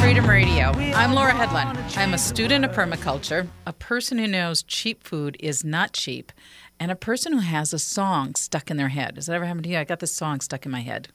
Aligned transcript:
Freedom 0.00 0.28
Radio. 0.28 0.72
I'm 0.94 1.14
Laura 1.14 1.32
Hedlund. 1.32 1.96
I'm 1.96 2.14
a 2.14 2.18
student 2.18 2.64
of 2.64 2.72
permaculture, 2.72 3.48
a 3.66 3.72
person 3.72 4.18
who 4.18 4.26
knows 4.26 4.62
cheap 4.62 5.02
food 5.02 5.36
is 5.40 5.64
not 5.64 5.92
cheap, 5.92 6.32
and 6.78 6.90
a 6.90 6.96
person 6.96 7.32
who 7.32 7.40
has 7.40 7.72
a 7.72 7.78
song 7.78 8.34
stuck 8.34 8.70
in 8.70 8.76
their 8.76 8.88
head. 8.88 9.16
Has 9.16 9.26
that 9.26 9.34
ever 9.34 9.46
happened 9.46 9.64
to 9.64 9.70
you? 9.70 9.78
I 9.78 9.84
got 9.84 10.00
this 10.00 10.12
song 10.12 10.40
stuck 10.40 10.64
in 10.64 10.70
my 10.70 10.80
head. 10.80 11.08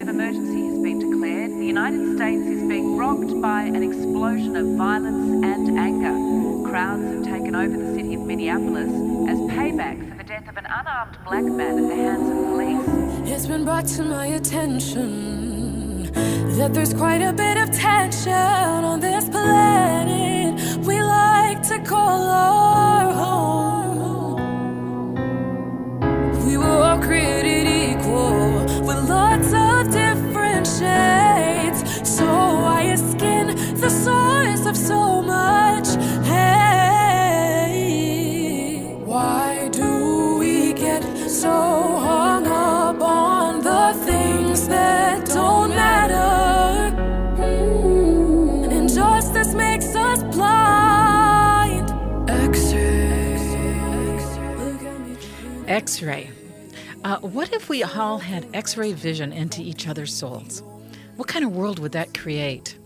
An 0.00 0.08
emergency 0.08 0.66
has 0.66 0.78
been 0.80 0.98
declared. 0.98 1.50
The 1.52 1.66
United 1.66 2.16
States 2.16 2.42
is 2.42 2.68
being 2.68 2.96
rocked 2.96 3.40
by 3.40 3.62
an 3.62 3.82
explosion 3.82 4.54
of 4.56 4.76
violence 4.76 5.44
and 5.44 5.78
anger. 5.78 6.68
Crowds 6.68 7.02
have 7.02 7.24
taken 7.24 7.56
over 7.56 7.76
the 7.76 7.94
city 7.94 8.14
of 8.14 8.20
Minneapolis 8.20 8.90
as 9.28 9.38
payback 9.50 10.08
for 10.10 10.16
the 10.16 10.24
death 10.24 10.48
of 10.48 10.56
an 10.56 10.66
unarmed 10.66 11.18
black 11.24 11.44
man 11.44 11.78
at 11.78 11.88
the 11.88 11.96
hands 11.96 12.28
of 12.28 12.36
police. 12.36 13.30
It's 13.32 13.46
been 13.46 13.64
brought 13.64 13.86
to 13.86 14.02
my 14.02 14.26
attention 14.26 15.43
that 16.14 16.72
there's 16.72 16.94
quite 16.94 17.22
a 17.22 17.32
bit 17.32 17.56
of 17.56 17.70
tension 17.72 18.32
on 18.32 19.00
this 19.00 19.28
planet 19.28 20.24
we 20.86 21.00
like 21.02 21.62
to 21.62 21.78
call 21.78 22.22
our 22.28 23.12
home. 23.12 24.36
We 26.46 26.56
were 26.58 26.82
all 26.86 26.98
created 27.00 27.66
equal 27.66 28.60
with 28.86 29.08
lots 29.08 29.52
of 29.52 29.90
different 29.90 30.66
shades. 30.66 31.80
So 32.16 32.26
why 32.26 32.82
is 32.92 33.00
skin 33.12 33.56
the 33.80 33.88
source 33.88 34.66
of 34.66 34.76
so 34.76 35.22
X 55.68 56.02
ray. 56.02 56.30
Uh, 57.04 57.18
what 57.20 57.54
if 57.54 57.70
we 57.70 57.82
all 57.82 58.18
had 58.18 58.46
X 58.54 58.76
ray 58.76 58.92
vision 58.92 59.32
into 59.32 59.62
each 59.62 59.88
other's 59.88 60.12
souls? 60.12 60.62
What 61.16 61.28
kind 61.28 61.42
of 61.42 61.56
world 61.56 61.78
would 61.78 61.92
that 61.92 62.12
create? 62.12 62.76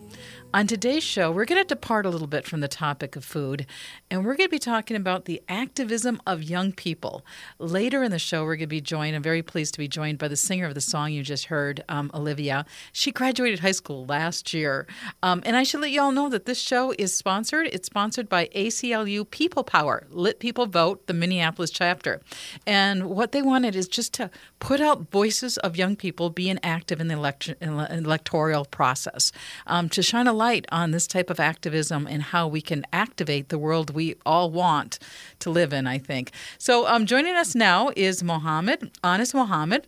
On 0.55 0.67
today's 0.67 1.05
show, 1.05 1.31
we're 1.31 1.45
going 1.45 1.61
to 1.63 1.69
depart 1.69 2.07
a 2.07 2.09
little 2.09 2.27
bit 2.27 2.47
from 2.47 2.61
the 2.61 2.69
topic 2.69 3.17
of 3.17 3.25
food, 3.25 3.67
and 4.11 4.25
we're 4.25 4.35
going 4.35 4.49
to 4.49 4.51
be 4.51 4.59
talking 4.59 4.97
about 4.97 5.27
the 5.27 5.43
activism 5.47 6.23
of 6.27 6.43
young 6.43 6.73
people. 6.73 7.23
Later 7.59 8.03
in 8.03 8.11
the 8.11 8.19
show, 8.19 8.45
we're 8.45 8.57
going 8.57 8.61
to 8.61 8.67
be 8.67 8.81
joined, 8.81 9.15
I'm 9.15 9.23
very 9.23 9.43
pleased 9.43 9.75
to 9.75 9.79
be 9.79 9.89
joined 9.89 10.17
by 10.17 10.27
the 10.27 10.37
singer 10.37 10.65
of 10.65 10.75
the 10.75 10.81
song 10.81 11.13
you 11.13 11.23
just 11.23 11.47
heard, 11.47 11.85
um, 11.91 12.11
Olivia. 12.15 12.65
She 12.93 13.13
graduated 13.13 13.59
high 13.59 13.73
school 13.73 14.07
last 14.07 14.55
year. 14.55 14.87
Um, 15.23 15.43
and 15.45 15.55
I 15.55 15.65
should 15.65 15.83
let 15.83 15.91
you 15.91 16.01
all 16.01 16.13
know 16.13 16.31
that 16.31 16.47
this 16.47 16.59
show 16.59 16.95
is 16.99 17.15
sponsored. 17.15 17.67
It's 17.71 17.87
sponsored 17.87 18.31
by 18.31 18.47
ACLU 18.55 19.31
People 19.31 19.65
Power, 19.65 20.07
Let 20.09 20.39
People 20.39 20.65
Vote, 20.65 21.07
the 21.09 21.15
Minneapolis 21.15 21.71
chapter. 21.71 22.23
And 22.67 23.11
what 23.11 23.33
they 23.33 23.43
wanted 23.43 23.77
is 23.77 23.87
just 23.87 24.15
to 24.15 24.31
put 24.61 24.81
out 24.81 25.11
voices 25.11 25.59
of 25.59 25.77
young 25.77 25.95
people 25.95 26.31
being 26.31 26.59
active 26.63 27.03
in 27.03 27.09
the 27.09 27.57
in 27.61 28.05
electoral 28.07 28.65
process, 28.65 29.31
um, 29.67 29.91
to 29.91 30.03
shine 30.03 30.27
a 30.27 30.38
light 30.39 30.65
on 30.73 30.93
this 30.93 31.07
type 31.07 31.29
of 31.29 31.39
activism 31.39 32.07
and 32.07 32.23
how 32.23 32.49
we 32.49 32.63
can 32.63 32.87
activate 32.93 33.51
the 33.51 33.59
world 33.59 33.91
we 33.91 34.15
all 34.25 34.51
want 34.51 34.99
to 35.41 35.51
live 35.51 35.73
in, 35.73 35.87
I 35.87 35.99
think. 35.99 36.31
So 36.57 36.87
um, 36.87 37.05
joining 37.05 37.35
us 37.35 37.55
now 37.55 37.91
is 37.97 38.23
Mohamed, 38.23 38.91
Anas 39.05 39.35
Mohamed. 39.35 39.87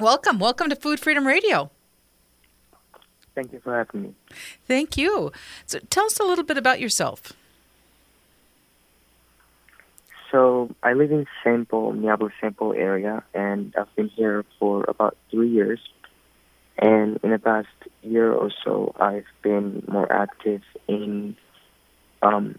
Welcome. 0.00 0.38
Welcome 0.40 0.70
to 0.70 0.76
Food 0.76 0.98
Freedom 0.98 1.26
Radio. 1.26 1.70
Thank 3.34 3.52
you 3.52 3.60
for 3.60 3.76
having 3.76 4.02
me. 4.02 4.14
Thank 4.66 4.96
you. 4.96 5.30
So 5.66 5.78
tell 5.90 6.06
us 6.06 6.18
a 6.18 6.24
little 6.24 6.44
bit 6.44 6.58
about 6.58 6.80
yourself. 6.80 7.32
So 10.30 10.74
I 10.82 10.94
live 10.94 11.12
in 11.12 11.26
St. 11.44 11.68
Paul, 11.68 11.92
Minneapolis, 11.92 12.32
St. 12.40 12.56
Paul 12.56 12.72
area, 12.72 13.22
and 13.34 13.74
I've 13.78 13.94
been 13.94 14.08
here 14.08 14.46
for 14.58 14.84
about 14.88 15.16
three 15.30 15.50
years. 15.50 15.78
And 16.78 17.20
in 17.22 17.30
the 17.30 17.38
past 17.38 17.68
year 18.02 18.32
or 18.32 18.50
so, 18.64 18.94
I've 18.98 19.26
been 19.42 19.84
more 19.86 20.10
active 20.10 20.62
in, 20.88 21.36
um, 22.22 22.58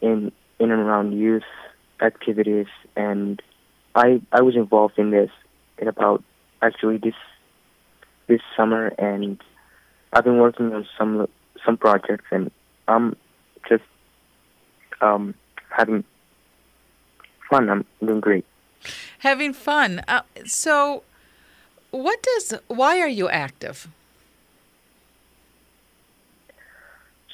in 0.00 0.32
in 0.58 0.70
and 0.70 0.80
around 0.80 1.12
youth 1.18 1.42
activities, 2.00 2.66
and 2.96 3.42
I 3.94 4.20
I 4.32 4.42
was 4.42 4.56
involved 4.56 4.98
in 4.98 5.10
this 5.10 5.30
in 5.78 5.88
about 5.88 6.22
actually 6.62 6.98
this 6.98 7.14
this 8.26 8.40
summer, 8.56 8.88
and 8.98 9.40
I've 10.12 10.24
been 10.24 10.38
working 10.38 10.72
on 10.72 10.86
some 10.96 11.26
some 11.64 11.76
projects, 11.76 12.26
and 12.30 12.50
I'm 12.88 13.16
just 13.68 13.82
um, 15.00 15.34
having 15.68 16.04
fun. 17.50 17.68
I'm 17.68 17.84
doing 18.04 18.20
great. 18.20 18.44
Having 19.18 19.54
fun. 19.54 20.02
Uh, 20.08 20.22
so, 20.46 21.02
what 21.90 22.22
does? 22.22 22.54
Why 22.68 23.00
are 23.00 23.08
you 23.08 23.28
active? 23.28 23.88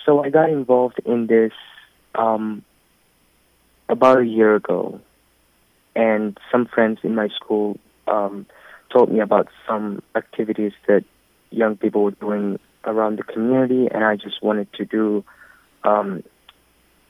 So 0.05 0.23
I 0.23 0.31
got 0.31 0.51
involved 0.51 1.01
in 1.05 1.27
this 1.27 1.53
um, 2.15 2.63
about 3.89 4.21
a 4.21 4.25
year 4.25 4.55
ago, 4.55 5.01
and 5.95 6.39
some 6.51 6.67
friends 6.67 7.01
in 7.03 7.15
my 7.15 7.29
school 7.29 7.79
um, 8.07 8.47
told 8.93 9.11
me 9.11 9.21
about 9.21 9.49
some 9.67 10.03
activities 10.15 10.73
that 10.87 11.05
young 11.51 11.77
people 11.77 12.05
were 12.05 12.13
doing 12.13 12.59
around 12.85 13.19
the 13.19 13.25
community, 13.25 13.89
and 13.91 14.05
I 14.05 14.17
just 14.17 14.43
wanted 14.43 14.73
to 14.75 14.85
do 14.85 15.25
um, 15.83 16.23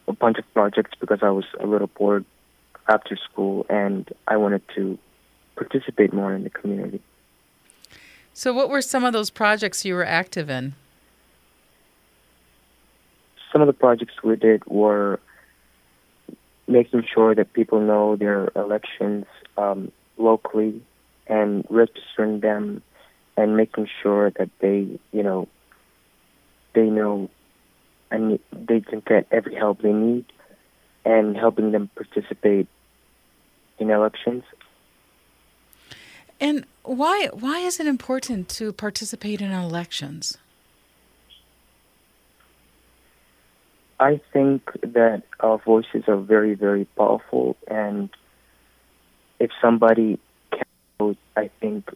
a 0.08 0.12
bunch 0.12 0.38
of 0.38 0.54
projects 0.54 0.92
because 0.98 1.18
I 1.22 1.30
was 1.30 1.44
a 1.60 1.66
little 1.66 1.88
bored 1.88 2.24
after 2.88 3.16
school, 3.16 3.66
and 3.68 4.08
I 4.26 4.38
wanted 4.38 4.62
to 4.74 4.98
participate 5.54 6.14
more 6.14 6.32
in 6.32 6.44
the 6.44 6.50
community. 6.50 7.02
So, 8.38 8.52
what 8.52 8.68
were 8.68 8.82
some 8.82 9.02
of 9.02 9.14
those 9.14 9.30
projects 9.30 9.82
you 9.86 9.94
were 9.94 10.04
active 10.04 10.50
in? 10.50 10.74
Some 13.50 13.62
of 13.62 13.66
the 13.66 13.72
projects 13.72 14.12
we 14.22 14.36
did 14.36 14.62
were 14.66 15.20
making 16.68 17.04
sure 17.14 17.34
that 17.34 17.54
people 17.54 17.80
know 17.80 18.14
their 18.14 18.50
elections 18.54 19.24
um, 19.56 19.90
locally 20.18 20.82
and 21.26 21.64
registering 21.70 22.40
them 22.40 22.82
and 23.38 23.56
making 23.56 23.88
sure 24.02 24.30
that 24.32 24.50
they, 24.60 24.86
you 25.12 25.22
know, 25.22 25.48
they 26.74 26.90
know 26.90 27.30
and 28.10 28.38
they 28.52 28.82
can 28.82 29.00
get 29.00 29.26
every 29.30 29.54
help 29.54 29.80
they 29.80 29.94
need 29.94 30.26
and 31.06 31.38
helping 31.38 31.72
them 31.72 31.88
participate 31.94 32.68
in 33.78 33.88
elections. 33.88 34.44
And 36.40 36.66
why 36.82 37.28
why 37.32 37.60
is 37.60 37.80
it 37.80 37.86
important 37.86 38.48
to 38.50 38.72
participate 38.72 39.40
in 39.40 39.50
elections? 39.50 40.38
I 43.98 44.20
think 44.32 44.70
that 44.82 45.22
our 45.40 45.58
voices 45.58 46.04
are 46.06 46.18
very, 46.18 46.54
very 46.54 46.84
powerful, 46.96 47.56
and 47.66 48.10
if 49.40 49.50
somebody 49.62 50.18
can 50.50 50.66
vote, 50.98 51.16
I 51.34 51.50
think 51.60 51.88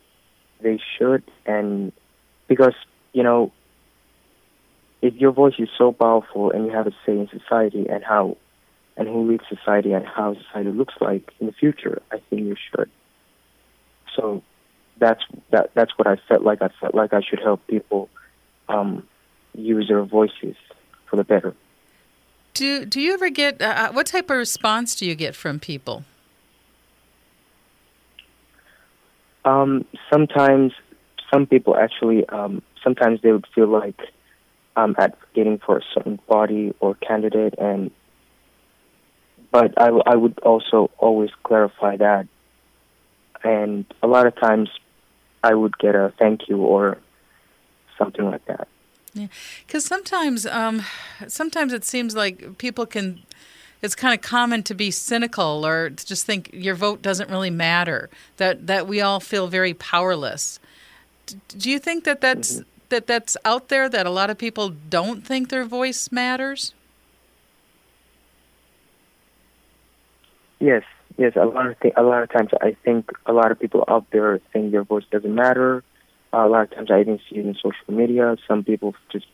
they 0.63 0.81
should. 0.97 1.23
And 1.45 1.93
because 2.49 2.75
you 3.13 3.23
know, 3.23 3.53
if 5.03 5.15
your 5.17 5.33
voice 5.33 5.55
is 5.59 5.69
so 5.77 5.93
powerful 5.93 6.51
and 6.51 6.65
you 6.67 6.73
have 6.73 6.87
a 6.87 6.93
say 7.05 7.13
in 7.13 7.29
society 7.29 7.87
and 7.89 8.03
how 8.03 8.39
and 8.97 9.07
who 9.07 9.31
leads 9.31 9.45
society 9.49 9.93
and 9.93 10.07
how 10.07 10.35
society 10.35 10.71
looks 10.71 10.95
like 11.01 11.33
in 11.41 11.47
the 11.47 11.53
future, 11.53 12.01
I 12.11 12.19
think 12.31 12.43
you 12.43 12.57
should. 12.71 12.91
So 14.17 14.43
that's 14.99 15.23
that 15.51 15.71
that's 15.75 15.93
what 15.97 16.07
I 16.07 16.17
felt 16.29 16.43
like. 16.43 16.63
I 16.63 16.69
felt 16.81 16.95
like 16.95 17.13
I 17.13 17.21
should 17.23 17.41
help 17.41 17.67
people 17.67 18.09
um, 18.69 19.07
use 19.55 19.89
their 19.89 20.05
voices 20.05 20.57
for 21.07 21.17
the 21.17 21.25
better. 21.25 21.55
Do 22.55 22.85
do 22.85 23.01
you 23.01 23.15
ever 23.15 23.31
get 23.31 23.61
uh, 23.61 23.93
what 23.93 24.07
type 24.07 24.31
of 24.31 24.37
response 24.37 24.95
do 24.95 25.07
you 25.07 25.15
get 25.15 25.35
from 25.35 25.59
people? 25.59 26.05
Um, 29.45 29.87
sometimes 30.13 30.73
some 31.33 31.47
people 31.47 31.77
actually 31.77 32.29
um, 32.29 32.63
sometimes 32.83 33.21
they 33.23 33.33
would 33.33 33.47
feel 33.55 33.69
like 33.69 33.99
I'm 34.77 34.95
advocating 34.99 35.59
for 35.59 35.79
a 35.79 35.83
certain 35.95 36.19
party 36.19 36.75
or 36.81 36.95
candidate, 36.95 37.55
and 37.59 37.91
but 39.51 39.81
I 39.81 39.89
I 39.89 40.17
would 40.17 40.39
also 40.41 40.91
always 40.99 41.31
clarify 41.43 41.97
that, 41.97 42.27
and 43.43 43.85
a 44.03 44.07
lot 44.07 44.27
of 44.27 44.37
times 44.37 44.69
I 45.43 45.55
would 45.55 45.79
get 45.79 45.95
a 45.95 46.13
thank 46.19 46.49
you 46.49 46.59
or 46.59 46.99
something 47.99 48.25
like 48.25 48.45
that. 48.47 48.69
Yeah, 49.15 49.27
because 49.67 49.85
sometimes, 49.85 50.47
um, 50.47 50.83
sometimes 51.27 51.73
it 51.73 51.85
seems 51.85 52.15
like 52.15 52.59
people 52.59 52.87
can. 52.87 53.23
It's 53.83 53.95
kind 53.95 54.13
of 54.13 54.21
common 54.21 54.63
to 54.65 54.75
be 54.75 54.91
cynical 54.91 55.65
or 55.67 55.89
to 55.89 56.07
just 56.07 56.27
think 56.27 56.51
your 56.53 56.75
vote 56.75 57.01
doesn't 57.01 57.31
really 57.31 57.51
matter. 57.51 58.11
That 58.37 58.67
that 58.67 58.87
we 58.87 59.01
all 59.01 59.21
feel 59.21 59.49
very 59.49 59.73
powerless. 59.75 60.61
D- 61.27 61.39
Do 61.49 61.71
you 61.71 61.79
think 61.79 62.05
that 62.05 62.21
that's 62.21 62.61
that 62.91 63.07
that's 63.07 63.37
out 63.45 63.69
there 63.69 63.89
that 63.89 64.07
a 64.07 64.11
lot 64.11 64.29
of 64.31 64.37
people 64.37 64.69
don't 64.69 65.27
think 65.27 65.49
their 65.49 65.65
voice 65.65 66.13
matters? 66.13 66.75
Yes, 70.59 70.83
yes. 71.21 71.37
A 71.37 71.45
lot 71.45 71.67
of 71.67 71.79
th- 71.81 71.95
a 71.97 72.03
lot 72.03 72.23
of 72.23 72.31
times, 72.31 72.51
I 72.61 72.77
think 72.85 73.11
a 73.27 73.33
lot 73.33 73.53
of 73.53 73.61
people 73.61 73.85
out 73.87 74.07
there 74.11 74.41
think 74.53 74.73
their 74.73 74.83
voice 74.83 75.05
doesn't 75.13 75.35
matter. 75.35 75.85
Uh, 76.33 76.47
a 76.47 76.49
lot 76.49 76.63
of 76.63 76.71
times, 76.75 76.91
I 76.91 77.01
even 77.01 77.21
see 77.29 77.37
it 77.37 77.47
in 77.47 77.55
social 77.55 77.95
media. 77.95 78.37
Some 78.49 78.65
people 78.65 78.95
just 79.13 79.27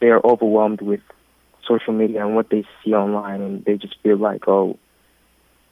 they 0.00 0.08
are 0.08 0.20
overwhelmed 0.24 0.82
with 0.82 1.00
social 1.66 1.94
media 1.94 2.24
and 2.24 2.36
what 2.36 2.50
they 2.50 2.64
see 2.84 2.92
online, 2.92 3.40
and 3.40 3.64
they 3.64 3.76
just 3.76 3.96
feel 4.02 4.18
like, 4.18 4.46
oh, 4.46 4.78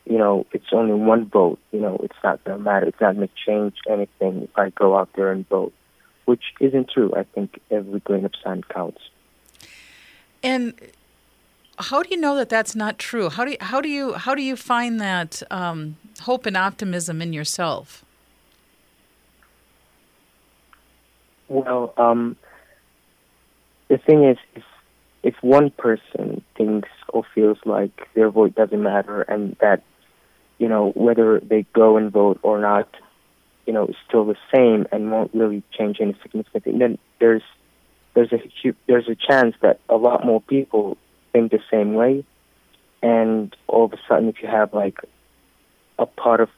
you 0.06 0.18
know, 0.18 0.46
it's 0.52 0.72
only 0.72 0.94
one 0.94 1.26
vote. 1.26 1.58
You 1.72 1.80
know, 1.80 2.00
it's 2.02 2.16
not 2.24 2.44
to 2.46 2.58
matter. 2.58 2.86
It's 2.86 3.00
not 3.00 3.16
to 3.16 3.28
change 3.46 3.76
anything 3.88 4.42
if 4.44 4.58
I 4.58 4.70
go 4.70 4.96
out 4.96 5.10
there 5.14 5.30
and 5.30 5.46
vote, 5.48 5.74
which 6.24 6.42
isn't 6.58 6.90
true. 6.90 7.12
I 7.14 7.24
think 7.24 7.60
every 7.70 8.00
grain 8.00 8.24
of 8.24 8.32
sand 8.42 8.66
counts. 8.68 9.00
And 10.42 10.74
how 11.78 12.02
do 12.02 12.10
you 12.10 12.20
know 12.20 12.36
that 12.36 12.48
that's 12.48 12.74
not 12.74 12.98
true? 12.98 13.28
How 13.30 13.44
do 13.44 13.52
you, 13.52 13.56
how 13.60 13.80
do 13.80 13.88
you 13.88 14.14
how 14.14 14.34
do 14.34 14.42
you 14.42 14.56
find 14.56 15.00
that 15.00 15.42
um, 15.50 15.96
hope 16.20 16.46
and 16.46 16.56
optimism 16.56 17.20
in 17.20 17.32
yourself? 17.32 18.04
Well, 21.48 21.92
um, 21.96 22.36
the 23.88 23.98
thing 23.98 24.24
is, 24.24 24.38
if, 24.54 24.62
if 25.22 25.34
one 25.42 25.70
person 25.70 26.42
thinks 26.56 26.88
or 27.08 27.24
feels 27.34 27.58
like 27.64 28.08
their 28.14 28.30
vote 28.30 28.54
doesn't 28.54 28.82
matter 28.82 29.22
and 29.22 29.56
that, 29.60 29.82
you 30.58 30.68
know, 30.68 30.90
whether 30.94 31.40
they 31.40 31.66
go 31.74 31.96
and 31.96 32.10
vote 32.10 32.40
or 32.42 32.58
not, 32.60 32.88
you 33.66 33.72
know, 33.72 33.86
is 33.86 33.96
still 34.08 34.24
the 34.24 34.36
same 34.52 34.86
and 34.90 35.12
won't 35.12 35.34
really 35.34 35.62
change 35.76 35.98
any 36.00 36.16
significant 36.22 36.78
then 36.78 36.98
there's 37.18 37.42
there's 38.14 38.32
a 38.32 38.40
there's 38.86 39.08
a 39.08 39.14
chance 39.14 39.54
that 39.60 39.80
a 39.88 39.96
lot 39.96 40.24
more 40.24 40.40
people 40.40 40.96
think 41.34 41.50
the 41.50 41.60
same 41.70 41.92
way, 41.94 42.24
and 43.02 43.54
all 43.66 43.84
of 43.84 43.92
a 43.92 43.98
sudden, 44.08 44.28
if 44.28 44.40
you 44.40 44.48
have 44.48 44.72
like 44.72 44.98
a 45.98 46.06
part 46.06 46.40
of 46.40 46.48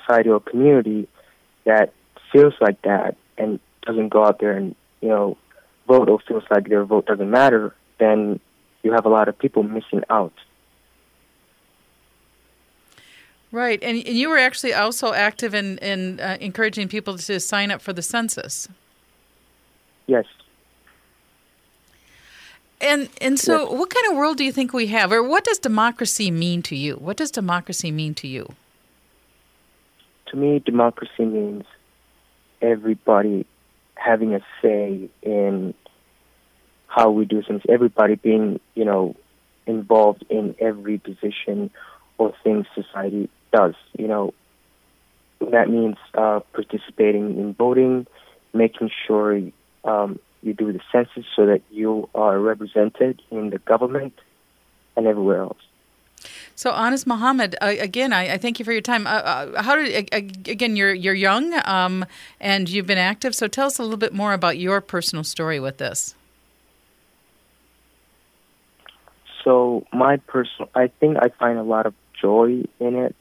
society 0.00 0.28
or 0.28 0.40
community 0.40 1.08
that 1.64 1.92
feels 2.32 2.54
like 2.60 2.82
that 2.82 3.16
and 3.38 3.58
doesn't 3.86 4.08
go 4.10 4.24
out 4.24 4.40
there 4.40 4.52
and 4.52 4.74
you 5.00 5.08
know 5.08 5.38
vote 5.86 6.08
or 6.08 6.18
feels 6.28 6.44
like 6.50 6.68
their 6.68 6.84
vote 6.84 7.06
doesn't 7.06 7.30
matter, 7.30 7.74
then 7.98 8.40
you 8.82 8.92
have 8.92 9.06
a 9.06 9.08
lot 9.08 9.28
of 9.28 9.38
people 9.38 9.62
missing 9.62 10.02
out. 10.10 10.34
Right, 13.52 13.82
and, 13.82 13.96
and 14.06 14.16
you 14.16 14.28
were 14.28 14.38
actually 14.38 14.74
also 14.74 15.12
active 15.12 15.54
in 15.54 15.78
in 15.78 16.20
uh, 16.20 16.36
encouraging 16.40 16.88
people 16.88 17.16
to 17.16 17.40
sign 17.40 17.70
up 17.70 17.80
for 17.80 17.92
the 17.92 18.02
census. 18.02 18.68
Yes. 20.06 20.26
And 22.86 23.08
and 23.20 23.38
so, 23.38 23.62
yes. 23.62 23.78
what 23.78 23.90
kind 23.90 24.06
of 24.10 24.16
world 24.16 24.36
do 24.36 24.44
you 24.44 24.52
think 24.52 24.72
we 24.72 24.86
have, 24.88 25.12
or 25.12 25.22
what 25.22 25.44
does 25.44 25.58
democracy 25.58 26.30
mean 26.30 26.62
to 26.62 26.76
you? 26.76 26.94
What 26.94 27.16
does 27.16 27.30
democracy 27.30 27.90
mean 27.90 28.14
to 28.14 28.28
you? 28.28 28.54
To 30.28 30.36
me, 30.36 30.60
democracy 30.60 31.24
means 31.24 31.64
everybody 32.62 33.46
having 33.94 34.34
a 34.34 34.40
say 34.62 35.08
in 35.22 35.74
how 36.86 37.10
we 37.10 37.24
do 37.24 37.42
things. 37.42 37.62
Everybody 37.68 38.14
being, 38.14 38.60
you 38.74 38.84
know, 38.84 39.16
involved 39.66 40.24
in 40.30 40.54
every 40.60 40.98
position 40.98 41.70
or 42.18 42.34
thing 42.42 42.66
society 42.74 43.28
does. 43.52 43.74
You 43.98 44.08
know, 44.08 44.34
that 45.40 45.68
means 45.68 45.96
uh, 46.14 46.40
participating 46.52 47.38
in 47.38 47.54
voting, 47.54 48.06
making 48.54 48.90
sure 49.06 49.40
um, 49.84 50.18
you 50.46 50.54
do 50.54 50.72
the 50.72 50.80
census 50.92 51.24
so 51.34 51.46
that 51.46 51.62
you 51.70 52.08
are 52.14 52.38
represented 52.38 53.20
in 53.30 53.50
the 53.50 53.58
government 53.58 54.14
and 54.96 55.06
everywhere 55.06 55.40
else. 55.40 55.58
So, 56.54 56.70
Anas 56.70 57.06
Mohamed, 57.06 57.56
uh, 57.60 57.74
again, 57.78 58.12
I, 58.12 58.34
I, 58.34 58.38
thank 58.38 58.58
you 58.58 58.64
for 58.64 58.72
your 58.72 58.80
time. 58.80 59.06
Uh, 59.06 59.10
uh, 59.10 59.62
how 59.62 59.76
did 59.76 60.08
again? 60.48 60.74
You're 60.74 60.94
you're 60.94 61.14
young, 61.14 61.52
um, 61.66 62.06
and 62.40 62.68
you've 62.68 62.86
been 62.86 62.98
active. 62.98 63.34
So, 63.34 63.46
tell 63.46 63.66
us 63.66 63.78
a 63.78 63.82
little 63.82 63.98
bit 63.98 64.14
more 64.14 64.32
about 64.32 64.56
your 64.56 64.80
personal 64.80 65.22
story 65.22 65.60
with 65.60 65.76
this. 65.76 66.14
So, 69.44 69.86
my 69.92 70.16
personal, 70.16 70.70
I 70.74 70.88
think 70.88 71.18
I 71.18 71.28
find 71.38 71.58
a 71.58 71.62
lot 71.62 71.84
of 71.84 71.94
joy 72.20 72.64
in 72.80 72.96
it, 72.96 73.14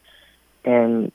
and 0.64 1.12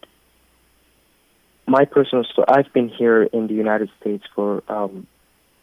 my 1.67 1.87
personal 1.87 2.25
story. 2.25 2.47
I've 2.49 2.73
been 2.75 2.91
here 2.91 3.23
in 3.23 3.47
the 3.47 3.55
United 3.55 3.89
States 4.01 4.25
for 4.35 4.63
um, 4.69 5.07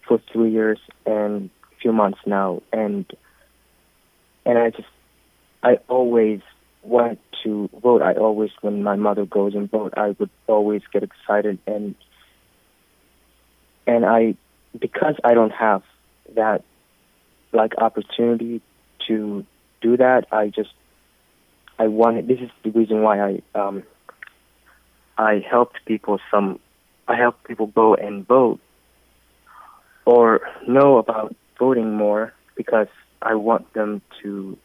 for 0.08 0.22
three 0.32 0.52
years 0.52 0.80
and 1.06 1.50
a 1.72 1.76
few 1.82 1.92
months 1.92 2.20
now, 2.26 2.62
and 2.72 3.06
and 4.46 4.58
I 4.58 4.70
just 4.70 4.88
I 5.64 5.80
always 5.88 6.42
want 6.84 7.20
to 7.44 7.70
vote. 7.82 8.02
I 8.02 8.14
always, 8.14 8.52
when 8.62 8.84
my 8.84 8.96
mother 8.96 9.26
goes 9.26 9.54
and 9.54 9.70
vote, 9.70 9.94
I 9.98 10.16
would 10.18 10.30
always 10.48 10.82
get 10.92 11.04
excited 11.04 11.60
and 11.68 11.96
and 13.86 14.06
I 14.06 14.36
because 14.78 15.16
I 15.24 15.34
don't 15.34 15.52
have 15.54 15.84
that 16.36 16.64
like 17.54 17.74
opportunity 17.78 18.62
to 19.08 19.46
do 19.82 19.98
that. 19.98 20.28
I 20.32 20.48
just 20.50 20.70
I 21.80 21.88
wanted. 21.88 22.28
This 22.28 22.40
is 22.40 22.50
the 22.64 22.72
reason 22.72 23.02
why 23.02 23.20
I 23.20 23.42
um 23.56 23.84
I 25.18 25.44
helped 25.50 25.78
people 25.86 26.20
some. 26.32 26.60
I 27.08 27.16
helped 27.16 27.46
people 27.46 27.68
go 27.68 27.96
and 27.96 28.28
vote 28.28 28.60
or 30.08 30.40
know 30.66 30.98
about 30.98 31.36
voting 31.60 31.94
more 31.94 32.34
because 32.56 32.88
I 33.22 33.36
want 33.36 33.74
them 33.74 34.02
to 34.24 34.58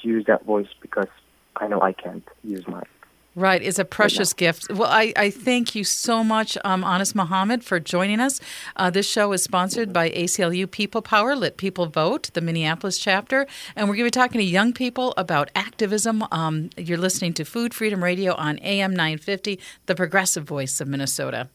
to 0.00 0.08
use 0.08 0.24
that 0.26 0.44
voice 0.44 0.68
because 0.80 1.08
I 1.56 1.66
know 1.66 1.82
I 1.82 1.92
can't 1.92 2.26
use 2.44 2.66
mine. 2.66 2.86
Right, 3.34 3.62
it's 3.62 3.78
a 3.78 3.84
precious 3.86 4.34
gift. 4.34 4.70
Well, 4.70 4.90
I, 4.90 5.12
I 5.16 5.30
thank 5.30 5.74
you 5.74 5.84
so 5.84 6.22
much, 6.22 6.58
um, 6.64 6.84
Anas 6.84 7.14
Mohamed, 7.14 7.64
for 7.64 7.80
joining 7.80 8.20
us. 8.20 8.40
Uh, 8.76 8.90
this 8.90 9.08
show 9.08 9.32
is 9.32 9.42
sponsored 9.42 9.90
by 9.90 10.10
ACLU 10.10 10.70
People 10.70 11.00
Power, 11.00 11.34
Let 11.34 11.56
People 11.56 11.86
Vote, 11.86 12.30
the 12.34 12.42
Minneapolis 12.42 12.98
chapter. 12.98 13.46
And 13.74 13.88
we're 13.88 13.96
going 13.96 14.10
to 14.10 14.18
be 14.18 14.20
talking 14.20 14.38
to 14.38 14.44
young 14.44 14.74
people 14.74 15.14
about 15.16 15.50
activism. 15.54 16.24
Um, 16.30 16.68
you're 16.76 16.98
listening 16.98 17.32
to 17.34 17.44
Food 17.46 17.72
Freedom 17.72 18.04
Radio 18.04 18.34
on 18.34 18.58
AM 18.58 18.90
950, 18.90 19.58
the 19.86 19.94
progressive 19.94 20.44
voice 20.44 20.78
of 20.82 20.88
Minnesota. 20.88 21.48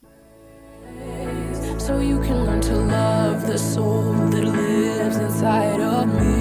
So 1.88 2.02
you 2.02 2.20
can 2.20 2.44
learn 2.44 2.60
to 2.60 2.76
love 2.76 3.48
the 3.48 3.58
soul 3.58 4.12
that 4.12 4.44
lives 4.44 5.16
inside 5.16 5.80
of 5.80 6.14
me. 6.20 6.38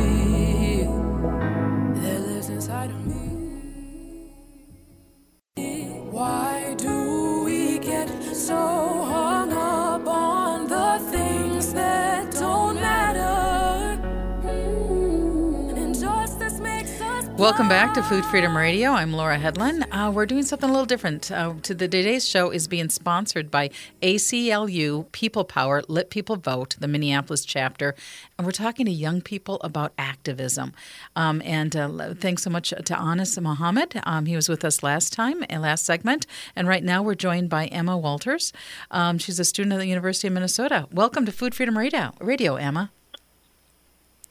Welcome 17.38 17.69
back 17.69 17.93
to 17.93 18.02
Food 18.02 18.25
Freedom 18.25 18.57
Radio. 18.57 18.93
I'm 18.93 19.12
Laura 19.12 19.38
Hedlund. 19.38 19.85
Uh, 19.93 20.11
we're 20.11 20.25
doing 20.25 20.43
something 20.43 20.71
a 20.71 20.73
little 20.73 20.87
different. 20.87 21.31
Uh, 21.31 21.52
to 21.64 21.75
the 21.75 21.87
today's 21.87 22.26
show 22.26 22.50
is 22.50 22.66
being 22.66 22.88
sponsored 22.88 23.50
by 23.50 23.69
ACLU 24.00 25.12
People 25.12 25.45
Power, 25.45 25.83
Let 25.87 26.09
People 26.09 26.37
Vote, 26.37 26.76
the 26.81 26.88
Minneapolis 26.88 27.45
chapter, 27.45 27.95
and 28.38 28.47
we're 28.47 28.52
talking 28.52 28.87
to 28.87 28.90
young 28.90 29.21
people 29.21 29.61
about 29.61 29.93
activism. 29.99 30.73
Um, 31.14 31.43
and 31.45 31.76
uh, 31.76 32.14
thanks 32.14 32.43
so 32.43 32.49
much 32.49 32.71
to 32.71 32.99
Anas 32.99 33.38
Mohamed. 33.38 34.00
Um, 34.05 34.25
he 34.25 34.35
was 34.35 34.49
with 34.49 34.64
us 34.64 34.83
last 34.83 35.12
time, 35.12 35.45
and 35.50 35.61
last 35.61 35.85
segment, 35.85 36.26
and 36.57 36.66
right 36.66 36.83
now 36.83 37.02
we're 37.02 37.14
joined 37.14 37.50
by 37.50 37.66
Emma 37.66 37.99
Wolters. 37.99 38.52
Um, 38.90 39.19
she's 39.19 39.38
a 39.38 39.45
student 39.45 39.75
at 39.75 39.81
the 39.81 39.88
University 39.88 40.28
of 40.28 40.33
Minnesota. 40.33 40.88
Welcome 40.90 41.26
to 41.26 41.33
Food 41.33 41.55
Freedom 41.55 41.76
Radio, 41.76 42.14
Radio 42.19 42.57
Emma. 42.57 42.90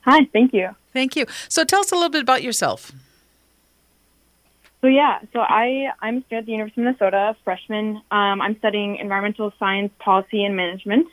Hi, 0.02 0.22
thank 0.34 0.54
you. 0.54 0.76
Thank 0.96 1.18
you. 1.18 1.26
So 1.50 1.66
tell 1.66 1.82
us 1.82 1.92
a 1.92 1.96
little 1.96 2.10
bit 2.10 2.22
about 2.22 2.42
yourself. 2.42 2.94
So 4.80 4.88
yeah, 4.88 5.20
so 5.34 5.40
I 5.40 5.92
I'm 6.02 6.18
a 6.18 6.22
student 6.22 6.40
at 6.40 6.46
the 6.46 6.52
University 6.54 6.82
of 6.82 6.86
Minnesota, 6.86 7.36
freshman. 7.44 7.98
Um, 8.12 8.42
I'm 8.42 8.58
studying 8.60 8.96
environmental 8.96 9.52
science, 9.60 9.92
policy, 10.00 10.46
and 10.46 10.56
management. 10.56 11.08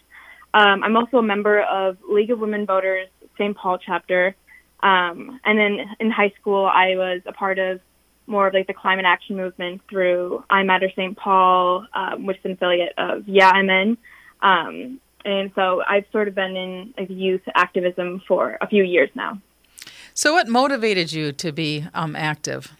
Um, 0.55 0.85
I'm 0.85 0.97
also 0.97 1.19
a 1.19 1.23
member 1.23 1.63
of 1.63 1.97
League 2.09 2.31
of 2.31 2.39
Women 2.39 2.65
Voters 2.65 3.09
St. 3.37 3.57
Paul 3.57 3.79
chapter. 3.79 4.37
Um, 4.85 5.41
and 5.45 5.59
then 5.59 5.79
in 5.99 6.11
high 6.11 6.33
school, 6.41 6.65
I 6.67 6.97
was 6.97 7.23
a 7.27 7.33
part 7.33 7.59
of 7.59 7.81
more 8.29 8.47
of 8.47 8.55
like 8.55 8.69
the 8.69 8.75
climate 8.75 9.05
action 9.05 9.37
movement 9.37 9.81
through 9.91 10.45
I 10.49 10.63
Matter 10.63 10.91
St. 10.95 11.17
Paul, 11.17 11.87
um, 11.93 12.27
which 12.27 12.39
is 12.39 12.45
an 12.45 12.53
affiliate 12.53 12.93
of 12.99 13.25
YEA 13.27 13.65
MN. 13.65 13.97
Um, 14.43 15.01
and 15.25 15.51
so 15.57 15.83
I've 15.89 16.05
sort 16.13 16.29
of 16.29 16.37
been 16.37 16.57
in 16.57 16.95
like 16.97 17.11
youth 17.11 17.43
activism 17.55 18.23
for 18.29 18.59
a 18.61 18.69
few 18.69 18.85
years 18.85 19.11
now. 19.15 19.41
So, 20.15 20.35
what 20.35 20.49
motivated 20.49 21.13
you 21.13 21.33
to 21.33 21.53
be 21.53 21.87
um, 21.95 22.15
active? 22.15 22.73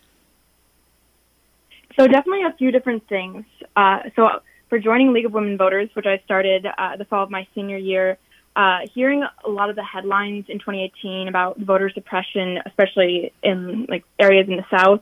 So, 1.99 2.07
definitely 2.07 2.45
a 2.45 2.55
few 2.59 2.71
different 2.71 3.09
things. 3.09 3.45
Uh, 3.75 4.01
so, 4.17 4.29
for 4.69 4.79
joining 4.79 5.13
League 5.13 5.27
of 5.27 5.33
Women 5.33 5.57
Voters, 5.57 5.89
which 5.95 6.07
I 6.07 6.21
started 6.25 6.67
uh, 6.67 6.97
the 6.97 7.05
fall 7.05 7.25
of 7.25 7.31
my 7.31 7.47
senior 7.55 7.79
year, 7.79 8.19
uh, 8.55 8.81
hearing 8.95 9.25
a 9.45 9.49
lot 9.49 9.71
of 9.71 9.77
the 9.77 9.85
headlines 9.85 10.45
in 10.49 10.59
2018 10.59 11.29
about 11.29 11.59
voter 11.59 11.91
suppression, 11.91 12.59
especially 12.67 13.33
in 13.43 13.87
like 13.89 14.05
areas 14.19 14.47
in 14.49 14.57
the 14.57 14.67
South, 14.71 15.01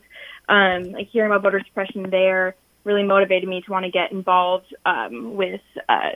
um, 0.49 0.93
like 0.93 1.09
hearing 1.09 1.31
about 1.31 1.43
voter 1.43 1.63
suppression 1.67 2.11
there 2.11 2.55
really 2.85 3.03
motivated 3.03 3.49
me 3.49 3.61
to 3.61 3.71
want 3.71 3.85
to 3.85 3.91
get 3.91 4.13
involved 4.13 4.75
um, 4.87 5.35
with 5.35 5.61
uh, 5.89 6.11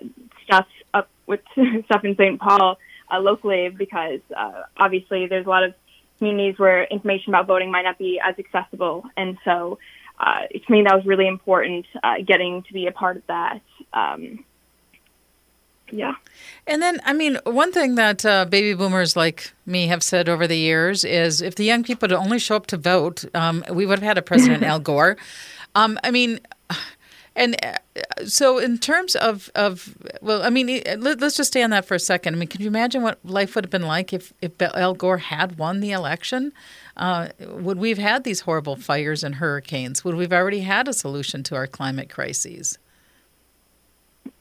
stuff 0.45 0.67
up 0.93 1.09
with 1.27 1.41
stuff 1.87 2.05
in 2.05 2.17
St. 2.17 2.41
Paul 2.41 2.79
uh, 3.13 3.21
locally 3.21 3.69
because 3.69 4.21
uh, 4.37 4.63
obviously 4.77 5.27
there's 5.27 5.47
a 5.47 5.49
lot 5.49 5.65
of 5.65 5.75
communities 6.19 6.59
where 6.59 6.85
information 6.85 7.35
about 7.35 7.47
voting 7.47 7.71
might 7.71 7.83
not 7.83 7.99
be 7.99 8.21
as 8.25 8.35
accessible, 8.39 9.05
and 9.17 9.39
so 9.45 9.79
uh, 10.19 10.47
to 10.47 10.73
me 10.73 10.83
that 10.83 10.95
was 10.95 11.05
really 11.05 11.27
important 11.27 11.87
uh, 12.03 12.15
getting 12.25 12.63
to 12.65 12.73
be 12.73 12.87
a 12.87 12.93
part 12.93 13.17
of 13.17 13.27
that. 13.27 13.61
Um, 13.93 14.45
yeah. 15.91 16.15
And 16.67 16.81
then, 16.81 17.01
I 17.05 17.13
mean, 17.13 17.39
one 17.45 17.71
thing 17.71 17.95
that 17.97 18.25
uh, 18.25 18.47
baby 18.47 18.75
boomers 18.75 19.17
like 19.17 19.53
me 19.67 19.87
have 19.89 20.03
said 20.03 20.29
over 20.29 20.47
the 20.47 20.57
years 20.57 21.05
is 21.05 21.43
if 21.43 21.55
the 21.55 21.65
young 21.65 21.85
people 21.85 22.09
would 22.09 22.17
only 22.17 22.39
show 22.39 22.57
up 22.57 22.67
to 22.69 22.77
vote, 22.77 23.25
um, 23.35 23.65
we 23.71 23.87
would 23.87 23.99
have 23.99 24.07
had 24.07 24.19
a 24.19 24.23
President 24.23 24.63
Al 24.65 24.81
Gore. 24.81 25.17
Um, 25.75 25.99
I 26.03 26.11
mean, 26.11 26.41
and 27.37 27.57
uh, 27.65 27.77
so 28.27 28.59
in 28.59 28.79
terms 28.79 29.17
of, 29.17 29.51
of 29.55 29.97
well, 30.21 30.43
I 30.43 30.51
mean, 30.51 30.83
let, 30.99 31.23
us 31.23 31.37
just 31.37 31.49
stay 31.49 31.63
on 31.63 31.71
that 31.71 31.85
for 31.85 31.95
a 31.95 31.99
second. 31.99 32.35
I 32.35 32.39
mean, 32.39 32.49
can 32.49 32.61
you 32.61 32.69
imagine 32.69 33.03
what 33.03 33.19
life 33.25 33.55
would 33.55 33.65
have 33.65 33.71
been 33.71 33.83
like 33.83 34.13
if, 34.13 34.33
if 34.41 34.61
Al 34.61 34.95
Gore 34.95 35.19
had 35.19 35.59
won 35.59 35.81
the 35.81 35.93
election? 35.93 36.53
Uh, 36.97 37.29
would 37.41 37.79
we 37.79 37.89
have 37.89 37.99
had 37.99 38.25
these 38.25 38.41
horrible 38.41 38.77
fires 38.77 39.25
and 39.25 39.37
hurricanes? 39.37 40.05
Would 40.05 40.15
we 40.15 40.25
have 40.25 40.33
already 40.33 40.61
had 40.61 40.87
a 40.89 40.93
solution 40.93 41.43
to 41.45 41.57
our 41.57 41.67
climate 41.67 42.09
crises? 42.09 42.79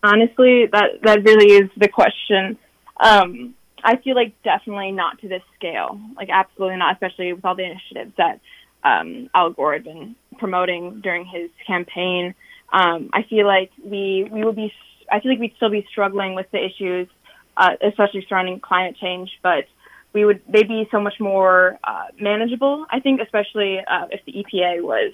honestly, 0.04 0.68
that 0.72 1.02
that 1.04 1.24
really 1.24 1.54
is 1.54 1.70
the 1.78 1.88
question. 1.88 2.58
Um, 3.00 3.56
I 3.84 3.98
feel 3.98 4.16
like 4.16 4.34
definitely 4.44 4.92
not 4.92 5.20
to 5.20 5.28
this 5.28 5.42
scale. 5.56 6.00
Like 6.16 6.30
absolutely 6.32 6.78
not, 6.78 6.94
especially 6.94 7.34
with 7.34 7.44
all 7.44 7.56
the 7.56 7.66
initiatives 7.66 8.14
that 8.18 8.40
um, 8.84 9.30
Al 9.34 9.52
Gore 9.52 9.74
had 9.74 9.84
been 9.84 10.16
promoting 10.38 11.02
during 11.02 11.26
his 11.26 11.50
campaign. 11.66 12.36
Um, 12.74 13.12
I 13.14 13.24
feel 13.24 13.46
like 13.46 13.72
we 13.84 14.28
we 14.30 14.44
would 14.44 14.56
be. 14.56 14.74
I 15.12 15.20
feel 15.20 15.32
like 15.32 15.40
we'd 15.40 15.56
still 15.58 15.70
be 15.70 15.86
struggling 15.92 16.34
with 16.34 16.50
the 16.52 16.66
issues, 16.66 17.08
uh, 17.56 17.72
especially 17.82 18.26
surrounding 18.28 18.60
climate 18.60 18.98
change. 19.00 19.30
But 19.44 19.66
we 20.12 20.26
would 20.26 20.42
they'd 20.50 20.68
be 20.68 20.88
so 20.92 21.00
much 21.00 21.20
more 21.20 21.78
uh, 21.84 22.08
manageable. 22.20 22.86
I 22.90 23.00
think, 23.00 23.22
especially 23.22 23.80
uh, 23.80 24.08
if 24.12 24.26
the 24.26 24.34
EPA 24.34 24.82
was 24.82 25.14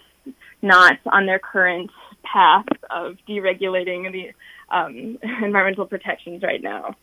not 0.62 0.98
on 1.06 1.25
their 1.25 1.39
current 1.39 1.92
path 2.24 2.66
of 2.89 3.18
deregulating 3.28 4.12
the 4.12 4.32
um, 4.75 5.18
environmental 5.44 5.86
protections 5.86 6.44
right 6.44 6.62
now. 6.62 6.96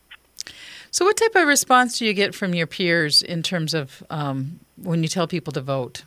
So, 0.91 1.05
what 1.05 1.17
type 1.17 1.35
of 1.35 1.47
response 1.47 1.99
do 1.99 2.07
you 2.07 2.15
get 2.15 2.35
from 2.35 2.55
your 2.55 2.67
peers 2.67 3.21
in 3.21 3.43
terms 3.43 3.75
of 3.75 4.03
um, 4.09 4.61
when 4.77 5.03
you 5.03 5.09
tell 5.09 5.27
people 5.27 5.53
to 5.53 5.61
vote? 5.61 6.05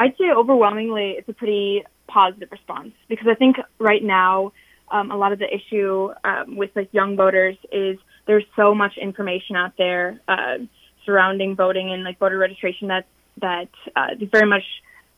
I'd 0.00 0.16
say 0.16 0.30
overwhelmingly 0.34 1.16
it's 1.18 1.28
a 1.28 1.34
pretty 1.34 1.84
positive 2.08 2.50
response 2.50 2.92
because 3.08 3.28
I 3.30 3.34
think 3.34 3.56
right 3.78 4.02
now 4.02 4.52
um, 4.90 5.10
a 5.10 5.16
lot 5.16 5.32
of 5.32 5.38
the 5.38 5.46
issue 5.46 6.08
um, 6.24 6.56
with 6.56 6.70
like 6.74 6.88
young 6.92 7.16
voters 7.16 7.56
is 7.70 7.98
there's 8.26 8.46
so 8.56 8.74
much 8.74 8.96
information 8.96 9.56
out 9.56 9.72
there 9.76 10.18
uh, 10.26 10.56
surrounding 11.04 11.54
voting 11.54 11.92
and 11.92 12.02
like 12.02 12.18
voter 12.18 12.38
registration 12.38 12.88
that 12.88 13.06
that 13.42 13.68
uh, 13.94 14.08
very 14.32 14.48
much 14.48 14.64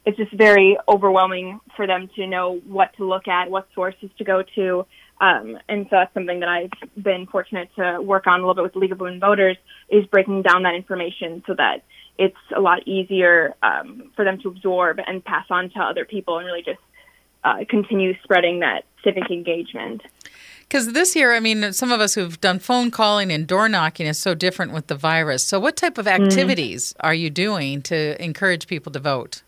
it's 0.05 0.17
just 0.17 0.33
very 0.33 0.77
overwhelming 0.89 1.61
for 1.77 1.87
them 1.87 2.11
to 2.17 2.27
know 2.27 2.61
what 2.67 2.93
to 2.97 3.07
look 3.07 3.29
at, 3.29 3.51
what 3.51 3.69
sources 3.75 4.11
to 4.19 4.25
go 4.25 4.43
to. 4.57 4.85
Um, 5.21 5.59
and 5.69 5.85
so 5.85 5.91
that's 5.93 6.13
something 6.13 6.41
that 6.41 6.49
I've 6.49 7.03
been 7.03 7.27
fortunate 7.31 7.69
to 7.77 8.03
work 8.03 8.27
on 8.27 8.41
a 8.41 8.43
little 8.43 8.55
bit 8.55 8.65
with 8.65 8.73
the 8.73 8.81
League 8.81 8.91
of 8.91 8.99
Women 8.99 9.21
Voters 9.21 9.57
is 9.89 10.05
breaking 10.07 10.43
down 10.43 10.65
that 10.65 10.75
information 10.75 11.45
so 11.47 11.55
that 11.57 11.85
it's 12.19 12.37
a 12.55 12.61
lot 12.61 12.87
easier 12.87 13.55
um, 13.63 14.11
for 14.15 14.25
them 14.25 14.39
to 14.43 14.49
absorb 14.49 14.99
and 15.07 15.25
pass 15.25 15.47
on 15.51 15.71
to 15.71 15.81
other 15.81 16.05
people 16.05 16.39
and 16.39 16.47
really 16.47 16.63
just 16.63 16.81
uh, 17.45 17.65
continue 17.69 18.15
spreading 18.23 18.61
that 18.61 18.85
civic 19.03 19.31
engagement. 19.31 20.03
Because 20.61 20.93
this 20.93 21.15
year, 21.15 21.35
I 21.35 21.41
mean, 21.41 21.73
some 21.73 21.93
of 21.93 22.01
us 22.01 22.15
who've 22.15 22.41
done 22.41 22.59
phone 22.59 22.91
calling 22.91 23.31
and 23.31 23.47
door 23.47 23.69
knocking 23.69 24.07
is 24.07 24.19
so 24.19 24.35
different 24.35 24.73
with 24.73 24.87
the 24.87 24.95
virus. 24.95 25.45
So, 25.47 25.61
what 25.61 25.77
type 25.77 25.99
of 25.99 26.07
mm-hmm. 26.07 26.25
activities 26.25 26.93
mm. 26.93 26.97
are 27.01 27.15
you 27.15 27.29
doing 27.29 27.83
to 27.83 28.23
encourage 28.23 28.67
people 28.67 28.91
to 28.93 28.99
vote? 28.99 29.43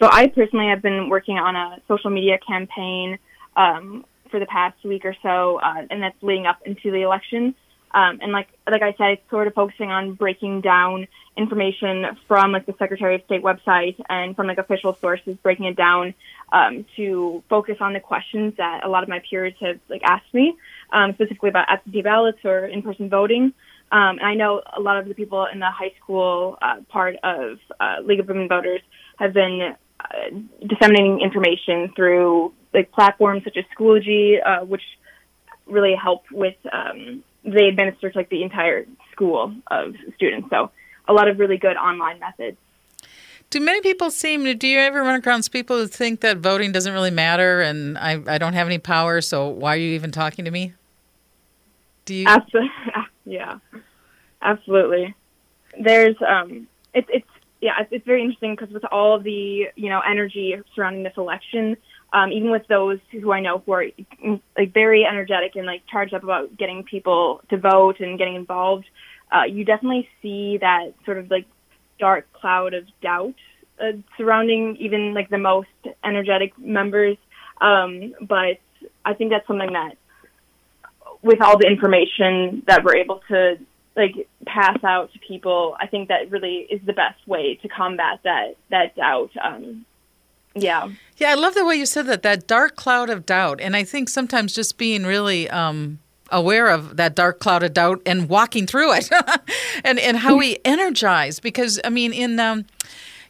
So 0.00 0.08
I 0.10 0.28
personally 0.28 0.68
have 0.68 0.80
been 0.80 1.10
working 1.10 1.36
on 1.36 1.56
a 1.56 1.78
social 1.86 2.10
media 2.10 2.38
campaign 2.38 3.18
um, 3.54 4.04
for 4.30 4.40
the 4.40 4.46
past 4.46 4.82
week 4.82 5.04
or 5.04 5.14
so, 5.22 5.60
uh, 5.60 5.86
and 5.90 6.02
that's 6.02 6.16
leading 6.22 6.46
up 6.46 6.58
into 6.64 6.90
the 6.90 7.02
election. 7.02 7.54
Um, 7.92 8.18
and 8.22 8.32
like 8.32 8.48
like 8.70 8.82
I 8.82 8.94
said, 8.96 9.18
sort 9.30 9.46
of 9.46 9.54
focusing 9.54 9.90
on 9.90 10.14
breaking 10.14 10.60
down 10.60 11.08
information 11.36 12.06
from 12.28 12.52
like 12.52 12.66
the 12.66 12.74
Secretary 12.78 13.14
of 13.14 13.22
State 13.24 13.42
website 13.42 13.96
and 14.08 14.36
from 14.36 14.46
like 14.46 14.58
official 14.58 14.96
sources, 15.00 15.36
breaking 15.42 15.66
it 15.66 15.76
down 15.76 16.14
um, 16.52 16.84
to 16.96 17.42
focus 17.48 17.76
on 17.80 17.92
the 17.92 18.00
questions 18.00 18.54
that 18.58 18.84
a 18.84 18.88
lot 18.88 19.02
of 19.02 19.08
my 19.08 19.20
peers 19.28 19.54
have 19.60 19.78
like 19.88 20.02
asked 20.04 20.32
me, 20.32 20.56
um, 20.92 21.14
specifically 21.14 21.48
about 21.48 21.68
absentee 21.68 22.02
ballots 22.02 22.38
or 22.44 22.66
in-person 22.66 23.08
voting. 23.08 23.52
Um, 23.92 24.18
and 24.18 24.26
I 24.26 24.34
know 24.34 24.62
a 24.76 24.80
lot 24.80 24.98
of 24.98 25.08
the 25.08 25.14
people 25.14 25.46
in 25.52 25.58
the 25.58 25.70
high 25.70 25.92
school 26.02 26.58
uh, 26.62 26.76
part 26.88 27.16
of 27.24 27.58
uh, 27.80 27.96
League 28.04 28.20
of 28.20 28.28
Women 28.28 28.48
Voters 28.48 28.82
have 29.18 29.32
been 29.32 29.74
uh, 29.98 30.38
disseminating 30.66 31.20
information 31.20 31.92
through 31.96 32.52
like 32.72 32.92
platforms 32.92 33.42
such 33.44 33.56
as 33.56 33.64
Schoology, 33.76 34.36
uh, 34.44 34.64
which 34.64 34.82
really 35.66 35.94
help 35.94 36.24
with 36.30 36.56
um, 36.72 37.24
they 37.44 37.68
administer 37.68 38.10
to 38.10 38.18
like 38.18 38.28
the 38.28 38.42
entire 38.42 38.86
school 39.12 39.54
of 39.70 39.94
students. 40.16 40.48
So 40.50 40.70
a 41.08 41.12
lot 41.12 41.28
of 41.28 41.38
really 41.38 41.56
good 41.56 41.76
online 41.76 42.18
methods. 42.18 42.56
Do 43.50 43.58
many 43.60 43.80
people 43.80 44.10
seem? 44.10 44.44
Do 44.58 44.68
you 44.68 44.78
ever 44.78 45.02
run 45.02 45.16
across 45.16 45.48
people 45.48 45.76
who 45.76 45.88
think 45.88 46.20
that 46.20 46.38
voting 46.38 46.70
doesn't 46.70 46.92
really 46.92 47.10
matter 47.10 47.60
and 47.60 47.98
I, 47.98 48.22
I 48.26 48.38
don't 48.38 48.52
have 48.52 48.68
any 48.68 48.78
power, 48.78 49.20
so 49.20 49.48
why 49.48 49.74
are 49.74 49.78
you 49.78 49.92
even 49.94 50.12
talking 50.12 50.44
to 50.44 50.50
me? 50.50 50.74
Do 52.04 52.14
you? 52.14 52.26
Absolutely. 52.26 52.70
Yeah, 53.26 53.58
absolutely. 54.42 55.14
There's 55.78 56.16
um, 56.26 56.66
it's 56.92 57.08
it's 57.12 57.28
yeah, 57.60 57.74
it's, 57.80 57.92
it's 57.92 58.06
very 58.06 58.22
interesting 58.22 58.56
because 58.56 58.72
with 58.74 58.84
all 58.90 59.20
the 59.20 59.68
you 59.76 59.88
know 59.88 60.00
energy 60.00 60.56
surrounding 60.74 61.04
this 61.04 61.12
election, 61.16 61.76
um, 62.12 62.32
even 62.32 62.50
with 62.50 62.66
those 62.68 62.98
who 63.12 63.32
I 63.32 63.40
know 63.40 63.62
who 63.64 63.72
are 63.72 63.84
like 64.56 64.74
very 64.74 65.04
energetic 65.04 65.56
and 65.56 65.66
like 65.66 65.82
charged 65.90 66.14
up 66.14 66.24
about 66.24 66.56
getting 66.56 66.82
people 66.82 67.40
to 67.50 67.56
vote 67.56 68.00
and 68.00 68.18
getting 68.18 68.34
involved, 68.34 68.86
uh, 69.30 69.44
you 69.44 69.64
definitely 69.64 70.08
see 70.22 70.58
that 70.60 70.94
sort 71.04 71.18
of 71.18 71.30
like 71.30 71.46
dark 71.98 72.32
cloud 72.32 72.74
of 72.74 72.84
doubt 73.02 73.34
uh, 73.80 73.92
surrounding 74.16 74.76
even 74.78 75.14
like 75.14 75.30
the 75.30 75.38
most 75.38 75.68
energetic 76.04 76.58
members. 76.58 77.16
Um, 77.60 78.14
but 78.20 78.58
I 79.04 79.14
think 79.14 79.30
that's 79.30 79.46
something 79.46 79.72
that, 79.72 79.96
with 81.22 81.40
all 81.42 81.58
the 81.58 81.66
information 81.66 82.62
that 82.66 82.82
we're 82.82 82.96
able 82.96 83.20
to 83.28 83.58
like 83.96 84.28
pass 84.46 84.78
out 84.84 85.12
to 85.12 85.18
people. 85.18 85.76
I 85.78 85.86
think 85.86 86.08
that 86.08 86.30
really 86.30 86.66
is 86.70 86.80
the 86.86 86.92
best 86.92 87.26
way 87.26 87.58
to 87.62 87.68
combat 87.68 88.20
that 88.24 88.56
that 88.70 88.96
doubt. 88.96 89.30
Um, 89.42 89.84
yeah. 90.54 90.88
Yeah, 91.16 91.30
I 91.30 91.34
love 91.34 91.54
the 91.54 91.64
way 91.64 91.76
you 91.76 91.86
said 91.86 92.06
that. 92.06 92.22
That 92.22 92.46
dark 92.46 92.76
cloud 92.76 93.10
of 93.10 93.26
doubt, 93.26 93.60
and 93.60 93.76
I 93.76 93.84
think 93.84 94.08
sometimes 94.08 94.54
just 94.54 94.78
being 94.78 95.04
really. 95.04 95.48
Um, 95.50 95.98
aware 96.32 96.68
of 96.68 96.96
that 96.96 97.16
dark 97.16 97.40
cloud 97.40 97.64
of 97.64 97.74
doubt 97.74 98.00
and 98.06 98.28
walking 98.28 98.64
through 98.64 98.92
it 98.92 99.10
and 99.84 99.98
and 99.98 100.16
how 100.16 100.36
we 100.36 100.58
energize 100.64 101.40
because 101.40 101.80
i 101.82 101.88
mean 101.88 102.12
in 102.12 102.38
um, 102.38 102.64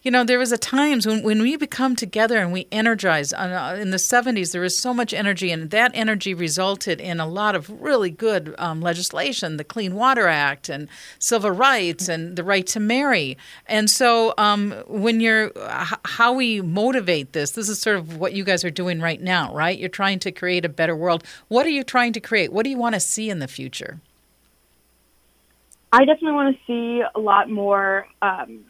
you 0.02 0.11
know, 0.11 0.25
there 0.25 0.38
was 0.38 0.50
a 0.50 0.59
times 0.59 1.07
when, 1.07 1.23
when 1.23 1.42
we 1.42 1.57
become 1.57 1.95
together 1.95 2.38
and 2.38 2.52
we 2.52 2.66
energize. 2.73 3.33
Uh, 3.33 3.76
in 3.78 3.90
the 3.90 3.99
70s, 3.99 4.52
there 4.52 4.62
was 4.62 4.78
so 4.78 4.95
much 4.95 5.12
energy, 5.12 5.50
and 5.50 5.71
that 5.71 5.90
energy 5.95 6.33
resulted 6.33 7.00
in 7.00 7.21
a 7.21 7.26
lot 7.26 7.54
of 7.54 7.69
really 7.83 8.11
good 8.11 8.54
um, 8.59 8.80
legislation, 8.80 9.59
the 9.59 9.64
Clean 9.64 9.95
Water 9.95 10.26
Act 10.26 10.69
and 10.69 10.88
civil 11.19 11.50
rights 11.50 12.09
and 12.09 12.37
the 12.37 12.45
right 12.45 12.66
to 12.69 12.80
marry. 12.80 13.37
And 13.66 13.90
so, 13.90 14.33
um, 14.38 14.73
when 14.87 15.21
you're 15.21 15.52
how 16.04 16.33
we 16.33 16.62
motivate 16.62 17.33
this, 17.33 17.52
this 17.52 17.69
is 17.69 17.80
sort 17.80 17.97
of 17.97 18.16
what 18.16 18.33
you 18.33 18.45
guys 18.45 18.64
are 18.64 18.71
doing 18.71 19.00
right 19.00 19.21
now, 19.21 19.54
right? 19.54 19.78
You're 19.78 19.88
trying 19.88 20.19
to 20.21 20.33
create 20.33 20.64
a 20.64 20.69
better 20.69 20.97
world. 20.97 21.25
What 21.49 21.66
are 21.66 21.71
you 21.71 21.85
trying 21.85 22.12
to 22.14 22.21
create? 22.21 22.52
What 22.52 22.64
do 22.64 22.71
you 22.71 22.78
want 22.78 22.95
to 22.95 23.00
see 23.00 23.28
in 23.28 23.38
the 23.38 23.49
future? 23.49 24.00
I 25.92 26.04
definitely 26.04 26.33
want 26.33 26.57
to 26.57 26.62
see 26.66 27.02
a 27.14 27.19
lot 27.19 27.50
more. 27.50 28.07
Um, 28.23 28.64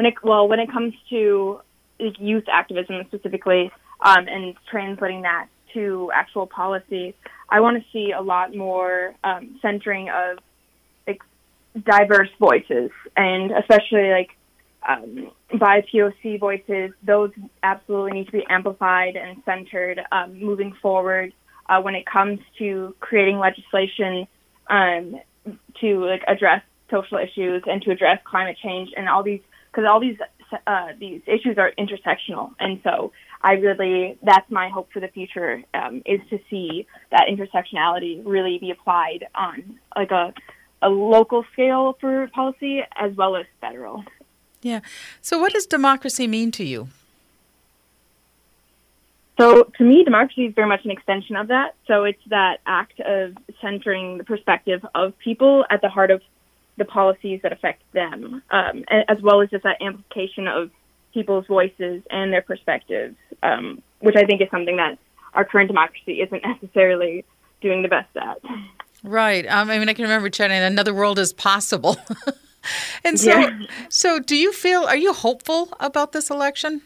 when 0.00 0.06
it 0.06 0.14
well 0.22 0.48
when 0.48 0.60
it 0.60 0.72
comes 0.72 0.94
to 1.10 1.60
youth 1.98 2.44
activism 2.50 3.04
specifically 3.08 3.70
um, 4.00 4.26
and 4.28 4.54
translating 4.70 5.20
that 5.22 5.46
to 5.74 6.10
actual 6.14 6.46
policy, 6.46 7.14
I 7.50 7.60
want 7.60 7.76
to 7.76 7.84
see 7.92 8.12
a 8.12 8.22
lot 8.22 8.56
more 8.56 9.14
um, 9.22 9.58
centering 9.60 10.08
of 10.08 10.38
like, 11.06 11.20
diverse 11.84 12.30
voices 12.38 12.90
and 13.14 13.52
especially 13.52 14.08
like 14.08 14.30
um, 14.88 15.30
BIPOC 15.52 16.40
voices. 16.40 16.92
Those 17.02 17.32
absolutely 17.62 18.12
need 18.12 18.26
to 18.28 18.32
be 18.32 18.46
amplified 18.48 19.16
and 19.16 19.42
centered 19.44 20.00
um, 20.10 20.40
moving 20.40 20.72
forward. 20.80 21.34
uh, 21.70 21.80
when 21.82 21.94
it 21.94 22.06
comes 22.06 22.40
to 22.58 22.94
creating 23.00 23.38
legislation 23.38 24.26
um, 24.68 25.20
to 25.82 26.06
like 26.06 26.22
address 26.26 26.62
social 26.90 27.18
issues 27.18 27.62
and 27.66 27.82
to 27.82 27.90
address 27.90 28.18
climate 28.24 28.56
change 28.62 28.90
and 28.96 29.06
all 29.06 29.22
these 29.22 29.40
because 29.70 29.88
all 29.90 30.00
these 30.00 30.16
uh, 30.66 30.88
these 30.98 31.22
issues 31.26 31.58
are 31.58 31.72
intersectional, 31.78 32.50
and 32.58 32.80
so 32.82 33.12
I 33.42 33.52
really 33.52 34.18
that's 34.22 34.50
my 34.50 34.68
hope 34.68 34.92
for 34.92 35.00
the 35.00 35.08
future 35.08 35.62
um, 35.74 36.02
is 36.04 36.20
to 36.30 36.38
see 36.50 36.86
that 37.10 37.26
intersectionality 37.30 38.22
really 38.24 38.58
be 38.58 38.70
applied 38.70 39.26
on 39.34 39.78
like 39.96 40.10
a 40.10 40.34
a 40.82 40.88
local 40.88 41.44
scale 41.52 41.96
for 42.00 42.28
policy 42.28 42.80
as 42.96 43.14
well 43.14 43.36
as 43.36 43.46
federal. 43.60 44.04
Yeah. 44.62 44.80
So, 45.20 45.38
what 45.38 45.52
does 45.52 45.66
democracy 45.66 46.26
mean 46.26 46.50
to 46.52 46.64
you? 46.64 46.88
So, 49.38 49.64
to 49.78 49.84
me, 49.84 50.04
democracy 50.04 50.46
is 50.46 50.54
very 50.54 50.68
much 50.68 50.84
an 50.84 50.90
extension 50.90 51.36
of 51.36 51.48
that. 51.48 51.74
So, 51.86 52.04
it's 52.04 52.20
that 52.28 52.60
act 52.66 53.00
of 53.00 53.36
centering 53.60 54.18
the 54.18 54.24
perspective 54.24 54.84
of 54.94 55.18
people 55.18 55.64
at 55.70 55.80
the 55.80 55.88
heart 55.88 56.10
of 56.10 56.20
the 56.80 56.84
policies 56.86 57.40
that 57.42 57.52
affect 57.52 57.82
them, 57.92 58.42
um, 58.50 58.84
as 58.88 59.20
well 59.20 59.42
as 59.42 59.50
just 59.50 59.64
that 59.64 59.76
amplification 59.82 60.48
of 60.48 60.70
people's 61.12 61.46
voices 61.46 62.02
and 62.10 62.32
their 62.32 62.40
perspectives, 62.40 63.16
um, 63.42 63.82
which 63.98 64.16
I 64.16 64.24
think 64.24 64.40
is 64.40 64.48
something 64.50 64.78
that 64.78 64.98
our 65.34 65.44
current 65.44 65.68
democracy 65.68 66.22
isn't 66.22 66.42
necessarily 66.44 67.24
doing 67.60 67.82
the 67.82 67.88
best 67.88 68.08
at. 68.16 68.38
Right. 69.04 69.46
Um, 69.46 69.68
I 69.70 69.78
mean, 69.78 69.90
I 69.90 69.92
can 69.92 70.04
remember 70.04 70.30
chatting. 70.30 70.56
Another 70.56 70.94
world 70.94 71.18
is 71.18 71.34
possible. 71.34 71.98
and 73.04 73.20
so, 73.20 73.38
yeah. 73.38 73.58
so 73.90 74.18
do 74.18 74.34
you 74.34 74.50
feel? 74.50 74.84
Are 74.84 74.96
you 74.96 75.12
hopeful 75.12 75.68
about 75.80 76.12
this 76.12 76.30
election? 76.30 76.80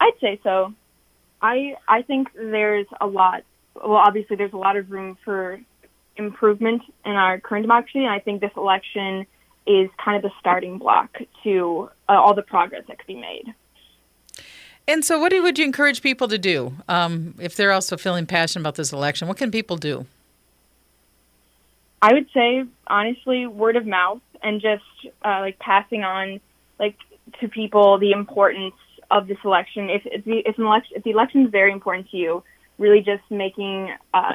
I'd 0.00 0.18
say 0.20 0.40
so. 0.42 0.74
I 1.40 1.76
I 1.86 2.02
think 2.02 2.28
there's 2.34 2.86
a 3.00 3.06
lot. 3.06 3.44
Well, 3.74 3.94
obviously, 3.94 4.34
there's 4.34 4.52
a 4.52 4.56
lot 4.58 4.76
of 4.76 4.90
room 4.90 5.16
for 5.24 5.60
improvement 6.24 6.82
in 7.04 7.12
our 7.12 7.40
current 7.40 7.64
democracy, 7.64 8.00
and 8.00 8.08
I 8.08 8.18
think 8.18 8.40
this 8.40 8.52
election 8.56 9.26
is 9.66 9.88
kind 10.02 10.16
of 10.16 10.22
the 10.22 10.30
starting 10.40 10.78
block 10.78 11.18
to 11.44 11.90
uh, 12.08 12.12
all 12.12 12.34
the 12.34 12.42
progress 12.42 12.84
that 12.88 12.98
could 12.98 13.06
be 13.06 13.16
made. 13.16 13.54
And 14.88 15.04
so, 15.04 15.18
what 15.20 15.32
would 15.32 15.58
you 15.58 15.64
encourage 15.64 16.02
people 16.02 16.26
to 16.28 16.38
do 16.38 16.74
um, 16.88 17.34
if 17.38 17.54
they're 17.54 17.72
also 17.72 17.96
feeling 17.96 18.26
passionate 18.26 18.62
about 18.62 18.74
this 18.74 18.92
election? 18.92 19.28
What 19.28 19.36
can 19.36 19.50
people 19.50 19.76
do? 19.76 20.06
I 22.02 22.14
would 22.14 22.26
say, 22.32 22.64
honestly, 22.86 23.46
word 23.46 23.76
of 23.76 23.86
mouth 23.86 24.20
and 24.42 24.60
just 24.60 24.82
uh, 25.24 25.40
like 25.40 25.58
passing 25.58 26.02
on, 26.02 26.40
like 26.78 26.96
to 27.40 27.48
people, 27.48 27.98
the 27.98 28.12
importance 28.12 28.74
of 29.10 29.28
this 29.28 29.38
election. 29.44 29.90
If, 29.90 30.02
if 30.06 30.24
the 30.24 30.38
if 30.46 30.58
an 30.58 30.64
election 30.64 30.92
if 30.96 31.04
the 31.04 31.10
election 31.10 31.44
is 31.44 31.50
very 31.50 31.72
important 31.72 32.10
to 32.10 32.16
you, 32.16 32.42
really 32.78 33.00
just 33.00 33.22
making 33.30 33.94
uh, 34.14 34.34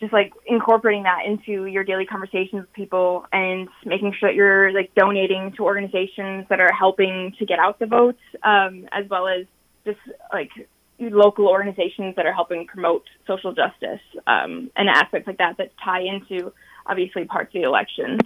just 0.00 0.12
like 0.12 0.32
incorporating 0.46 1.02
that 1.02 1.26
into 1.26 1.66
your 1.66 1.84
daily 1.84 2.06
conversations 2.06 2.62
with 2.62 2.72
people 2.72 3.26
and 3.32 3.68
making 3.84 4.14
sure 4.18 4.30
that 4.30 4.34
you're 4.34 4.72
like 4.72 4.94
donating 4.94 5.52
to 5.52 5.62
organizations 5.62 6.46
that 6.48 6.58
are 6.58 6.72
helping 6.72 7.34
to 7.38 7.44
get 7.44 7.58
out 7.58 7.78
the 7.78 7.86
votes, 7.86 8.20
um, 8.42 8.88
as 8.92 9.08
well 9.10 9.28
as 9.28 9.44
just 9.84 9.98
like 10.32 10.50
local 10.98 11.48
organizations 11.48 12.16
that 12.16 12.26
are 12.26 12.32
helping 12.32 12.66
promote 12.66 13.04
social 13.26 13.52
justice 13.52 14.00
um, 14.26 14.70
and 14.76 14.88
aspects 14.88 15.26
like 15.26 15.38
that 15.38 15.56
that 15.58 15.70
tie 15.82 16.02
into 16.02 16.52
obviously 16.86 17.24
parts 17.24 17.54
of 17.54 17.60
the 17.60 17.62
election. 17.62 18.18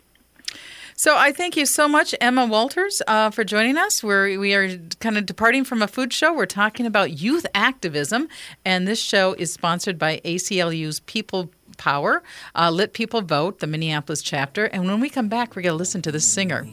So 0.96 1.16
I 1.16 1.32
thank 1.32 1.56
you 1.56 1.66
so 1.66 1.88
much, 1.88 2.14
Emma 2.20 2.46
Wolters, 2.46 3.02
uh, 3.08 3.30
for 3.30 3.42
joining 3.42 3.76
us. 3.76 4.04
We're, 4.04 4.38
we 4.38 4.54
are 4.54 4.78
kind 5.00 5.18
of 5.18 5.26
departing 5.26 5.64
from 5.64 5.82
a 5.82 5.88
food 5.88 6.12
show. 6.12 6.32
We're 6.32 6.46
talking 6.46 6.86
about 6.86 7.20
youth 7.20 7.44
activism, 7.52 8.28
and 8.64 8.86
this 8.86 9.02
show 9.02 9.34
is 9.34 9.52
sponsored 9.52 9.98
by 9.98 10.20
ACLU's 10.24 11.00
People 11.00 11.50
Power, 11.74 12.22
uh, 12.54 12.70
Let 12.70 12.92
People 12.92 13.20
Vote, 13.22 13.60
the 13.60 13.66
Minneapolis 13.66 14.22
chapter. 14.22 14.66
And 14.66 14.86
when 14.86 15.00
we 15.00 15.08
come 15.08 15.28
back, 15.28 15.54
we're 15.54 15.62
going 15.62 15.72
to 15.72 15.78
listen 15.78 16.02
to 16.02 16.12
the 16.12 16.20
singer. 16.20 16.66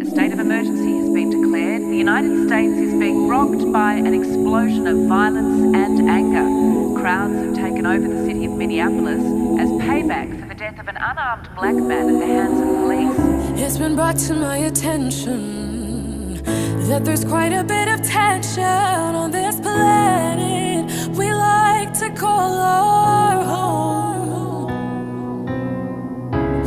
A 0.00 0.04
state 0.04 0.32
of 0.32 0.38
emergency 0.38 0.96
has 0.98 1.10
been 1.10 1.30
declared. 1.30 1.82
The 1.82 1.96
United 1.96 2.46
States 2.48 2.72
is 2.74 2.92
being 3.00 3.28
rocked 3.28 3.72
by 3.72 3.94
an 3.94 4.14
explosion 4.14 4.86
of 4.86 5.08
violence 5.08 5.74
and 5.76 6.08
anger. 6.08 7.00
Crowds 7.00 7.34
have 7.34 7.54
taken 7.54 7.86
over 7.86 8.06
the 8.06 8.24
city 8.24 8.44
of 8.46 8.52
Minneapolis 8.52 9.22
as 9.60 9.70
payback 9.82 10.40
for 10.40 10.48
the 10.48 10.54
death 10.54 10.78
of 10.78 10.88
an 10.88 10.96
unarmed 10.96 11.48
black 11.54 11.74
man 11.74 12.08
at 12.08 12.18
the 12.20 12.26
hands 12.26 12.60
of 12.60 12.66
police. 12.66 13.31
It's 13.64 13.78
been 13.78 13.94
brought 13.94 14.18
to 14.26 14.34
my 14.34 14.56
attention 14.56 16.42
that 16.88 17.04
there's 17.04 17.24
quite 17.24 17.52
a 17.52 17.62
bit 17.62 17.86
of 17.86 18.02
tension 18.02 18.64
on 18.64 19.30
this 19.30 19.60
planet 19.60 20.90
we 21.16 21.32
like 21.32 21.92
to 22.00 22.10
call 22.10 22.54
our 22.58 23.44
home. 23.44 24.66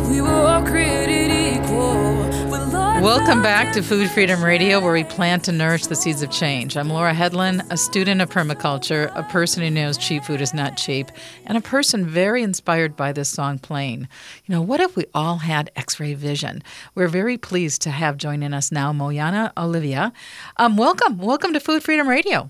We 0.10 0.21
were 0.21 0.47
all 0.47 0.63
created. 0.63 1.25
Welcome 3.01 3.43
back 3.43 3.73
to 3.73 3.84
Food 3.84 4.10
Freedom 4.10 4.43
Radio, 4.43 4.79
where 4.79 4.93
we 4.93 5.03
plant 5.03 5.43
to 5.45 5.51
nourish 5.51 5.86
the 5.86 5.95
seeds 5.95 6.21
of 6.21 6.31
change. 6.31 6.75
I'm 6.77 6.89
Laura 6.89 7.13
Hedlund, 7.13 7.62
a 7.69 7.77
student 7.77 8.21
of 8.21 8.29
permaculture, 8.29 9.12
a 9.15 9.21
person 9.23 9.62
who 9.62 9.69
knows 9.69 9.97
cheap 9.97 10.23
food 10.23 10.41
is 10.41 10.53
not 10.53 10.77
cheap, 10.77 11.12
and 11.45 11.58
a 11.58 11.62
person 11.62 12.05
very 12.08 12.41
inspired 12.41 12.95
by 12.95 13.12
this 13.12 13.29
song 13.29 13.60
playing. 13.60 14.08
You 14.45 14.55
know, 14.55 14.62
what 14.62 14.79
if 14.79 14.95
we 14.95 15.05
all 15.13 15.38
had 15.38 15.69
x 15.75 15.99
ray 15.99 16.13
vision? 16.13 16.63
We're 16.95 17.10
very 17.10 17.38
pleased 17.38 17.81
to 17.84 17.91
have 17.91 18.17
joining 18.17 18.53
us 18.53 18.71
now 18.71 18.91
Moyana 18.93 19.51
Olivia. 19.58 20.13
Um, 20.58 20.77
welcome. 20.77 21.17
Welcome 21.17 21.53
to 21.53 21.60
Food 21.60 21.84
Freedom 21.84 22.08
Radio. 22.08 22.49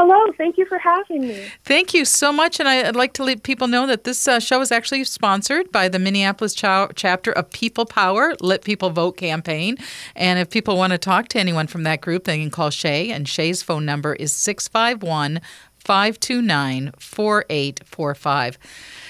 Hello, 0.00 0.32
thank 0.38 0.56
you 0.56 0.64
for 0.66 0.78
having 0.78 1.22
me. 1.22 1.44
Thank 1.64 1.92
you 1.92 2.04
so 2.04 2.32
much. 2.32 2.60
And 2.60 2.68
I'd 2.68 2.94
like 2.94 3.14
to 3.14 3.24
let 3.24 3.42
people 3.42 3.66
know 3.66 3.84
that 3.88 4.04
this 4.04 4.28
uh, 4.28 4.38
show 4.38 4.60
is 4.60 4.70
actually 4.70 5.02
sponsored 5.02 5.72
by 5.72 5.88
the 5.88 5.98
Minneapolis 5.98 6.54
ch- 6.54 6.94
chapter 6.94 7.32
of 7.32 7.50
People 7.50 7.84
Power, 7.84 8.36
Let 8.38 8.62
People 8.62 8.90
Vote 8.90 9.16
campaign. 9.16 9.76
And 10.14 10.38
if 10.38 10.50
people 10.50 10.76
want 10.76 10.92
to 10.92 10.98
talk 10.98 11.26
to 11.30 11.40
anyone 11.40 11.66
from 11.66 11.82
that 11.82 12.00
group, 12.00 12.24
they 12.24 12.38
can 12.38 12.48
call 12.48 12.70
Shay. 12.70 13.10
And 13.10 13.28
Shay's 13.28 13.60
phone 13.60 13.84
number 13.84 14.14
is 14.14 14.32
651 14.32 15.40
529 15.78 16.92
4845. 17.00 18.58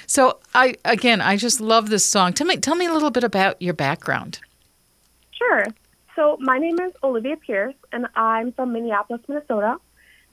So, 0.07 0.38
I 0.55 0.74
again, 0.87 1.20
I 1.20 1.37
just 1.37 1.61
love 1.61 1.90
this 1.90 2.07
song. 2.07 2.33
Tell 2.33 2.46
me, 2.46 2.57
tell 2.57 2.77
me 2.77 2.87
a 2.87 2.92
little 2.94 3.11
bit 3.11 3.24
about 3.24 3.61
your 3.61 3.74
background. 3.74 4.40
Sure. 5.33 5.66
So, 6.16 6.38
my 6.40 6.57
name 6.57 6.81
is 6.81 6.94
Olivia 7.03 7.37
Pierce, 7.37 7.74
and 7.92 8.07
I'm 8.16 8.53
from 8.53 8.72
Minneapolis, 8.72 9.20
Minnesota 9.29 9.77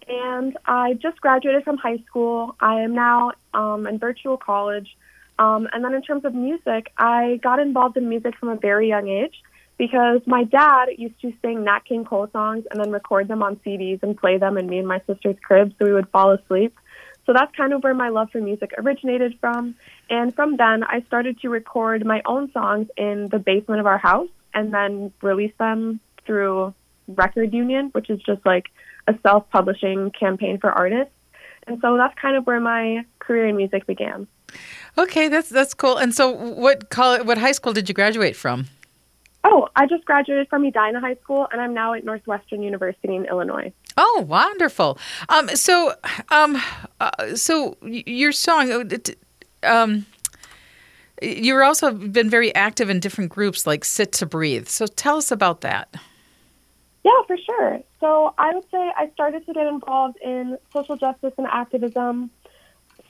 and 0.08 0.58
I 0.66 0.94
just 0.94 1.20
graduated 1.22 1.64
from 1.64 1.78
high 1.78 1.98
school. 2.08 2.56
I 2.60 2.82
am 2.82 2.94
now 2.94 3.32
um, 3.54 3.88
in 3.88 4.00
virtual 4.00 4.38
college. 4.38 4.96
Um, 5.38 5.68
and 5.74 5.84
then 5.84 5.94
in 5.94 6.02
terms 6.02 6.26
of 6.26 6.34
music, 6.34 6.92
I 6.98 7.40
got 7.44 7.60
involved 7.60 7.98
in 7.98 8.08
music 8.08 8.36
from 8.38 8.50
a 8.50 8.56
very 8.56 8.88
young 8.88 9.08
age 9.08 9.36
because 9.78 10.22
my 10.26 10.44
dad 10.46 10.90
used 10.98 11.20
to 11.22 11.34
sing 11.42 11.66
Nat 11.66 11.80
King 11.86 12.06
Cole 12.06 12.30
songs 12.32 12.66
and 12.72 12.80
then 12.80 12.92
record 12.92 13.28
them 13.28 13.44
on 13.44 13.58
CDs 13.58 14.02
and 14.04 14.18
play 14.18 14.38
them 14.38 14.58
in 14.58 14.68
me 14.68 14.78
and 14.80 14.88
my 14.88 15.02
sister's 15.06 15.36
crib 15.44 15.74
so 15.78 15.86
we 15.86 15.94
would 15.94 16.10
fall 16.10 16.32
asleep. 16.32 16.78
So 17.26 17.34
that's 17.34 17.54
kind 17.56 17.74
of 17.74 17.84
where 17.84 17.94
my 17.94 18.10
love 18.10 18.30
for 18.32 18.40
music 18.40 18.72
originated 18.78 19.38
from. 19.42 19.76
And 20.10 20.34
from 20.34 20.58
then, 20.58 20.84
I 20.84 21.02
started 21.08 21.40
to 21.42 21.50
record 21.50 22.06
my 22.06 22.22
own 22.26 22.52
songs 22.52 22.88
in 22.98 23.28
the 23.30 23.40
basement 23.40 23.80
of 23.80 23.88
our 23.88 23.98
house 23.98 24.30
and 24.54 24.74
then 24.74 25.12
release 25.22 25.54
them 25.58 26.00
through 26.26 26.74
Record 27.08 27.54
Union, 27.54 27.90
which 27.94 28.10
is 28.10 28.22
just 28.22 28.46
like 28.46 28.66
a 29.08 29.16
self 29.24 29.50
publishing 29.50 30.12
campaign 30.12 30.60
for 30.60 30.72
artists. 30.72 31.14
And 31.68 31.80
so 31.82 31.98
that's 31.98 32.14
kind 32.20 32.38
of 32.38 32.46
where 32.46 32.60
my 32.60 33.06
career 33.20 33.48
in 33.48 33.58
music 33.58 33.88
began. 33.88 34.28
Okay, 34.98 35.28
that's 35.28 35.50
that's 35.50 35.74
cool. 35.74 35.98
And 35.98 36.14
so, 36.14 36.30
what 36.30 36.90
college, 36.90 37.26
what 37.26 37.38
high 37.38 37.52
school 37.52 37.74
did 37.74 37.90
you 37.90 37.96
graduate 37.96 38.36
from? 38.36 38.68
Oh, 39.44 39.68
I 39.76 39.86
just 39.86 40.06
graduated 40.06 40.50
from 40.50 40.66
Edina 40.66 41.00
High 41.00 41.16
School, 41.16 41.48
and 41.52 41.62
I'm 41.62 41.74
now 41.74 41.94
at 41.94 42.04
Northwestern 42.04 42.64
University 42.64 43.16
in 43.16 43.26
Illinois. 43.26 43.72
Oh, 43.98 44.26
wonderful! 44.28 44.98
Um, 45.30 45.50
so, 45.50 45.94
um, 46.30 46.62
uh, 47.00 47.36
so 47.36 47.78
your 47.82 48.32
song, 48.32 48.72
uh, 48.72 48.88
um, 49.64 50.06
you've 51.22 51.62
also 51.62 51.92
been 51.92 52.30
very 52.30 52.54
active 52.56 52.90
in 52.90 53.00
different 53.00 53.32
groups 53.32 53.68
like 53.68 53.84
Sit 53.84 54.14
to 54.14 54.26
Breathe. 54.26 54.68
So, 54.68 54.88
tell 54.88 55.18
us 55.18 55.32
about 55.32 55.62
that. 55.62 55.94
Yeah, 57.06 57.22
for 57.28 57.38
sure. 57.38 57.82
So 58.00 58.34
I 58.36 58.56
would 58.56 58.64
say 58.72 58.92
I 58.98 59.12
started 59.14 59.46
to 59.46 59.54
get 59.54 59.68
involved 59.68 60.18
in 60.24 60.58
social 60.74 60.98
justice 60.98 61.34
and 61.38 61.46
activism 61.46 62.32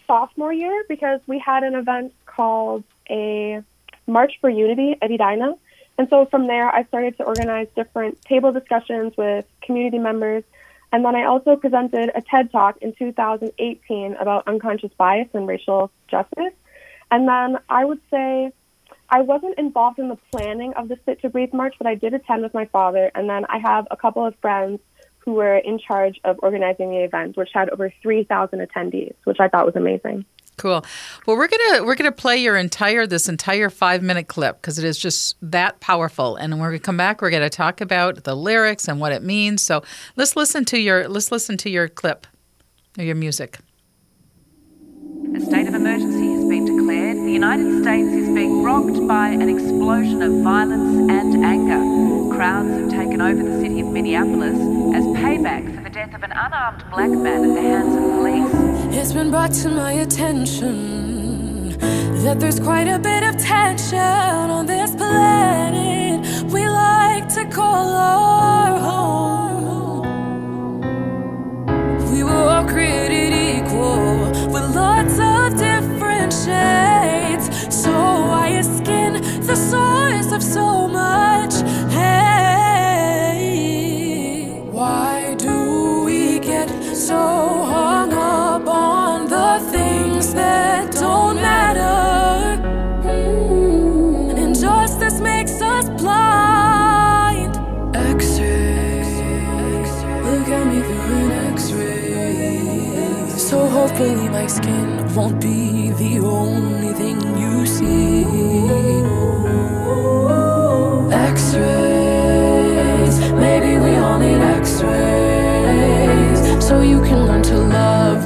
sophomore 0.05 0.51
year 0.51 0.83
because 0.89 1.21
we 1.27 1.39
had 1.39 1.63
an 1.63 1.75
event 1.75 2.13
called 2.25 2.83
a 3.09 3.63
March 4.05 4.33
for 4.41 4.49
Unity 4.49 4.97
at 5.01 5.11
Edina. 5.11 5.53
And 5.97 6.09
so 6.09 6.25
from 6.25 6.47
there, 6.47 6.67
I 6.67 6.83
started 6.83 7.15
to 7.19 7.23
organize 7.23 7.67
different 7.73 8.21
table 8.23 8.51
discussions 8.51 9.15
with 9.15 9.45
community 9.61 9.99
members. 9.99 10.43
And 10.91 11.05
then 11.05 11.15
I 11.15 11.23
also 11.23 11.55
presented 11.55 12.11
a 12.13 12.21
TED 12.21 12.51
Talk 12.51 12.75
in 12.81 12.91
2018 12.99 14.15
about 14.15 14.45
unconscious 14.45 14.91
bias 14.97 15.29
and 15.33 15.47
racial 15.47 15.89
justice. 16.09 16.53
And 17.11 17.29
then 17.29 17.59
I 17.69 17.85
would 17.85 18.01
say 18.11 18.51
I 19.09 19.21
wasn't 19.21 19.57
involved 19.57 19.99
in 19.99 20.09
the 20.09 20.17
planning 20.31 20.73
of 20.73 20.87
the 20.87 20.97
Spit 21.01 21.21
to 21.21 21.29
Breathe 21.29 21.53
March, 21.53 21.75
but 21.77 21.87
I 21.87 21.95
did 21.95 22.13
attend 22.13 22.43
with 22.43 22.53
my 22.53 22.65
father. 22.65 23.11
And 23.13 23.29
then 23.29 23.45
I 23.45 23.59
have 23.59 23.87
a 23.91 23.97
couple 23.97 24.25
of 24.25 24.35
friends 24.41 24.79
who 25.19 25.33
were 25.33 25.57
in 25.57 25.79
charge 25.79 26.19
of 26.23 26.37
organizing 26.43 26.91
the 26.91 27.03
event, 27.03 27.35
which 27.35 27.49
had 27.53 27.69
over 27.69 27.91
3,000 28.01 28.59
attendees, 28.59 29.15
which 29.23 29.37
I 29.39 29.47
thought 29.47 29.65
was 29.65 29.75
amazing. 29.75 30.25
Cool. 30.57 30.85
Well, 31.25 31.35
we're 31.35 31.49
gonna 31.49 31.83
we're 31.83 31.95
gonna 31.95 32.13
play 32.13 32.37
your 32.37 32.55
entire 32.55 33.05
this 33.05 33.27
entire 33.27 33.69
five 33.69 34.01
minute 34.01 34.27
clip 34.27 34.61
because 34.61 34.79
it 34.79 34.85
is 34.85 34.97
just 34.97 35.35
that 35.41 35.81
powerful. 35.81 36.37
And 36.37 36.59
when 36.61 36.71
we 36.71 36.79
come 36.79 36.95
back, 36.95 37.21
we're 37.21 37.29
gonna 37.29 37.49
talk 37.49 37.81
about 37.81 38.23
the 38.23 38.35
lyrics 38.35 38.87
and 38.87 39.01
what 39.01 39.11
it 39.11 39.21
means. 39.21 39.61
So 39.61 39.83
let's 40.15 40.37
listen 40.37 40.63
to 40.65 40.79
your 40.79 41.09
let's 41.09 41.29
listen 41.29 41.57
to 41.57 41.69
your 41.69 41.89
clip, 41.89 42.25
or 42.97 43.03
your 43.03 43.15
music. 43.15 43.59
A 45.35 45.41
state 45.41 45.67
of 45.67 45.73
emergency 45.73 46.31
has 46.31 46.45
been 46.45 46.63
declared. 46.63 46.74
The 47.35 47.41
United 47.41 47.83
States 47.83 48.13
is 48.13 48.29
being 48.33 48.63
rocked 48.63 49.05
by 49.09 49.27
an 49.27 49.49
explosion 49.49 50.21
of 50.21 50.41
violence 50.41 51.11
and 51.11 51.43
anger. 51.43 52.33
Crowds 52.33 52.69
have 52.69 52.89
taken 52.89 53.19
over 53.19 53.43
the 53.43 53.59
city 53.59 53.81
of 53.81 53.87
Minneapolis 53.87 54.55
as 54.95 55.03
payback 55.19 55.65
for 55.75 55.81
the 55.83 55.89
death 55.89 56.15
of 56.15 56.23
an 56.23 56.31
unarmed 56.31 56.89
black 56.89 57.09
man 57.09 57.43
at 57.43 57.53
the 57.55 57.61
hands 57.61 57.93
of 57.93 58.03
police. 58.15 58.95
It's 58.95 59.11
been 59.11 59.31
brought 59.31 59.51
to 59.51 59.69
my 59.69 59.91
attention 59.91 61.77
that 62.23 62.39
there's 62.39 62.57
quite 62.57 62.87
a 62.87 62.99
bit 62.99 63.23
of 63.23 63.35
tension 63.37 63.99
on 63.99 64.65
this 64.65 64.95
planet 64.95 66.25
we 66.53 66.69
like 66.69 67.27
to 67.33 67.43
call 67.49 67.89
our 67.89 68.79
home. 68.79 70.03
We 72.13 72.23
were 72.23 72.31
all 72.31 72.65
created 72.65 73.33
equal 73.57 74.31
with 74.53 74.73
lots 74.73 75.19
of 75.19 75.59
different 75.59 76.31
shades. 76.31 76.84
So 80.55 80.87
much 80.87 81.53
hate? 81.91 83.35
Why 84.71 85.35
do 85.37 86.03
we 86.05 86.39
get 86.39 86.69
so 87.07 87.21
hung 87.73 88.13
up 88.13 88.65
on 88.65 89.27
the 89.35 89.59
things 89.73 90.33
that 90.33 90.93
don't 90.93 91.35
matter? 91.35 92.61
Mm, 93.03 94.37
Injustice 94.45 95.19
makes 95.19 95.61
us 95.61 95.89
blind. 96.01 97.53
X-ray, 97.93 99.03
look 100.27 100.47
at 100.57 100.65
me 100.71 100.79
through 100.87 101.15
an 101.25 101.31
X-ray. 101.53 103.27
So 103.49 103.57
hopefully 103.67 104.29
my 104.29 104.47
skin 104.47 104.87
won't 105.15 105.41
be 105.41 105.89
the 106.03 106.19
only 106.19 106.93
thing 106.93 107.19
you 107.43 107.65
see. 107.65 109.34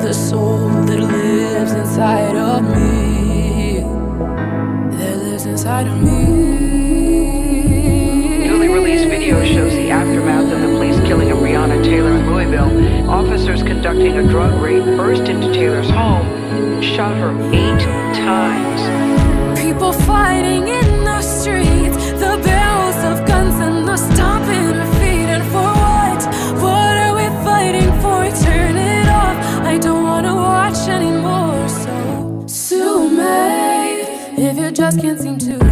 The 0.09 0.15
soul 0.15 0.57
that 0.85 0.99
lives 0.99 1.71
inside 1.73 2.35
of 2.35 2.63
me. 2.63 3.81
That 4.97 5.17
lives 5.17 5.45
inside 5.45 5.85
of 5.85 6.01
me. 6.01 6.25
Newly 8.39 8.69
released 8.69 9.05
video 9.05 9.45
shows 9.45 9.71
the 9.73 9.91
aftermath 9.91 10.51
of 10.51 10.61
the 10.61 10.67
police 10.69 10.99
killing 11.01 11.29
of 11.29 11.37
Breonna 11.37 11.83
Taylor 11.83 12.17
in 12.17 12.25
Louisville. 12.25 13.07
Officers 13.07 13.61
conducting 13.61 14.17
a 14.17 14.23
drug 14.27 14.59
raid 14.59 14.83
burst 14.97 15.29
into 15.29 15.53
Taylor's 15.53 15.91
home 15.91 16.25
and 16.25 16.83
shot 16.83 17.15
her 17.15 17.29
eight 17.53 17.79
times. 18.15 18.81
People 19.59 19.93
fighting 19.93 20.67
in 20.69 20.98
just 34.91 35.01
can't 35.01 35.19
seem 35.21 35.37
to 35.37 35.68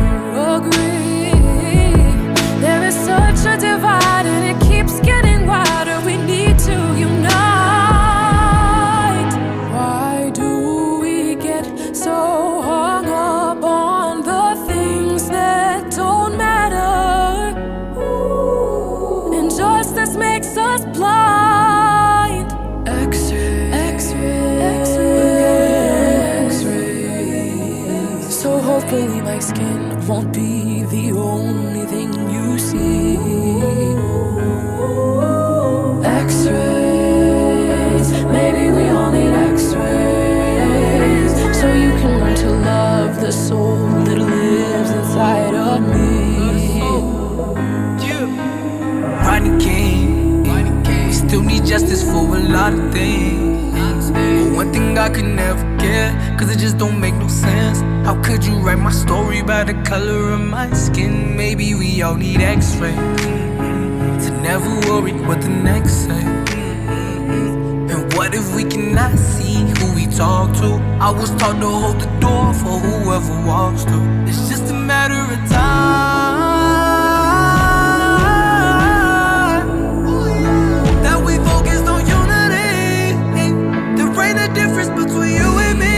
I 55.07 55.09
could 55.09 55.23
never 55.23 55.63
get, 55.77 56.37
cause 56.37 56.53
it 56.53 56.59
just 56.59 56.77
don't 56.77 56.99
make 56.99 57.13
no 57.13 57.29
sense. 57.29 57.79
How 58.05 58.21
could 58.21 58.43
you 58.43 58.55
write 58.55 58.77
my 58.77 58.91
story 58.91 59.41
by 59.41 59.63
the 59.63 59.73
color 59.83 60.31
of 60.33 60.41
my 60.41 60.69
skin? 60.73 61.37
Maybe 61.37 61.73
we 61.75 62.01
all 62.01 62.15
need 62.15 62.41
x 62.41 62.75
ray 62.75 62.91
mm-hmm. 62.91 64.19
to 64.19 64.41
never 64.41 64.69
worry 64.89 65.13
what 65.13 65.39
the 65.39 65.47
next 65.47 65.93
say. 66.07 66.23
Mm-hmm. 67.31 67.89
And 67.89 68.13
what 68.15 68.35
if 68.35 68.53
we 68.53 68.65
cannot 68.65 69.17
see 69.17 69.55
who 69.79 69.95
we 69.95 70.07
talk 70.07 70.51
to? 70.57 70.75
I 70.99 71.09
was 71.11 71.29
taught 71.39 71.57
to 71.61 71.69
hold 71.69 72.01
the 72.01 72.11
door 72.19 72.53
for 72.53 72.77
whoever 72.77 73.47
walks 73.47 73.85
through. 73.85 74.25
It's 74.27 74.49
just 74.49 74.69
a 74.71 74.73
matter 74.73 75.21
of 75.21 75.49
time 75.49 76.16
difference 84.57 84.89
between 85.01 85.33
you 85.41 85.51
and 85.67 85.77
me. 85.85 85.97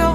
No. 0.00 0.10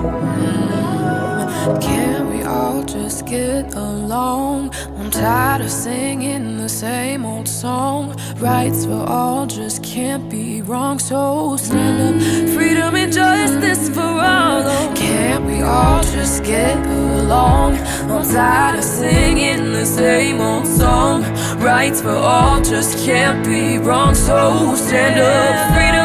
Can 1.80 2.30
we 2.32 2.42
all 2.44 2.84
just 2.84 3.26
get 3.26 3.74
along? 3.76 4.72
I'm 4.98 5.12
tired 5.12 5.62
of 5.62 5.72
singing 5.72 6.58
the 6.58 6.70
same 6.70 7.26
old 7.26 7.48
song. 7.48 8.16
Rights 8.38 8.86
for 8.86 9.04
all 9.18 9.46
just 9.46 9.84
can't 9.84 10.28
be 10.30 10.62
wrong. 10.62 10.98
So 11.00 11.56
stand 11.58 11.98
up, 12.08 12.56
freedom 12.56 12.96
and 12.96 13.14
justice 13.14 13.90
for 13.90 14.14
all. 14.34 14.64
Can't 14.96 15.46
we 15.46 15.62
all 15.62 16.02
just 16.02 16.44
get 16.44 16.78
along? 16.86 17.78
I'm 18.12 18.24
tired 18.24 18.80
of 18.80 18.84
singing 18.84 19.74
the 19.74 19.86
same 19.86 20.42
old 20.42 20.66
song. 20.66 21.24
Rights 21.60 22.02
for 22.02 22.18
all 22.34 22.60
just 22.62 22.98
can't 23.06 23.46
be 23.46 23.78
wrong. 23.78 24.16
So 24.16 24.76
stand 24.76 25.20
up, 25.20 25.76
freedom 25.76 25.97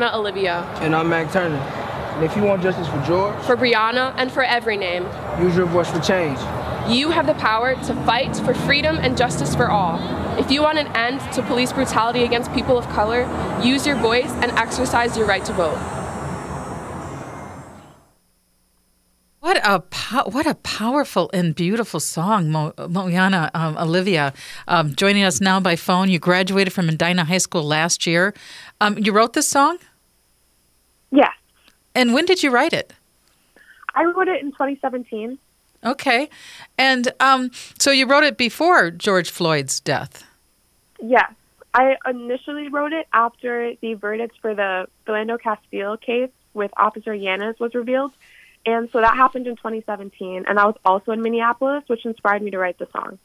name 0.00 0.08
is 0.08 0.14
Moyana 0.14 0.14
Olivia. 0.14 0.62
And 0.80 0.94
I'm 0.94 1.08
Mac 1.08 1.32
Turner. 1.32 1.56
And 1.56 2.24
if 2.24 2.36
you 2.36 2.42
want 2.42 2.62
justice 2.62 2.88
for 2.88 3.02
George, 3.06 3.34
For 3.44 3.56
Breonna 3.56 4.14
and 4.16 4.30
for 4.30 4.42
every 4.42 4.76
name, 4.76 5.06
use 5.40 5.56
your 5.56 5.66
voice 5.66 5.90
for 5.90 6.00
change. 6.00 6.38
You 6.88 7.10
have 7.10 7.26
the 7.26 7.34
power 7.34 7.74
to 7.74 7.94
fight 8.04 8.36
for 8.36 8.54
freedom 8.54 8.96
and 8.96 9.16
justice 9.16 9.54
for 9.54 9.70
all. 9.70 9.98
If 10.38 10.50
you 10.50 10.62
want 10.62 10.78
an 10.78 10.88
end 10.88 11.20
to 11.34 11.42
police 11.42 11.72
brutality 11.72 12.24
against 12.24 12.52
people 12.52 12.78
of 12.78 12.88
color, 12.88 13.28
use 13.62 13.86
your 13.86 13.96
voice 13.96 14.30
and 14.30 14.50
exercise 14.52 15.16
your 15.16 15.26
right 15.26 15.44
to 15.44 15.52
vote. 15.52 15.78
What 19.40 19.58
a 19.64 19.80
po- 19.80 20.30
what 20.30 20.46
a 20.46 20.54
powerful 20.54 21.30
and 21.32 21.54
beautiful 21.54 21.98
song, 22.00 22.50
Mo- 22.50 22.72
Moyana 22.76 23.50
um, 23.54 23.76
Olivia, 23.78 24.32
um, 24.68 24.94
joining 24.94 25.24
us 25.24 25.40
now 25.40 25.60
by 25.60 25.76
phone. 25.76 26.10
You 26.10 26.18
graduated 26.18 26.72
from 26.72 26.88
Edina 26.88 27.24
High 27.24 27.38
School 27.38 27.62
last 27.62 28.06
year. 28.06 28.34
Um, 28.80 28.98
you 28.98 29.12
wrote 29.12 29.32
this 29.32 29.48
song, 29.48 29.78
Yes. 31.10 31.32
and 31.94 32.14
when 32.14 32.24
did 32.24 32.42
you 32.42 32.50
write 32.50 32.72
it? 32.72 32.92
I 33.94 34.04
wrote 34.04 34.28
it 34.28 34.42
in 34.42 34.52
2017. 34.52 35.38
Okay, 35.84 36.28
and 36.76 37.12
um, 37.20 37.50
so 37.78 37.90
you 37.90 38.06
wrote 38.06 38.22
it 38.22 38.36
before 38.36 38.90
George 38.90 39.30
Floyd's 39.30 39.80
death. 39.80 40.24
Yes. 41.02 41.32
I 41.72 41.96
initially 42.08 42.68
wrote 42.68 42.92
it 42.92 43.06
after 43.12 43.74
the 43.80 43.94
verdict 43.94 44.36
for 44.42 44.54
the 44.54 44.88
Philando 45.06 45.40
Castile 45.40 45.96
case 45.96 46.30
with 46.52 46.72
Officer 46.76 47.14
Yanez 47.14 47.58
was 47.60 47.74
revealed. 47.74 48.12
And 48.66 48.90
so 48.92 49.00
that 49.00 49.14
happened 49.14 49.46
in 49.46 49.56
2017. 49.56 50.44
And 50.48 50.58
I 50.58 50.66
was 50.66 50.74
also 50.84 51.12
in 51.12 51.22
Minneapolis, 51.22 51.84
which 51.86 52.04
inspired 52.04 52.42
me 52.42 52.50
to 52.50 52.58
write 52.58 52.78
the 52.78 52.88
song. 52.92 53.18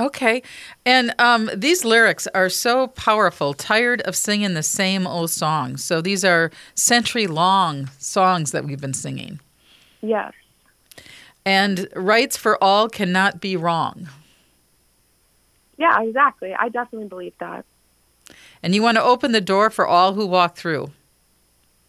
Okay, 0.00 0.42
and 0.86 1.14
um, 1.18 1.50
these 1.54 1.84
lyrics 1.84 2.26
are 2.28 2.48
so 2.48 2.86
powerful. 2.88 3.52
Tired 3.52 4.00
of 4.02 4.16
singing 4.16 4.54
the 4.54 4.62
same 4.62 5.06
old 5.06 5.30
songs. 5.30 5.84
So 5.84 6.00
these 6.00 6.24
are 6.24 6.50
century-long 6.74 7.90
songs 7.98 8.52
that 8.52 8.64
we've 8.64 8.80
been 8.80 8.94
singing. 8.94 9.38
Yes. 10.00 10.32
And 11.44 11.88
rights 11.94 12.38
for 12.38 12.62
all 12.62 12.88
cannot 12.88 13.40
be 13.40 13.54
wrong. 13.54 14.08
Yeah, 15.76 16.00
exactly. 16.00 16.54
I 16.58 16.70
definitely 16.70 17.08
believe 17.08 17.34
that. 17.40 17.66
And 18.62 18.74
you 18.74 18.82
want 18.82 18.96
to 18.96 19.02
open 19.02 19.32
the 19.32 19.40
door 19.40 19.68
for 19.68 19.86
all 19.86 20.14
who 20.14 20.24
walk 20.26 20.56
through. 20.56 20.90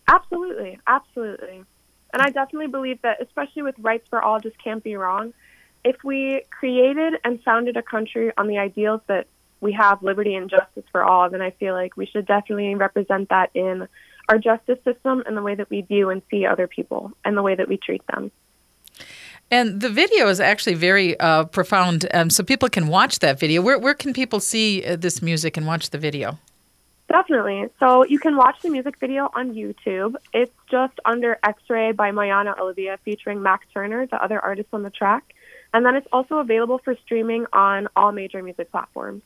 Absolutely. 0.07 0.77
Absolutely. 0.87 1.63
And 2.11 2.21
I 2.21 2.29
definitely 2.31 2.67
believe 2.67 3.01
that, 3.03 3.21
especially 3.21 3.61
with 3.61 3.75
rights 3.79 4.07
for 4.09 4.21
all, 4.21 4.39
just 4.39 4.61
can't 4.61 4.83
be 4.83 4.95
wrong. 4.95 5.33
If 5.83 6.03
we 6.03 6.43
created 6.49 7.15
and 7.23 7.41
founded 7.43 7.77
a 7.77 7.81
country 7.81 8.31
on 8.37 8.47
the 8.47 8.57
ideals 8.57 9.01
that 9.07 9.27
we 9.59 9.73
have 9.73 10.03
liberty 10.03 10.35
and 10.35 10.49
justice 10.49 10.83
for 10.91 11.03
all, 11.03 11.29
then 11.29 11.41
I 11.41 11.51
feel 11.51 11.73
like 11.73 11.97
we 11.97 12.05
should 12.05 12.25
definitely 12.25 12.73
represent 12.75 13.29
that 13.29 13.49
in 13.53 13.87
our 14.29 14.37
justice 14.37 14.79
system 14.83 15.23
and 15.25 15.35
the 15.35 15.41
way 15.41 15.55
that 15.55 15.69
we 15.69 15.81
view 15.81 16.09
and 16.09 16.21
see 16.29 16.45
other 16.45 16.67
people 16.67 17.11
and 17.25 17.35
the 17.35 17.41
way 17.41 17.55
that 17.55 17.67
we 17.67 17.77
treat 17.77 18.05
them. 18.07 18.31
And 19.51 19.81
the 19.81 19.89
video 19.89 20.27
is 20.29 20.39
actually 20.39 20.75
very 20.75 21.19
uh, 21.19 21.45
profound, 21.45 22.07
um, 22.13 22.29
so 22.29 22.43
people 22.43 22.69
can 22.69 22.87
watch 22.87 23.19
that 23.19 23.39
video. 23.39 23.61
Where, 23.61 23.77
where 23.77 23.93
can 23.93 24.13
people 24.13 24.39
see 24.39 24.83
uh, 24.83 24.95
this 24.95 25.21
music 25.21 25.57
and 25.57 25.67
watch 25.67 25.89
the 25.89 25.97
video? 25.97 26.39
Definitely. 27.09 27.67
So 27.79 28.05
you 28.05 28.17
can 28.17 28.35
watch 28.37 28.55
the 28.61 28.69
music 28.69 28.99
video 28.99 29.29
on 29.35 29.53
YouTube. 29.53 30.15
It's 30.33 30.53
just 30.71 30.93
under 31.05 31.37
X 31.43 31.61
Ray 31.69 31.91
by 31.91 32.11
Moyana 32.11 32.57
Olivia 32.57 32.97
featuring 33.05 33.43
Mac 33.43 33.61
Turner, 33.73 34.07
the 34.07 34.23
other 34.23 34.39
artist 34.39 34.69
on 34.73 34.81
the 34.83 34.89
track. 34.89 35.35
And 35.73 35.85
then 35.85 35.95
it's 35.95 36.07
also 36.11 36.37
available 36.37 36.79
for 36.83 36.95
streaming 37.03 37.45
on 37.51 37.87
all 37.95 38.11
major 38.11 38.43
music 38.43 38.71
platforms. 38.71 39.23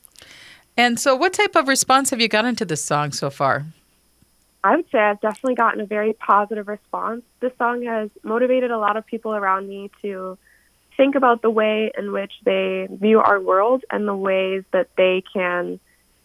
And 0.77 0.99
so, 0.99 1.15
what 1.15 1.33
type 1.33 1.55
of 1.55 1.67
response 1.67 2.11
have 2.11 2.21
you 2.21 2.27
gotten 2.27 2.55
to 2.55 2.65
this 2.65 2.83
song 2.83 3.11
so 3.11 3.29
far? 3.29 3.65
I 4.63 4.75
would 4.75 4.85
say 4.91 4.99
I've 4.99 5.21
definitely 5.21 5.55
gotten 5.55 5.81
a 5.81 5.85
very 5.85 6.13
positive 6.13 6.67
response. 6.67 7.23
This 7.39 7.51
song 7.57 7.83
has 7.85 8.09
motivated 8.23 8.71
a 8.71 8.77
lot 8.77 8.97
of 8.97 9.05
people 9.05 9.33
around 9.33 9.67
me 9.67 9.89
to 10.01 10.37
think 10.97 11.15
about 11.15 11.41
the 11.41 11.49
way 11.49 11.91
in 11.97 12.11
which 12.11 12.33
they 12.43 12.87
view 12.91 13.19
our 13.19 13.39
world 13.39 13.83
and 13.89 14.07
the 14.07 14.15
ways 14.15 14.63
that 14.71 14.89
they 14.97 15.23
can 15.31 15.79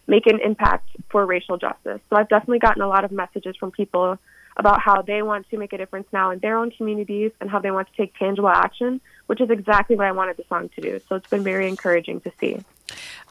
make 0.07 0.27
an 0.27 0.39
impact 0.41 0.89
for 1.09 1.25
racial 1.25 1.57
justice. 1.57 2.01
So 2.09 2.17
I've 2.17 2.27
definitely 2.27 2.59
gotten 2.59 2.81
a 2.81 2.87
lot 2.87 3.05
of 3.05 3.11
messages 3.11 3.55
from 3.55 3.71
people 3.71 4.17
about 4.57 4.81
how 4.81 5.01
they 5.01 5.21
want 5.21 5.49
to 5.49 5.57
make 5.57 5.73
a 5.73 5.77
difference 5.77 6.07
now 6.11 6.31
in 6.31 6.39
their 6.39 6.57
own 6.57 6.71
communities 6.71 7.31
and 7.39 7.49
how 7.49 7.59
they 7.59 7.71
want 7.71 7.87
to 7.87 7.95
take 7.95 8.15
tangible 8.17 8.49
action, 8.49 8.99
which 9.27 9.41
is 9.41 9.49
exactly 9.49 9.95
what 9.95 10.07
I 10.07 10.11
wanted 10.11 10.37
the 10.37 10.45
song 10.49 10.69
to 10.75 10.81
do. 10.81 10.99
So 11.07 11.15
it's 11.15 11.29
been 11.29 11.43
very 11.43 11.67
encouraging 11.67 12.21
to 12.21 12.31
see. 12.39 12.59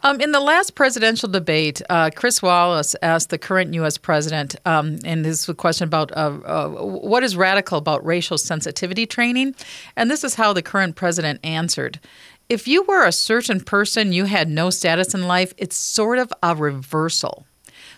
Um, 0.04 0.20
in 0.20 0.32
the 0.32 0.40
last 0.40 0.74
presidential 0.74 1.28
debate, 1.28 1.80
uh, 1.88 2.10
Chris 2.14 2.42
Wallace 2.42 2.96
asked 3.02 3.30
the 3.30 3.38
current 3.38 3.72
U.S. 3.74 3.98
president, 3.98 4.56
um, 4.66 4.98
and 5.04 5.24
this 5.24 5.40
is 5.40 5.48
a 5.48 5.54
question 5.54 5.84
about 5.84 6.10
uh, 6.16 6.38
uh, 6.44 6.68
what 6.68 7.22
is 7.22 7.36
radical 7.36 7.78
about 7.78 8.04
racial 8.04 8.36
sensitivity 8.36 9.06
training. 9.06 9.54
And 9.94 10.10
this 10.10 10.24
is 10.24 10.34
how 10.34 10.52
the 10.52 10.62
current 10.62 10.96
president 10.96 11.38
answered. 11.44 12.00
If 12.48 12.66
you 12.66 12.82
were 12.82 13.06
a 13.06 13.12
certain 13.12 13.60
person, 13.60 14.12
you 14.12 14.24
had 14.24 14.48
no 14.48 14.70
status 14.70 15.14
in 15.14 15.28
life, 15.28 15.54
it's 15.56 15.76
sort 15.76 16.18
of 16.18 16.32
a 16.42 16.56
reversal. 16.56 17.46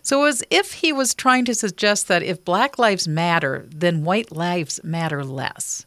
So, 0.02 0.24
as 0.24 0.44
if 0.50 0.74
he 0.74 0.92
was 0.92 1.14
trying 1.14 1.46
to 1.46 1.54
suggest 1.54 2.08
that 2.08 2.22
if 2.22 2.44
black 2.44 2.78
lives 2.78 3.08
matter, 3.08 3.64
then 3.70 4.04
white 4.04 4.30
lives 4.30 4.78
matter 4.84 5.24
less. 5.24 5.86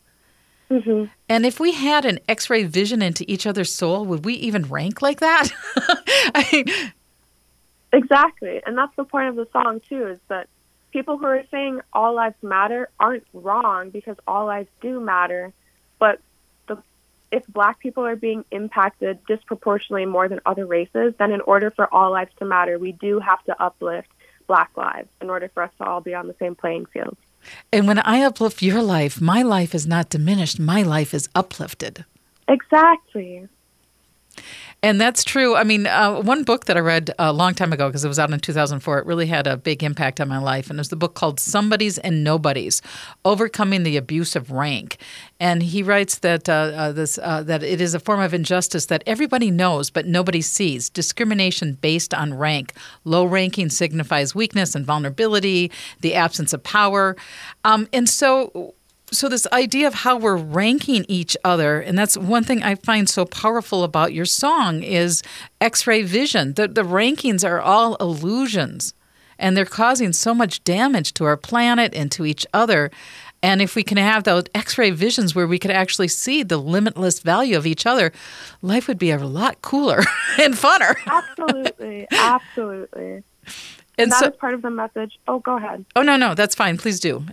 Mm-hmm. 0.69 1.05
And 1.29 1.45
if 1.45 1.59
we 1.59 1.71
had 1.71 2.05
an 2.05 2.19
x 2.27 2.49
ray 2.49 2.63
vision 2.63 3.01
into 3.01 3.23
each 3.31 3.47
other's 3.47 3.73
soul, 3.73 4.05
would 4.05 4.25
we 4.25 4.33
even 4.35 4.63
rank 4.63 5.01
like 5.01 5.19
that? 5.21 5.49
I 6.35 6.49
mean, 6.51 6.91
Exactly. 7.93 8.61
And 8.65 8.77
that's 8.77 8.95
the 8.95 9.05
point 9.05 9.29
of 9.29 9.35
the 9.35 9.47
song, 9.51 9.81
too, 9.87 10.07
is 10.07 10.19
that 10.27 10.47
people 10.91 11.17
who 11.17 11.25
are 11.25 11.43
saying 11.49 11.81
all 11.93 12.13
lives 12.13 12.35
matter 12.41 12.89
aren't 12.99 13.25
wrong 13.33 13.89
because 13.89 14.17
all 14.27 14.45
lives 14.45 14.69
do 14.81 14.99
matter. 14.99 15.53
But 15.99 16.19
the, 16.67 16.77
if 17.31 17.45
black 17.47 17.79
people 17.79 18.05
are 18.05 18.15
being 18.15 18.43
impacted 18.51 19.25
disproportionately 19.25 20.05
more 20.05 20.27
than 20.27 20.41
other 20.45 20.65
races, 20.65 21.13
then 21.17 21.31
in 21.31 21.41
order 21.41 21.71
for 21.71 21.91
all 21.93 22.11
lives 22.11 22.31
to 22.39 22.45
matter, 22.45 22.77
we 22.77 22.91
do 22.91 23.19
have 23.19 23.43
to 23.45 23.61
uplift 23.61 24.09
black 24.47 24.71
lives 24.75 25.09
in 25.21 25.29
order 25.29 25.49
for 25.53 25.63
us 25.63 25.71
to 25.77 25.85
all 25.85 26.01
be 26.01 26.13
on 26.13 26.27
the 26.27 26.35
same 26.39 26.55
playing 26.55 26.85
field. 26.87 27.17
And 27.71 27.87
when 27.87 27.99
I 27.99 28.21
uplift 28.21 28.61
your 28.61 28.81
life, 28.81 29.21
my 29.21 29.41
life 29.41 29.75
is 29.75 29.87
not 29.87 30.09
diminished, 30.09 30.59
my 30.59 30.81
life 30.81 31.13
is 31.13 31.29
uplifted. 31.35 32.05
Exactly. 32.47 33.47
And 34.83 35.01
that's 35.01 35.23
true. 35.23 35.55
I 35.55 35.63
mean, 35.63 35.87
uh, 35.87 36.21
one 36.21 36.43
book 36.43 36.65
that 36.65 36.77
I 36.77 36.81
read 36.81 37.09
a 37.17 37.33
long 37.33 37.55
time 37.55 37.73
ago, 37.73 37.89
because 37.89 38.05
it 38.05 38.07
was 38.07 38.19
out 38.19 38.31
in 38.31 38.39
2004, 38.39 38.99
it 38.99 39.05
really 39.07 39.25
had 39.25 39.47
a 39.47 39.57
big 39.57 39.83
impact 39.83 40.21
on 40.21 40.27
my 40.27 40.37
life. 40.37 40.69
And 40.69 40.77
it 40.77 40.81
was 40.81 40.89
the 40.89 40.95
book 40.95 41.15
called 41.15 41.39
Somebodies 41.39 41.97
and 41.97 42.23
Nobodies 42.23 42.83
Overcoming 43.25 43.81
the 43.81 43.97
Abuse 43.97 44.35
of 44.35 44.51
Rank. 44.51 44.97
And 45.39 45.63
he 45.63 45.81
writes 45.81 46.19
that, 46.19 46.47
uh, 46.47 46.51
uh, 46.75 46.91
this, 46.91 47.17
uh, 47.17 47.41
that 47.43 47.63
it 47.63 47.81
is 47.81 47.95
a 47.95 47.99
form 47.99 48.21
of 48.21 48.35
injustice 48.35 48.85
that 48.85 49.03
everybody 49.07 49.49
knows 49.49 49.89
but 49.89 50.05
nobody 50.05 50.41
sees. 50.41 50.89
Discrimination 50.89 51.73
based 51.73 52.13
on 52.13 52.35
rank. 52.35 52.73
Low 53.03 53.25
ranking 53.25 53.69
signifies 53.69 54.35
weakness 54.35 54.75
and 54.75 54.85
vulnerability, 54.85 55.71
the 56.01 56.13
absence 56.13 56.53
of 56.53 56.61
power. 56.61 57.15
Um, 57.63 57.87
and 57.91 58.07
so 58.07 58.75
so 59.11 59.29
this 59.29 59.47
idea 59.53 59.87
of 59.87 59.93
how 59.93 60.17
we're 60.17 60.35
ranking 60.35 61.05
each 61.07 61.37
other 61.43 61.79
and 61.79 61.97
that's 61.97 62.17
one 62.17 62.43
thing 62.43 62.61
i 62.63 62.75
find 62.75 63.09
so 63.09 63.25
powerful 63.25 63.83
about 63.83 64.13
your 64.13 64.25
song 64.25 64.83
is 64.83 65.23
x-ray 65.61 66.01
vision 66.01 66.53
the, 66.53 66.67
the 66.67 66.83
rankings 66.83 67.47
are 67.47 67.61
all 67.61 67.95
illusions 67.95 68.93
and 69.39 69.55
they're 69.55 69.65
causing 69.65 70.11
so 70.13 70.33
much 70.33 70.63
damage 70.63 71.13
to 71.13 71.23
our 71.23 71.37
planet 71.37 71.93
and 71.95 72.11
to 72.11 72.25
each 72.25 72.45
other 72.53 72.91
and 73.43 73.61
if 73.61 73.75
we 73.75 73.83
can 73.83 73.97
have 73.97 74.23
those 74.25 74.43
x-ray 74.53 74.89
visions 74.91 75.33
where 75.33 75.47
we 75.47 75.59
could 75.59 75.71
actually 75.71 76.07
see 76.09 76.43
the 76.43 76.57
limitless 76.57 77.19
value 77.21 77.55
of 77.55 77.65
each 77.65 77.85
other 77.85 78.11
life 78.61 78.87
would 78.89 78.97
be 78.99 79.11
a 79.11 79.17
lot 79.19 79.61
cooler 79.61 79.99
and 80.41 80.55
funner 80.55 80.95
Absolutely. 81.05 82.07
Absolutely. 82.11 83.13
and 83.13 83.23
And 83.97 84.11
that 84.11 84.19
so 84.19 84.27
is 84.31 84.35
part 84.35 84.53
of 84.53 84.61
the 84.63 84.69
message. 84.71 85.17
Oh, 85.29 85.39
go 85.39 85.55
ahead. 85.55 85.85
oh 85.95 86.01
no 86.01 86.17
no 86.17 86.33
that's 86.35 86.55
fine 86.55 86.77
please 86.77 86.99
do 86.99 87.25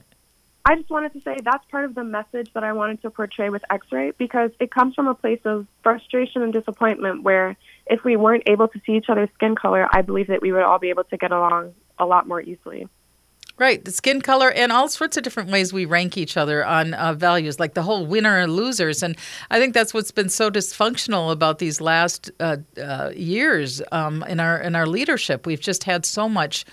I 0.66 0.77
just 0.77 0.88
wanted 0.88 1.12
to 1.12 1.20
say 1.20 1.37
that's 1.44 1.64
part 1.70 1.85
of 1.85 1.94
the 1.94 2.05
message 2.05 2.50
that 2.55 2.64
I 2.64 2.72
wanted 2.72 3.03
to 3.03 3.11
portray 3.11 3.50
with 3.50 3.62
X 3.70 3.87
Ray 3.92 4.12
because 4.12 4.50
it 4.59 4.70
comes 4.70 4.94
from 4.94 5.09
a 5.09 5.14
place 5.14 5.40
of 5.44 5.66
frustration 5.83 6.40
and 6.40 6.55
disappointment 6.55 7.22
where 7.22 7.57
if 7.87 8.03
we 8.03 8.16
weren't 8.16 8.44
able 8.46 8.68
to 8.68 8.81
see 8.87 8.92
each 8.92 9.11
other's 9.11 9.29
skin 9.35 9.57
color, 9.57 9.87
I 9.92 10.00
believe 10.00 10.29
that 10.29 10.40
we 10.40 10.53
would 10.53 10.62
all 10.62 10.79
be 10.79 10.88
able 10.88 11.05
to 11.05 11.18
get 11.18 11.33
along 11.33 11.74
a 11.98 12.07
lot 12.07 12.27
more 12.27 12.40
easily. 12.40 12.88
Right, 13.57 13.85
the 13.85 13.92
skin 13.92 14.20
color 14.20 14.50
and 14.50 14.72
all 14.72 14.88
sorts 14.88 15.16
of 15.16 15.22
different 15.22 15.50
ways 15.50 15.72
we 15.72 15.85
rank 15.85 16.16
each 16.16 16.37
other 16.37 16.64
on 16.64 16.94
uh, 16.94 17.12
values, 17.12 17.61
like 17.61 17.74
the 17.74 17.83
whole 17.83 18.05
winner 18.05 18.38
and 18.38 18.57
losers. 18.57 19.00
And 19.03 19.16
I 19.50 19.61
think 19.61 19.74
that's 19.74 19.94
what's 19.94 20.11
been 20.11 20.29
so 20.29 20.50
dysfunctional 20.50 21.31
about 21.31 21.59
these 21.59 21.81
last 21.81 22.33
uh, 22.40 22.57
uh, 22.83 23.12
years 23.14 23.81
um, 23.92 24.24
in 24.24 24.40
our 24.40 24.59
in 24.59 24.74
our 24.74 24.87
leadership. 24.87 25.46
We've 25.46 25.61
just 25.61 25.85
had 25.85 26.05
so 26.05 26.29
much 26.29 26.64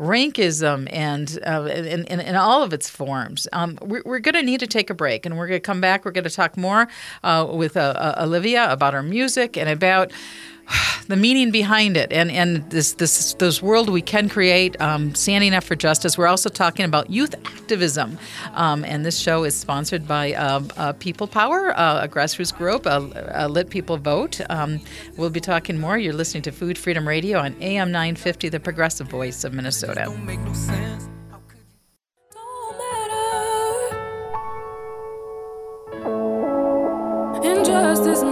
rankism 0.00 0.88
and 0.90 1.38
uh, 1.46 1.64
in, 1.64 2.06
in, 2.06 2.20
in 2.20 2.34
all 2.34 2.62
of 2.62 2.72
its 2.72 2.88
forms. 2.88 3.46
Um, 3.52 3.78
we're 3.82 4.02
we're 4.04 4.18
going 4.18 4.34
to 4.34 4.42
need 4.42 4.60
to 4.60 4.66
take 4.66 4.88
a 4.88 4.94
break, 4.94 5.26
and 5.26 5.36
we're 5.36 5.46
going 5.46 5.60
to 5.60 5.64
come 5.64 5.80
back. 5.80 6.04
We're 6.04 6.10
going 6.10 6.24
to 6.24 6.30
talk 6.30 6.56
more 6.56 6.88
uh, 7.22 7.46
with 7.48 7.76
uh, 7.76 7.92
uh, 7.96 8.24
Olivia 8.24 8.72
about 8.72 8.94
her 8.94 9.02
music 9.02 9.56
and 9.56 9.68
about 9.68 10.10
the 11.08 11.16
meaning 11.16 11.50
behind 11.50 11.96
it. 11.96 12.12
And 12.12 12.30
and 12.30 12.68
this 12.70 12.94
this 12.94 13.34
this 13.34 13.62
world 13.62 13.88
we 13.90 14.02
can 14.02 14.28
create 14.28 14.80
um, 14.80 15.14
standing 15.14 15.54
up 15.54 15.64
for 15.64 15.76
justice. 15.76 16.16
We're 16.16 16.26
also 16.26 16.48
talking 16.48 16.84
about 16.84 17.10
youth 17.10 17.34
activism. 17.44 18.18
Um, 18.54 18.84
and 18.84 19.04
this 19.04 19.18
show 19.18 19.44
is 19.44 19.54
sponsored 19.54 20.06
by 20.06 20.34
uh, 20.34 20.62
uh, 20.76 20.92
people 20.94 21.26
power 21.26 21.76
uh, 21.76 22.04
a 22.04 22.08
grassroots 22.08 22.56
group 22.56 22.86
a, 22.86 23.48
let 23.48 23.70
people 23.70 23.96
vote. 23.96 24.40
Um, 24.50 24.80
we'll 25.16 25.30
be 25.30 25.40
talking 25.40 25.78
more. 25.78 25.98
You're 25.98 26.14
listening 26.14 26.42
to 26.44 26.52
food 26.52 26.78
freedom 26.78 27.06
radio 27.06 27.38
on 27.38 27.54
am 27.60 27.90
950 27.90 28.48
the 28.48 28.60
progressive 28.60 29.08
voice 29.08 29.44
of 29.44 29.52
minnesota. 29.52 30.10
Injustice 37.42 38.22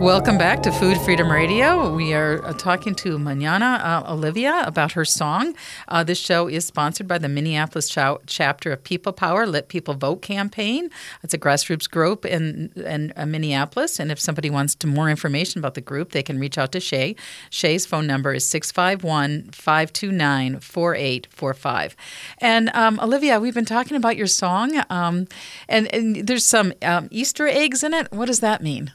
Welcome 0.00 0.38
back 0.38 0.62
to 0.62 0.72
Food 0.72 0.96
Freedom 0.96 1.30
Radio. 1.30 1.94
We 1.94 2.14
are 2.14 2.42
uh, 2.42 2.54
talking 2.54 2.94
to 2.94 3.18
Moyana 3.18 3.84
uh, 3.84 4.10
Olivia 4.10 4.62
about 4.64 4.92
her 4.92 5.04
song. 5.04 5.54
Uh, 5.88 6.02
this 6.02 6.18
show 6.18 6.48
is 6.48 6.64
sponsored 6.64 7.06
by 7.06 7.18
the 7.18 7.28
Minneapolis 7.28 7.86
ch- 7.86 7.98
chapter 8.24 8.72
of 8.72 8.82
People 8.82 9.12
Power 9.12 9.46
Let 9.46 9.68
People 9.68 9.92
Vote 9.92 10.22
campaign. 10.22 10.88
It's 11.22 11.34
a 11.34 11.38
grassroots 11.38 11.88
group 11.88 12.24
in, 12.24 12.72
in 12.76 13.12
uh, 13.14 13.26
Minneapolis, 13.26 14.00
and 14.00 14.10
if 14.10 14.18
somebody 14.18 14.48
wants 14.48 14.74
to 14.76 14.86
more 14.86 15.10
information 15.10 15.58
about 15.58 15.74
the 15.74 15.82
group, 15.82 16.12
they 16.12 16.22
can 16.22 16.38
reach 16.38 16.56
out 16.56 16.72
to 16.72 16.80
Shay. 16.80 17.14
Shay's 17.50 17.84
phone 17.84 18.06
number 18.06 18.32
is 18.32 18.46
651 18.46 19.50
529 19.52 20.60
4845. 20.60 21.96
And 22.38 22.70
um, 22.72 22.98
Olivia, 23.00 23.38
we've 23.38 23.52
been 23.52 23.66
talking 23.66 23.98
about 23.98 24.16
your 24.16 24.28
song, 24.28 24.82
um, 24.88 25.26
and, 25.68 25.94
and, 25.94 26.26
there's 26.26 26.46
some 26.46 26.72
um, 26.80 27.08
Easter 27.10 27.46
eggs 27.46 27.84
in 27.84 27.92
it. 27.92 28.10
What 28.10 28.28
does 28.28 28.40
that 28.40 28.62
mean? 28.62 28.92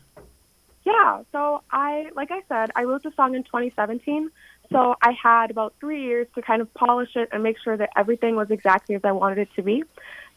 Yeah, 0.86 1.24
so 1.32 1.64
I, 1.72 2.12
like 2.16 2.32
I 2.32 2.42
said, 2.48 2.72
I 2.76 2.84
wrote 2.84 3.04
the 3.04 3.12
song 3.16 3.36
in 3.36 3.44
2017. 3.44 4.30
So 4.72 4.96
I 5.02 5.12
had 5.12 5.52
about 5.52 5.74
three 5.80 6.04
years 6.04 6.28
to 6.36 6.42
kind 6.42 6.62
of 6.62 6.74
polish 6.74 7.16
it 7.16 7.30
and 7.32 7.44
make 7.44 7.58
sure 7.64 7.76
that 7.78 7.90
everything 7.96 8.36
was 8.36 8.50
exactly 8.52 8.96
as 8.96 9.02
I 9.04 9.12
wanted 9.12 9.40
it 9.40 9.50
to 9.56 9.64
be. 9.64 9.84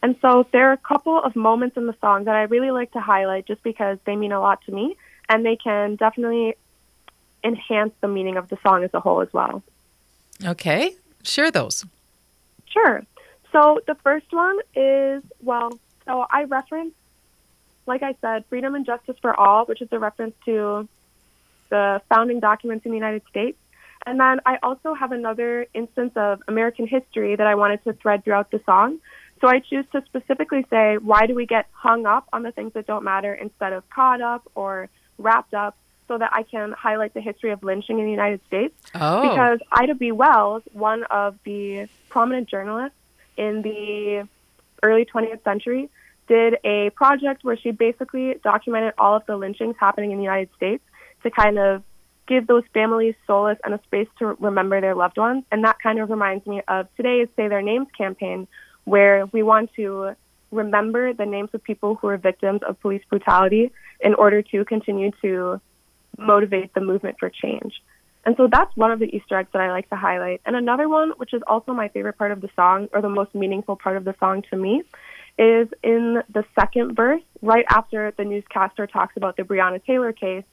And 0.01 0.15
so 0.21 0.47
there 0.51 0.69
are 0.69 0.73
a 0.73 0.77
couple 0.77 1.21
of 1.21 1.35
moments 1.35 1.77
in 1.77 1.85
the 1.85 1.95
song 2.01 2.25
that 2.25 2.35
I 2.35 2.43
really 2.43 2.71
like 2.71 2.91
to 2.93 2.99
highlight 2.99 3.47
just 3.47 3.61
because 3.63 3.97
they 4.05 4.15
mean 4.15 4.31
a 4.31 4.39
lot 4.39 4.61
to 4.65 4.71
me 4.71 4.97
and 5.27 5.45
they 5.45 5.55
can 5.55 5.95
definitely 5.95 6.55
enhance 7.43 7.93
the 8.01 8.07
meaning 8.07 8.37
of 8.37 8.49
the 8.49 8.57
song 8.63 8.83
as 8.83 8.89
a 8.93 8.99
whole 8.99 9.21
as 9.21 9.31
well. 9.33 9.63
Okay, 10.43 10.95
share 11.23 11.51
those. 11.51 11.85
Sure. 12.67 13.03
So 13.51 13.81
the 13.87 13.95
first 13.95 14.31
one 14.31 14.57
is, 14.75 15.23
well, 15.41 15.77
so 16.05 16.25
I 16.29 16.43
reference 16.43 16.93
like 17.89 18.03
I 18.03 18.15
said, 18.21 18.45
freedom 18.47 18.75
and 18.75 18.85
justice 18.85 19.17
for 19.21 19.37
all, 19.37 19.65
which 19.65 19.81
is 19.81 19.89
a 19.91 19.99
reference 19.99 20.35
to 20.45 20.87
the 21.69 22.01
founding 22.07 22.39
documents 22.39 22.85
in 22.85 22.91
the 22.91 22.97
United 22.97 23.23
States. 23.29 23.57
And 24.05 24.17
then 24.19 24.39
I 24.45 24.59
also 24.63 24.93
have 24.93 25.11
another 25.11 25.65
instance 25.73 26.13
of 26.15 26.41
American 26.47 26.87
history 26.87 27.35
that 27.35 27.45
I 27.45 27.55
wanted 27.55 27.83
to 27.83 27.93
thread 27.93 28.23
throughout 28.23 28.51
the 28.51 28.61
song. 28.65 28.99
So 29.41 29.47
I 29.47 29.59
choose 29.59 29.85
to 29.91 30.03
specifically 30.05 30.65
say, 30.69 30.97
why 30.97 31.25
do 31.25 31.35
we 31.35 31.45
get 31.45 31.65
hung 31.71 32.05
up 32.05 32.27
on 32.31 32.43
the 32.43 32.51
things 32.51 32.73
that 32.73 32.85
don't 32.87 33.03
matter 33.03 33.33
instead 33.33 33.73
of 33.73 33.89
caught 33.89 34.21
up 34.21 34.49
or 34.55 34.87
wrapped 35.17 35.53
up 35.53 35.75
so 36.07 36.17
that 36.17 36.31
I 36.33 36.43
can 36.43 36.71
highlight 36.71 37.13
the 37.13 37.21
history 37.21 37.51
of 37.51 37.63
lynching 37.63 37.99
in 37.99 38.05
the 38.05 38.11
United 38.11 38.41
States? 38.47 38.75
Oh. 38.95 39.29
Because 39.29 39.59
Ida 39.71 39.95
B. 39.95 40.11
Wells, 40.11 40.63
one 40.71 41.03
of 41.03 41.37
the 41.43 41.87
prominent 42.09 42.49
journalists 42.49 42.97
in 43.35 43.61
the 43.63 44.27
early 44.83 45.05
20th 45.05 45.43
century, 45.43 45.89
did 46.29 46.57
a 46.63 46.91
project 46.91 47.43
where 47.43 47.57
she 47.57 47.71
basically 47.71 48.35
documented 48.43 48.93
all 48.97 49.17
of 49.17 49.25
the 49.25 49.35
lynchings 49.35 49.75
happening 49.77 50.11
in 50.11 50.17
the 50.17 50.23
United 50.23 50.49
States 50.55 50.83
to 51.23 51.31
kind 51.31 51.59
of 51.59 51.83
give 52.27 52.45
those 52.47 52.63
families 52.73 53.15
solace 53.25 53.57
and 53.65 53.73
a 53.73 53.81
space 53.83 54.07
to 54.19 54.37
remember 54.39 54.79
their 54.79 54.95
loved 54.95 55.17
ones. 55.17 55.43
And 55.51 55.65
that 55.65 55.77
kind 55.81 55.99
of 55.99 56.09
reminds 56.09 56.45
me 56.45 56.61
of 56.67 56.87
today's 56.95 57.27
Say 57.35 57.47
Their 57.47 57.63
Names 57.63 57.87
campaign, 57.97 58.47
where 58.85 59.25
we 59.25 59.41
want 59.43 59.73
to 59.73 60.15
remember 60.51 61.13
the 61.13 61.25
names 61.25 61.49
of 61.53 61.63
people 61.63 61.95
who 61.95 62.07
are 62.07 62.17
victims 62.17 62.61
of 62.67 62.79
police 62.79 63.01
brutality 63.09 63.71
in 63.99 64.13
order 64.13 64.41
to 64.43 64.63
continue 64.65 65.11
to 65.23 65.59
motivate 66.17 66.73
the 66.75 66.81
movement 66.81 67.17
for 67.19 67.29
change. 67.29 67.81
And 68.25 68.35
so 68.37 68.47
that's 68.51 68.75
one 68.75 68.91
of 68.91 68.99
the 68.99 69.05
Easter 69.15 69.37
eggs 69.37 69.49
that 69.53 69.61
I 69.61 69.71
like 69.71 69.89
to 69.89 69.95
highlight. 69.95 70.41
And 70.45 70.55
another 70.55 70.87
one, 70.87 71.13
which 71.17 71.33
is 71.33 71.41
also 71.47 71.73
my 71.73 71.87
favorite 71.87 72.17
part 72.17 72.31
of 72.31 72.41
the 72.41 72.49
song, 72.55 72.89
or 72.93 73.01
the 73.01 73.09
most 73.09 73.33
meaningful 73.33 73.75
part 73.75 73.97
of 73.97 74.03
the 74.03 74.13
song 74.19 74.43
to 74.51 74.55
me, 74.55 74.83
is 75.39 75.69
in 75.81 76.21
the 76.33 76.43
second 76.53 76.95
verse, 76.95 77.21
right 77.41 77.65
after 77.69 78.11
the 78.17 78.25
newscaster 78.25 78.85
talks 78.85 79.15
about 79.15 79.37
the 79.37 79.43
Breonna 79.43 79.83
Taylor 79.83 80.11
case, 80.11 80.43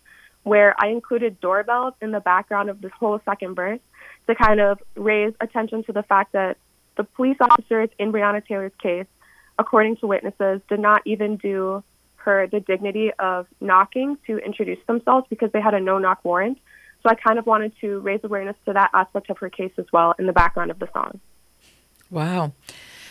where 0.45 0.77
I 0.79 0.89
included 0.89 1.41
doorbells 1.41 1.95
in 2.01 2.13
the 2.13 2.21
background 2.21 2.71
of 2.71 2.81
this 2.81 2.93
whole 2.93 3.21
second 3.25 3.57
verse 3.57 3.81
to 4.29 4.35
kind 4.37 4.61
of 4.61 4.81
raise 4.95 5.35
attention 5.41 5.83
to 5.85 5.93
the 5.93 6.05
fact 6.05 6.33
that 6.33 6.57
the 6.97 7.03
police 7.03 7.37
officers 7.41 7.91
in 7.99 8.13
Breonna 8.13 8.47
Taylor's 8.47 8.73
case, 8.81 9.07
according 9.59 9.97
to 9.97 10.07
witnesses, 10.07 10.61
did 10.69 10.79
not 10.79 11.03
even 11.05 11.37
do 11.37 11.83
her 12.15 12.47
the 12.47 12.61
dignity 12.61 13.11
of 13.19 13.49
knocking 13.61 14.19
to 14.29 14.39
introduce 14.39 14.79
themselves 14.87 15.27
because 15.29 15.51
they 15.51 15.61
had 15.61 15.75
a 15.75 15.81
no 15.81 15.99
knock 15.99 16.25
warrant. 16.25 16.59
So 17.03 17.11
I 17.11 17.17
kind 17.17 17.41
of 17.41 17.47
wanted 17.47 17.73
to 17.81 17.99
raise 18.01 18.21
awareness 18.23 18.57
to 18.67 18.73
that 18.73 18.91
aspect 18.95 19.31
of 19.31 19.39
her 19.39 19.51
case 19.51 19.73
as 19.79 19.87
well 19.93 20.15
in 20.19 20.27
the 20.27 20.33
background 20.33 20.71
of 20.71 20.79
the 20.79 20.89
song. 20.93 21.21
Wow. 22.09 22.53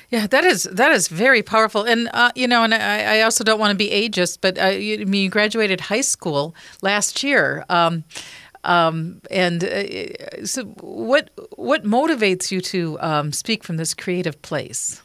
Yeah, 0.09 0.27
that 0.27 0.43
is 0.43 0.63
that 0.63 0.91
is 0.91 1.07
very 1.07 1.41
powerful, 1.41 1.83
and 1.83 2.09
uh, 2.13 2.31
you 2.35 2.47
know, 2.47 2.63
and 2.63 2.73
I, 2.73 3.17
I, 3.17 3.21
also 3.21 3.43
don't 3.43 3.59
want 3.59 3.71
to 3.71 3.77
be 3.77 3.89
ageist, 3.89 4.37
but 4.39 4.57
uh, 4.61 4.67
you, 4.67 5.01
I 5.01 5.05
mean, 5.05 5.23
you 5.23 5.29
graduated 5.29 5.81
high 5.81 6.01
school 6.01 6.53
last 6.83 7.23
year, 7.23 7.65
um, 7.69 8.03
um, 8.63 9.21
and 9.31 9.63
uh, 9.63 10.45
so 10.45 10.65
what 10.81 11.31
what 11.55 11.83
motivates 11.83 12.51
you 12.51 12.61
to 12.61 12.99
um, 13.01 13.31
speak 13.31 13.63
from 13.63 13.77
this 13.77 13.93
creative 13.93 14.41
place? 14.43 15.01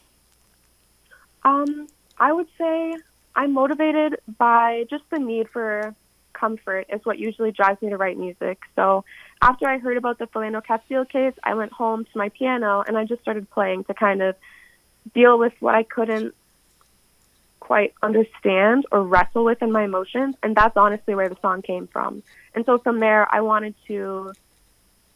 Um, 1.44 1.86
I 2.18 2.32
would 2.32 2.48
say 2.58 2.94
I'm 3.34 3.54
motivated 3.54 4.20
by 4.38 4.84
just 4.90 5.04
the 5.10 5.18
need 5.18 5.48
for 5.48 5.94
comfort 6.34 6.86
is 6.88 7.00
what 7.04 7.18
usually 7.18 7.52
drives 7.52 7.80
me 7.82 7.90
to 7.90 7.96
write 7.96 8.18
music. 8.18 8.58
So 8.76 9.04
after 9.42 9.68
I 9.68 9.78
heard 9.78 9.96
about 9.96 10.18
the 10.18 10.26
Philando 10.26 10.64
Castile 10.64 11.04
case, 11.04 11.34
I 11.44 11.54
went 11.54 11.72
home 11.72 12.04
to 12.04 12.18
my 12.18 12.30
piano 12.30 12.82
and 12.86 12.96
I 12.96 13.04
just 13.04 13.22
started 13.22 13.50
playing 13.50 13.84
to 13.84 13.94
kind 13.94 14.22
of 14.22 14.34
deal 15.14 15.38
with 15.38 15.52
what 15.60 15.74
I 15.74 15.82
couldn't 15.82 16.34
quite 17.58 17.94
understand 18.02 18.84
or 18.90 19.02
wrestle 19.04 19.44
with 19.44 19.62
in 19.62 19.70
my 19.70 19.84
emotions. 19.84 20.34
And 20.42 20.56
that's 20.56 20.76
honestly 20.76 21.14
where 21.14 21.28
the 21.28 21.36
song 21.40 21.62
came 21.62 21.86
from. 21.86 22.22
And 22.54 22.64
so 22.66 22.78
from 22.78 22.98
there, 23.00 23.32
I 23.32 23.42
wanted 23.42 23.74
to 23.86 24.32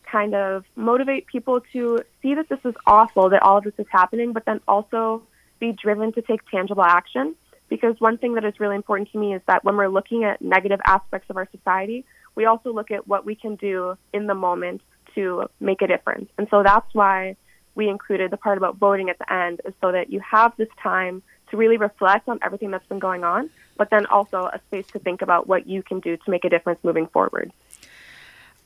kind 0.04 0.34
of 0.34 0.64
motivate 0.76 1.26
people 1.26 1.60
to 1.72 2.02
see 2.22 2.34
that 2.34 2.48
this 2.48 2.60
is 2.64 2.74
awful, 2.86 3.30
that 3.30 3.42
all 3.42 3.58
of 3.58 3.64
this 3.64 3.74
is 3.78 3.86
happening, 3.90 4.32
but 4.32 4.44
then 4.44 4.60
also 4.68 5.24
be 5.58 5.72
driven 5.72 6.12
to 6.12 6.22
take 6.22 6.48
tangible 6.48 6.84
action. 6.84 7.34
Because 7.68 7.98
one 7.98 8.18
thing 8.18 8.34
that 8.34 8.44
is 8.44 8.60
really 8.60 8.76
important 8.76 9.10
to 9.12 9.18
me 9.18 9.34
is 9.34 9.42
that 9.46 9.64
when 9.64 9.76
we're 9.76 9.88
looking 9.88 10.22
at 10.22 10.40
negative 10.40 10.80
aspects 10.86 11.28
of 11.30 11.36
our 11.36 11.48
society, 11.50 12.04
we 12.36 12.44
also 12.44 12.72
look 12.72 12.90
at 12.92 13.08
what 13.08 13.24
we 13.24 13.34
can 13.34 13.56
do 13.56 13.96
in 14.12 14.26
the 14.26 14.34
moment 14.34 14.82
to 15.14 15.48
make 15.58 15.82
a 15.82 15.88
difference. 15.88 16.30
And 16.38 16.46
so 16.50 16.62
that's 16.62 16.94
why 16.94 17.36
we 17.74 17.88
included 17.88 18.30
the 18.30 18.37
part 18.37 18.58
about 18.58 18.76
voting 18.76 19.10
at 19.10 19.18
the 19.18 19.32
end 19.32 19.60
is 19.64 19.74
so 19.80 19.92
that 19.92 20.10
you 20.10 20.20
have 20.20 20.52
this 20.56 20.68
time 20.82 21.22
to 21.50 21.56
really 21.56 21.76
reflect 21.76 22.28
on 22.28 22.38
everything 22.42 22.70
that's 22.70 22.87
been 22.87 22.98
going 22.98 23.24
on, 23.24 23.50
but 23.76 23.90
then 23.90 24.06
also 24.06 24.50
a 24.52 24.60
space 24.66 24.87
to 24.88 24.98
think 24.98 25.22
about 25.22 25.46
what 25.46 25.66
you 25.66 25.82
can 25.82 26.00
do 26.00 26.16
to 26.16 26.30
make 26.30 26.44
a 26.44 26.48
difference 26.48 26.78
moving 26.82 27.06
forward. 27.08 27.52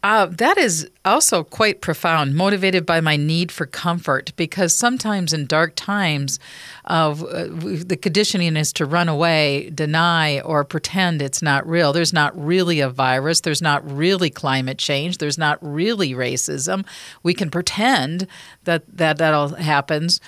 Uh, 0.05 0.27
that 0.27 0.57
is 0.57 0.89
also 1.05 1.43
quite 1.43 1.81
profound, 1.81 2.37
motivated 2.37 2.87
by 2.87 3.01
my 3.01 3.17
need 3.17 3.51
for 3.51 3.67
comfort, 3.67 4.33
because 4.37 4.73
sometimes 4.73 5.33
in 5.33 5.45
dark 5.45 5.73
times, 5.75 6.39
uh, 6.85 7.13
the 7.13 7.99
conditioning 8.01 8.57
is 8.57 8.73
to 8.73 8.87
run 8.87 9.09
away, 9.09 9.71
deny, 9.71 10.41
or 10.43 10.63
pretend 10.65 11.21
it's 11.21 11.43
not 11.43 11.69
real. 11.69 11.93
There's 11.93 12.13
not 12.13 12.33
really 12.39 12.79
a 12.79 12.89
virus. 12.89 13.41
There's 13.41 13.61
not 13.61 13.85
really 13.91 14.31
climate 14.31 14.79
change. 14.79 15.19
There's 15.19 15.37
not 15.37 15.59
really 15.61 16.15
racism. 16.15 16.87
We 17.25 17.35
can 17.35 17.51
pretend 17.51 18.29
that 18.65 18.85
that, 18.97 19.19
that 19.19 19.35
all 19.35 19.49
happens, 19.49 20.21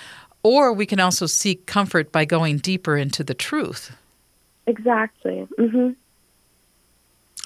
or 0.43 0.73
we 0.73 0.85
can 0.85 0.99
also 0.99 1.27
seek 1.27 1.65
comfort 1.65 2.11
by 2.11 2.25
going 2.25 2.57
deeper 2.57 2.97
into 2.97 3.23
the 3.23 3.33
truth. 3.33 3.95
Exactly. 4.67 5.47
Mm-hmm. 5.57 5.91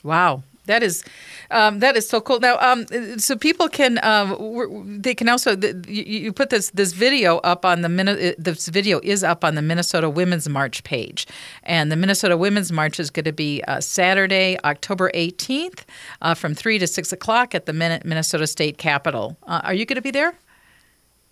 Wow, 0.03 0.43
that 0.67 0.83
is, 0.83 1.03
um, 1.51 1.79
that 1.79 1.95
is 1.95 2.07
so 2.07 2.21
cool. 2.21 2.39
Now, 2.39 2.57
um, 2.59 2.85
so 3.17 3.35
people 3.35 3.67
can, 3.69 3.99
um, 4.03 5.01
they 5.01 5.15
can 5.15 5.29
also, 5.29 5.55
you, 5.87 6.33
put 6.33 6.49
this 6.49 6.71
this 6.71 6.93
video 6.93 7.37
up 7.37 7.65
on 7.65 7.81
the 7.81 7.89
uh, 7.89 8.33
this 8.37 8.67
video 8.67 8.99
is 9.03 9.23
up 9.23 9.43
on 9.43 9.55
the 9.55 9.61
Minnesota 9.61 10.09
Women's 10.09 10.47
March 10.49 10.83
page, 10.83 11.27
and 11.63 11.91
the 11.91 11.95
Minnesota 11.95 12.37
Women's 12.37 12.71
March 12.71 12.99
is 12.99 13.09
going 13.09 13.25
to 13.25 13.31
be 13.31 13.63
uh, 13.67 13.79
Saturday, 13.79 14.57
October 14.63 15.11
eighteenth, 15.13 15.85
uh, 16.21 16.33
from 16.33 16.53
three 16.53 16.77
to 16.79 16.87
six 16.87 17.11
o'clock 17.13 17.55
at 17.55 17.65
the 17.65 17.73
Minnesota 17.73 18.47
State 18.47 18.77
Capitol. 18.77 19.37
Uh, 19.43 19.61
are 19.63 19.73
you 19.73 19.85
going 19.85 19.95
to 19.95 20.01
be 20.01 20.11
there? 20.11 20.33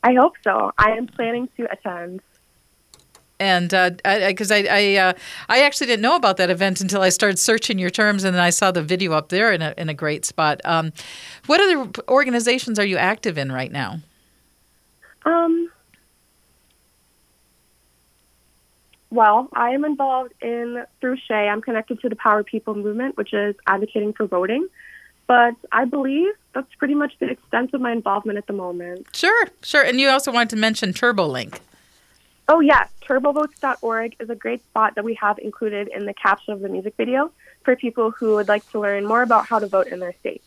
I 0.03 0.13
hope 0.13 0.33
so. 0.43 0.71
I 0.77 0.91
am 0.91 1.07
planning 1.07 1.47
to 1.57 1.71
attend. 1.71 2.21
And 3.43 3.71
because 3.71 4.51
uh, 4.51 4.55
I 4.55 4.57
I, 4.57 4.67
I, 4.69 4.95
uh, 4.95 5.13
I, 5.49 5.63
actually 5.63 5.87
didn't 5.87 6.01
know 6.01 6.15
about 6.15 6.37
that 6.37 6.49
event 6.49 6.79
until 6.79 7.01
I 7.01 7.09
started 7.09 7.37
searching 7.37 7.77
your 7.77 7.89
terms, 7.89 8.23
and 8.23 8.33
then 8.33 8.41
I 8.41 8.51
saw 8.51 8.71
the 8.71 8.81
video 8.81 9.11
up 9.11 9.27
there 9.27 9.51
in 9.51 9.61
a 9.61 9.73
in 9.77 9.89
a 9.89 9.93
great 9.93 10.23
spot. 10.23 10.61
Um, 10.63 10.93
what 11.47 11.59
other 11.59 11.91
organizations 12.07 12.79
are 12.79 12.85
you 12.85 12.95
active 12.95 13.37
in 13.37 13.51
right 13.51 13.69
now? 13.69 13.99
Um. 15.25 15.69
Well, 19.09 19.49
I 19.51 19.71
am 19.71 19.83
involved 19.83 20.33
in 20.41 20.85
through 21.01 21.17
Shay. 21.27 21.49
I'm 21.49 21.61
connected 21.61 21.99
to 21.99 22.07
the 22.07 22.15
Power 22.15 22.43
People 22.45 22.75
movement, 22.75 23.17
which 23.17 23.33
is 23.33 23.55
advocating 23.67 24.13
for 24.13 24.25
voting. 24.25 24.69
But 25.27 25.55
I 25.73 25.83
believe 25.83 26.31
that's 26.53 26.73
pretty 26.75 26.95
much 26.95 27.11
the 27.19 27.29
extent 27.29 27.73
of 27.73 27.81
my 27.81 27.91
involvement 27.91 28.37
at 28.37 28.47
the 28.47 28.53
moment. 28.53 29.07
Sure, 29.13 29.47
sure. 29.63 29.83
And 29.83 29.99
you 29.99 30.07
also 30.07 30.31
wanted 30.31 30.51
to 30.51 30.55
mention 30.55 30.93
TurboLink. 30.93 31.59
Oh, 32.49 32.59
yes. 32.59 32.89
TurboVotes.org 33.01 34.15
is 34.19 34.29
a 34.29 34.35
great 34.35 34.63
spot 34.63 34.95
that 34.95 35.03
we 35.03 35.13
have 35.15 35.37
included 35.39 35.89
in 35.89 36.05
the 36.05 36.13
caption 36.13 36.53
of 36.53 36.61
the 36.61 36.69
music 36.69 36.95
video 36.97 37.31
for 37.63 37.75
people 37.75 38.11
who 38.11 38.35
would 38.35 38.47
like 38.47 38.69
to 38.71 38.79
learn 38.79 39.05
more 39.05 39.21
about 39.21 39.45
how 39.45 39.59
to 39.59 39.67
vote 39.67 39.87
in 39.87 39.99
their 39.99 40.13
state. 40.13 40.41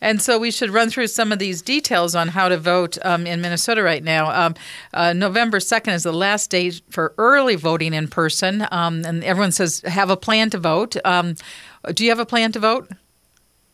And 0.00 0.20
so 0.20 0.38
we 0.38 0.50
should 0.50 0.70
run 0.70 0.90
through 0.90 1.06
some 1.08 1.30
of 1.32 1.38
these 1.38 1.62
details 1.62 2.14
on 2.14 2.28
how 2.28 2.48
to 2.48 2.58
vote 2.58 2.98
um, 3.04 3.26
in 3.26 3.40
Minnesota 3.40 3.82
right 3.82 4.02
now. 4.02 4.46
Um, 4.46 4.54
uh, 4.94 5.12
November 5.12 5.58
2nd 5.58 5.94
is 5.94 6.02
the 6.02 6.12
last 6.12 6.50
day 6.50 6.70
for 6.90 7.14
early 7.18 7.56
voting 7.56 7.94
in 7.94 8.08
person. 8.08 8.66
Um, 8.70 9.04
and 9.04 9.22
everyone 9.22 9.52
says, 9.52 9.82
have 9.86 10.10
a 10.10 10.16
plan 10.16 10.50
to 10.50 10.58
vote. 10.58 10.96
Um, 11.04 11.36
do 11.94 12.04
you 12.04 12.10
have 12.10 12.18
a 12.18 12.26
plan 12.26 12.52
to 12.52 12.58
vote? 12.58 12.90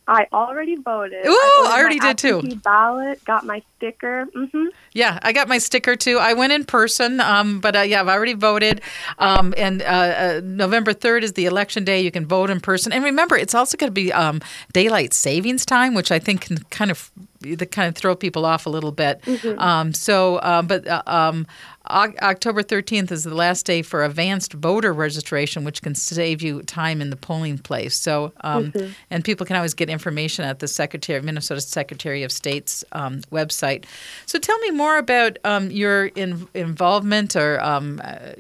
I 0.09 0.27
already 0.33 0.77
voted. 0.77 1.27
Ooh, 1.27 1.31
I, 1.31 1.73
I 1.73 1.81
already 1.81 1.99
did 1.99 2.19
too. 2.19 2.43
Ballot, 2.63 3.25
got 3.25 3.45
my 3.45 3.63
sticker. 3.77 4.27
Mm-hmm. 4.37 4.67
Yeah, 4.97 5.19
I 5.21 5.35
got 5.35 5.47
my 5.47 5.59
sticker 5.59 5.95
too. 5.95 6.17
I 6.17 6.33
went 6.33 6.55
in 6.55 6.65
person, 6.65 7.21
um, 7.21 7.61
but 7.61 7.77
uh, 7.77 7.81
yeah, 7.83 8.01
I've 8.01 8.09
already 8.09 8.33
voted. 8.33 8.81
Um, 9.19 9.53
and 9.59 9.83
uh, 9.83 9.85
uh, 9.85 10.41
November 10.43 10.95
third 10.95 11.23
is 11.23 11.35
the 11.35 11.45
election 11.45 11.85
day. 11.85 12.01
You 12.01 12.11
can 12.11 12.25
vote 12.25 12.49
in 12.49 12.61
person. 12.61 12.95
And 12.95 13.05
remember, 13.05 13.37
it's 13.37 13.55
also 13.55 13.77
going 13.77 13.89
to 13.89 13.95
be 13.95 14.11
um, 14.11 14.41
daylight 14.73 15.13
savings 15.13 15.67
time, 15.67 15.93
which 15.93 16.11
I 16.11 16.19
think 16.19 16.41
can 16.41 16.57
kind 16.71 16.91
of 16.91 17.11
that 17.41 17.71
kind 17.71 17.89
of 17.89 17.95
throw 17.95 18.17
people 18.17 18.45
off 18.45 18.67
a 18.67 18.71
little 18.71 18.93
bit. 18.93 19.21
Mm-hmm. 19.23 19.59
Um, 19.59 19.95
so, 19.95 20.37
uh, 20.37 20.63
but 20.63 20.87
uh, 20.87 21.03
um, 21.07 21.47
October 21.89 22.63
13th 22.63 23.13
is 23.13 23.25
the 23.25 23.35
last 23.35 23.65
day 23.65 23.83
for 23.83 24.05
advanced 24.05 24.53
voter 24.55 24.93
registration, 24.93 25.65
which 25.65 25.83
can 25.83 25.95
save 25.95 26.43
you 26.43 26.63
time 26.63 27.01
in 27.01 27.11
the 27.11 27.17
polling 27.17 27.59
place. 27.59 27.95
So, 27.95 28.33
um, 28.41 28.73
mm-hmm. 28.73 28.93
and 29.11 29.25
people 29.25 29.47
can 29.47 29.57
always 29.57 29.75
get 29.75 29.89
information 29.89 30.45
at 30.45 30.59
the 30.59 30.69
Secretary, 30.69 31.21
Minnesota 31.23 31.61
Secretary 31.61 32.23
of 32.23 32.33
State's 32.33 32.85
um, 32.93 33.21
website. 33.33 33.85
So, 34.27 34.39
tell 34.39 34.59
me 34.61 34.71
more 34.71 34.86
about 34.95 35.39
um, 35.45 35.71
your 35.71 36.07
in, 36.07 36.49
involvement 36.55 37.37
or 37.37 37.61
um, 37.63 38.01
uh, 38.03 38.33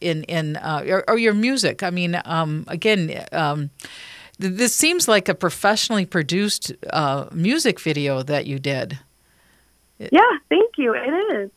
in 0.00 0.24
in 0.24 0.56
uh, 0.56 0.84
or, 0.86 1.04
or, 1.08 1.18
your 1.18 1.34
music. 1.34 1.82
I 1.82 1.90
mean, 1.90 2.20
um, 2.24 2.64
again 2.68 3.24
um, 3.32 3.70
this 4.38 4.74
seems 4.74 5.08
like 5.08 5.28
a 5.28 5.34
professionally 5.34 6.06
produced 6.06 6.72
uh, 6.90 7.26
music 7.32 7.80
video 7.80 8.22
that 8.22 8.46
you 8.46 8.58
did. 8.58 8.98
Yeah, 9.98 10.20
thank 10.48 10.78
you. 10.78 10.94
It 10.94 11.34
is. 11.34 11.50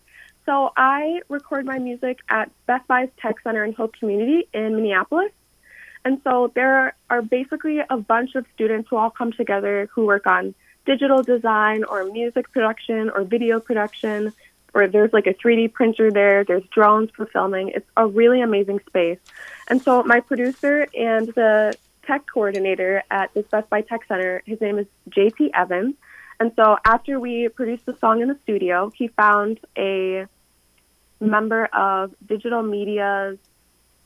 So 0.46 0.72
I 0.76 1.22
record 1.30 1.66
my 1.66 1.78
music 1.78 2.20
at 2.30 2.52
Best 2.66 2.88
Buy's 2.88 3.10
Tech 3.22 3.36
Center 3.44 3.64
in 3.64 3.74
Hope 3.74 3.94
Community 3.98 4.48
in 4.54 4.76
Minneapolis. 4.76 5.32
And 6.04 6.20
so 6.24 6.52
there 6.56 6.96
are 7.12 7.22
basically 7.22 7.80
a 7.88 7.98
bunch 7.98 8.34
of 8.34 8.46
students 8.56 8.90
who 8.90 8.98
all 8.98 9.12
come 9.12 9.32
together 9.32 9.88
who 9.94 10.06
work 10.06 10.26
on 10.26 10.56
digital 10.86 11.22
design 11.24 11.84
or 11.84 12.06
music 12.06 12.52
production 12.52 13.10
or 13.10 13.24
video 13.24 13.60
production, 13.60 14.34
or 14.74 14.88
there's 14.88 15.14
like 15.14 15.28
a 15.28 15.34
3D 15.34 15.74
printer 15.74 16.12
there, 16.12 16.44
there's 16.44 16.64
drones 16.74 17.10
for 17.16 17.26
filming. 17.26 17.70
It's 17.70 17.90
a 17.98 18.08
really 18.08 18.42
amazing 18.42 18.80
space. 18.88 19.20
And 19.68 19.82
so 19.82 20.04
my 20.04 20.20
producer 20.20 20.88
and 20.98 21.28
the 21.30 21.76
tech 22.04 22.26
coordinator 22.32 23.04
at 23.12 23.34
this 23.34 23.46
Best 23.48 23.70
Buy 23.70 23.82
Tech 23.82 24.06
Center. 24.08 24.42
His 24.46 24.60
name 24.60 24.80
is 24.80 24.88
JP 25.10 25.52
Evans. 25.54 25.96
And 26.40 26.52
so 26.56 26.78
after 26.86 27.20
we 27.20 27.50
produced 27.50 27.86
the 27.86 27.96
song 27.98 28.22
in 28.22 28.28
the 28.28 28.38
studio, 28.44 28.92
he 28.96 29.08
found 29.10 29.60
a 29.78 30.26
member 31.20 31.66
of 31.66 32.16
digital 32.26 32.64
media's 32.64 33.38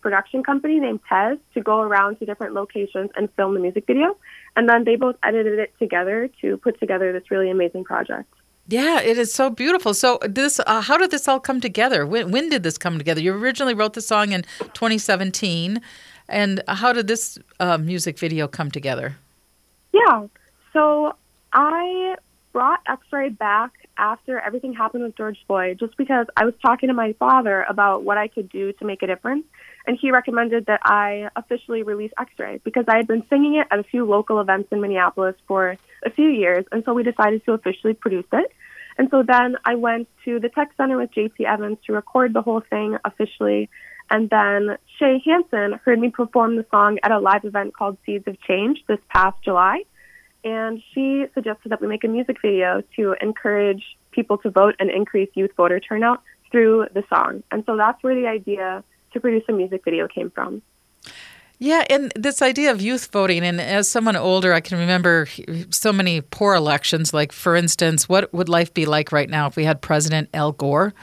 production 0.06 0.43
company 0.43 0.80
named 0.80 0.99
Tez 1.10 1.39
to 1.56 1.62
go 1.62 1.82
around 1.82 2.20
to 2.20 2.28
different 2.28 2.53
locations 2.53 3.10
and 3.16 3.28
film 3.36 3.56
the 3.56 3.60
music 3.60 3.88
video. 3.88 4.16
And 4.56 4.70
then 4.70 4.84
they 4.84 4.97
both 4.97 5.16
edited 5.24 5.58
it 5.58 5.74
together 5.80 6.30
to 6.41 6.58
put 6.58 6.80
together 6.80 7.12
this 7.12 7.32
really 7.32 7.49
amazing 7.49 7.86
project. 7.86 8.32
Yeah, 8.68 9.01
it 9.01 9.18
is 9.18 9.34
so 9.34 9.49
beautiful. 9.49 9.95
So 9.95 10.20
this, 10.22 10.60
uh, 10.60 10.82
how 10.82 10.97
did 10.97 11.10
this 11.10 11.28
all 11.28 11.39
come 11.39 11.60
together? 11.60 12.06
When, 12.06 12.30
when 12.30 12.49
did 12.49 12.62
this 12.62 12.78
come 12.78 12.99
together? 12.99 13.20
You 13.20 13.34
originally 13.34 13.74
wrote 13.74 13.93
the 13.93 14.01
song 14.01 14.32
in 14.32 14.43
2017. 14.76 15.82
And 16.30 16.62
how 16.68 16.93
did 16.93 17.08
this 17.08 17.39
uh, 17.60 17.80
music 17.80 18.20
video 18.20 18.47
come 18.47 18.70
together? 18.70 19.18
Yeah. 19.91 20.28
So 20.72 21.16
I 21.51 22.16
brought 22.53 22.82
X 22.88 23.01
Ray 23.12 23.30
back 23.30 23.72
after 23.97 24.39
everything 24.39 24.74
happened 24.74 25.03
with 25.03 25.18
George 25.18 25.39
Floyd 25.47 25.80
just 25.80 25.97
because 25.97 26.28
I 26.38 26.45
was 26.45 26.53
talking 26.64 26.89
to 26.89 26.93
my 26.93 27.14
father 27.14 27.66
about 27.68 28.03
what 28.03 28.20
I 28.20 28.28
could 28.28 28.49
do 28.49 28.72
to 28.74 28.86
make 28.86 29.01
a 29.01 29.08
difference. 29.08 29.45
And 29.88 29.97
he 29.99 30.11
recommended 30.11 30.65
that 30.65 30.81
I 30.83 31.29
officially 31.36 31.83
release 31.83 32.11
X 32.19 32.31
Ray 32.39 32.59
because 32.63 32.86
I 32.88 32.97
had 32.97 33.07
been 33.07 33.23
singing 33.29 33.55
it 33.55 33.67
at 33.71 33.79
a 33.79 33.83
few 33.83 34.05
local 34.05 34.39
events 34.39 34.69
in 34.71 34.81
Minneapolis 34.81 35.36
for 35.47 35.77
a 36.03 36.09
few 36.09 36.29
years. 36.29 36.65
And 36.71 36.83
so 36.86 36.93
we 36.93 37.03
decided 37.03 37.45
to 37.45 37.53
officially 37.53 37.93
produce 37.93 38.25
it. 38.33 38.51
And 38.97 39.09
so 39.11 39.23
then 39.23 39.57
I 39.65 39.75
went 39.75 40.07
to 40.25 40.39
the 40.39 40.49
Tech 40.49 40.71
Center 40.77 40.97
with 40.97 41.11
JP 41.11 41.41
Evans 41.41 41.77
to 41.86 41.93
record 41.93 42.33
the 42.33 42.41
whole 42.41 42.61
thing 42.61 42.97
officially. 43.03 43.69
And 44.09 44.29
then 44.29 44.77
Shay 44.97 45.21
Hansen 45.25 45.79
heard 45.83 45.99
me 45.99 46.09
perform 46.09 46.55
the 46.55 46.65
song 46.71 46.99
at 47.03 47.11
a 47.11 47.19
live 47.19 47.43
event 47.43 47.75
called 47.75 47.97
Seeds 48.05 48.27
of 48.27 48.39
Change 48.41 48.83
this 48.88 48.99
past 49.09 49.38
July. 49.43 49.83
And 50.43 50.81
she 50.93 51.25
suggested 51.33 51.69
that 51.69 51.81
we 51.81 51.88
make 51.88 52.03
a 52.03 52.07
music 52.07 52.38
video 52.41 52.83
to 52.95 53.15
encourage 53.19 53.83
people 54.11 54.38
to 54.39 54.49
vote 54.51 54.75
and 54.79 54.89
increase 54.89 55.29
youth 55.33 55.51
voter 55.57 55.79
turnout 55.79 56.21
through 56.51 56.86
the 56.93 57.03
song. 57.09 57.43
And 57.51 57.63
so 57.65 57.75
that's 57.75 58.01
where 58.03 58.15
the 58.15 58.27
idea 58.27 58.83
to 59.16 59.20
produce 59.20 59.43
a 59.49 59.53
music 59.53 59.84
video 59.84 60.07
came 60.07 60.30
from. 60.30 60.61
Yeah, 61.57 61.86
and 61.89 62.11
this 62.16 62.41
idea 62.41 62.72
of 62.72 62.82
youth 62.82 63.09
voting, 63.11 63.43
and 63.43 63.61
as 63.61 63.89
someone 63.89 64.18
older, 64.18 64.53
I 64.53 64.59
can 64.59 64.78
remember 64.78 65.28
so 65.70 65.93
many 65.93 66.20
poor 66.20 66.53
elections. 66.53 67.13
Like, 67.13 67.32
for 67.32 67.55
instance, 67.55 68.09
what 68.09 68.34
would 68.34 68.49
life 68.49 68.74
be 68.74 68.86
like 68.86 69.13
right 69.13 69.30
now 69.30 69.47
if 69.47 69.55
we 69.55 69.63
had 69.63 69.82
President 69.82 70.30
Al 70.34 70.51
Gore? 70.51 70.93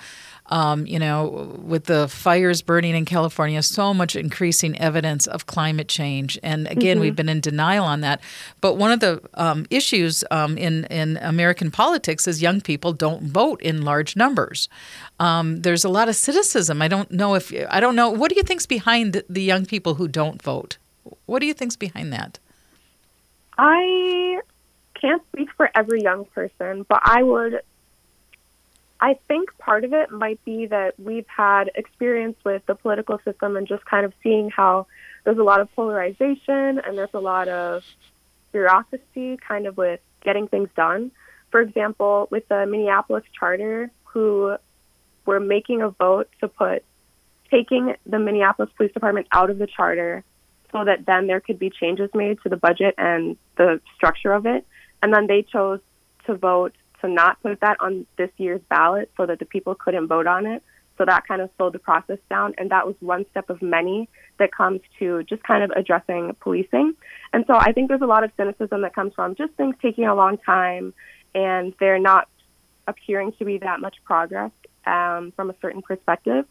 Um, 0.47 0.87
you 0.87 0.99
know, 0.99 1.57
with 1.63 1.85
the 1.85 2.09
fires 2.09 2.63
burning 2.63 2.95
in 2.95 3.05
California, 3.05 3.63
so 3.63 3.95
much 3.95 4.17
increasing 4.17 4.79
evidence 4.79 5.27
of 5.27 5.47
climate 5.47 5.89
change. 5.89 6.39
And 6.43 6.67
again, 6.67 6.97
mm-hmm. 6.97 7.01
we've 7.01 7.17
been 7.17 7.29
in 7.29 7.41
denial 7.41 7.85
on 7.85 8.01
that. 8.01 8.21
But 8.61 8.77
one 8.77 8.91
of 8.91 9.01
the 9.01 9.23
um, 9.35 9.67
issues 9.71 10.25
um, 10.31 10.59
in, 10.59 10.85
in 10.87 11.17
American 11.19 11.71
politics 11.71 12.29
is 12.29 12.43
young 12.43 12.61
people 12.61 12.93
don't 12.93 13.23
vote 13.23 13.63
in 13.63 13.83
large 13.83 14.15
numbers. 14.17 14.69
Um, 15.21 15.63
there's 15.63 15.85
a 15.85 15.89
lot 15.89 16.09
of 16.09 16.17
cynicism. 16.17 16.83
I 16.83 16.89
don't 16.89 17.11
know 17.11 17.35
if, 17.35 17.53
I 17.71 17.81
don't 17.81 17.97
know, 17.97 18.11
what 18.11 18.29
do 18.29 18.35
you 18.35 18.43
think's 18.43 18.67
behind 18.67 19.23
the 19.31 19.43
young 19.43 19.65
people 19.65 19.95
who 19.95 20.09
don't 20.09 20.43
vote? 20.43 20.77
What 21.27 21.39
do 21.39 21.47
you 21.47 21.55
think's 21.55 21.77
behind 21.77 22.13
that? 22.13 22.41
I 23.57 24.41
can't 25.01 25.23
speak 25.33 25.49
for 25.57 25.71
every 25.75 26.03
young 26.03 26.25
person, 26.27 26.85
but 26.89 27.01
I 27.05 27.23
would 27.23 27.63
I 29.03 29.19
think 29.27 29.51
part 29.59 29.83
of 29.83 29.93
it 29.93 30.13
might 30.13 30.43
be 30.45 30.67
that 30.67 30.95
we've 30.97 31.27
had 31.27 31.73
experience 31.75 32.37
with 32.45 32.65
the 32.67 32.77
political 32.77 33.19
system 33.25 33.57
and 33.57 33.67
just 33.67 33.85
kind 33.85 34.07
of 34.07 34.13
seeing 34.23 34.49
how 34.49 34.87
there's 35.25 35.39
a 35.39 35.43
lot 35.43 35.61
of 35.61 35.75
polarization 35.75 36.79
and 36.79 36.97
there's 36.97 37.11
a 37.13 37.19
lot 37.19 37.49
of 37.49 37.83
bureaucracy 38.53 39.39
kind 39.47 39.67
of 39.67 39.77
with 39.77 39.99
getting 40.23 40.47
things 40.47 40.69
done. 40.77 41.11
For 41.51 41.61
example, 41.61 42.29
with 42.31 42.47
the 42.47 42.65
Minneapolis 42.65 43.25
charter, 43.37 43.91
who 44.05 44.55
were 45.27 45.41
making 45.41 45.83
a 45.83 45.91
vote 45.91 46.29
to 46.39 46.47
put 46.47 46.85
taking 47.51 47.97
the 48.07 48.21
Minneapolis 48.21 48.71
Police 48.77 48.93
Department 48.93 49.27
out 49.33 49.51
of 49.51 49.59
the 49.59 49.67
charter 49.67 50.23
so 50.71 50.85
that 50.85 51.07
then 51.07 51.27
there 51.27 51.41
could 51.41 51.59
be 51.59 51.71
changes 51.71 52.09
made 52.15 52.39
to 52.45 52.49
the 52.49 52.57
budget 52.57 52.95
and 52.99 53.37
the 53.57 53.81
structure 53.97 54.33
of 54.33 54.47
it. 54.47 54.65
And 55.03 55.13
then 55.13 55.27
they 55.27 55.43
chose 55.43 55.81
to 56.27 56.37
vote 56.37 56.73
to 57.03 57.09
not 57.09 57.43
put 57.43 57.61
that 57.61 57.77
on 57.81 58.07
this 58.17 58.31
year's 58.39 58.61
ballot 58.69 59.11
so 59.17 59.27
that 59.27 59.39
the 59.39 59.45
people 59.45 59.75
couldn't 59.75 60.07
vote 60.07 60.27
on 60.27 60.47
it. 60.47 60.63
So 60.99 61.05
that 61.05 61.27
kind 61.27 61.41
of 61.41 61.51
slowed 61.57 61.73
the 61.73 61.79
process 61.79 62.19
down. 62.31 62.55
And 62.59 62.71
that 62.71 62.87
was 62.87 62.95
one 63.01 63.25
step 63.31 63.51
of 63.51 63.61
many 63.63 64.09
that 64.39 64.53
comes 64.53 64.81
to 64.99 65.23
just 65.25 65.43
kind 65.43 65.65
of 65.65 65.71
addressing 65.77 66.35
policing. 66.41 66.95
And 67.33 67.45
so 67.47 67.55
I 67.55 67.73
think 67.73 67.89
there's 67.89 68.03
a 68.03 68.07
lot 68.07 68.25
of 68.25 68.31
cynicism 68.37 68.83
that 68.83 68.95
comes 68.95 69.13
from 69.15 69.35
just 69.35 69.53
things 69.55 69.75
taking 69.83 70.07
a 70.07 70.15
long 70.15 70.39
time 70.39 70.95
and 71.35 71.75
there 71.81 71.99
not 71.99 72.29
appearing 72.87 73.33
to 73.39 73.45
be 73.45 73.59
that 73.59 73.81
much 73.81 73.97
progress 74.05 74.51
um, 74.87 75.33
from 75.35 75.51
a 75.51 75.55
certain 75.63 75.83
perspective. 75.83 76.47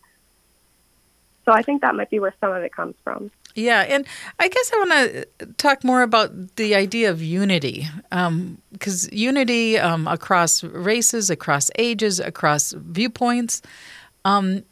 So 1.45 1.52
I 1.52 1.62
think 1.62 1.82
that 1.82 1.95
might 1.95 2.10
be 2.10 2.20
where 2.20 2.34
some 2.39 2.52
of 2.52 2.64
it 2.64 2.74
comes 2.74 2.95
from. 3.04 3.32
Yeah, 3.56 3.82
and 3.82 4.06
I 4.39 4.47
guess 4.47 4.72
I 4.74 4.78
want 4.78 4.91
to 4.91 5.45
talk 5.58 5.84
more 5.84 6.02
about 6.04 6.56
the 6.56 6.76
idea 6.76 7.10
of 7.10 7.22
unity, 7.22 7.88
because 8.10 9.08
um, 9.08 9.12
unity 9.12 9.78
um, 9.78 10.08
across 10.08 10.64
races, 10.64 11.30
across 11.30 11.70
ages, 11.78 12.20
across 12.20 12.72
viewpoints. 12.72 13.62
Um, 14.24 14.64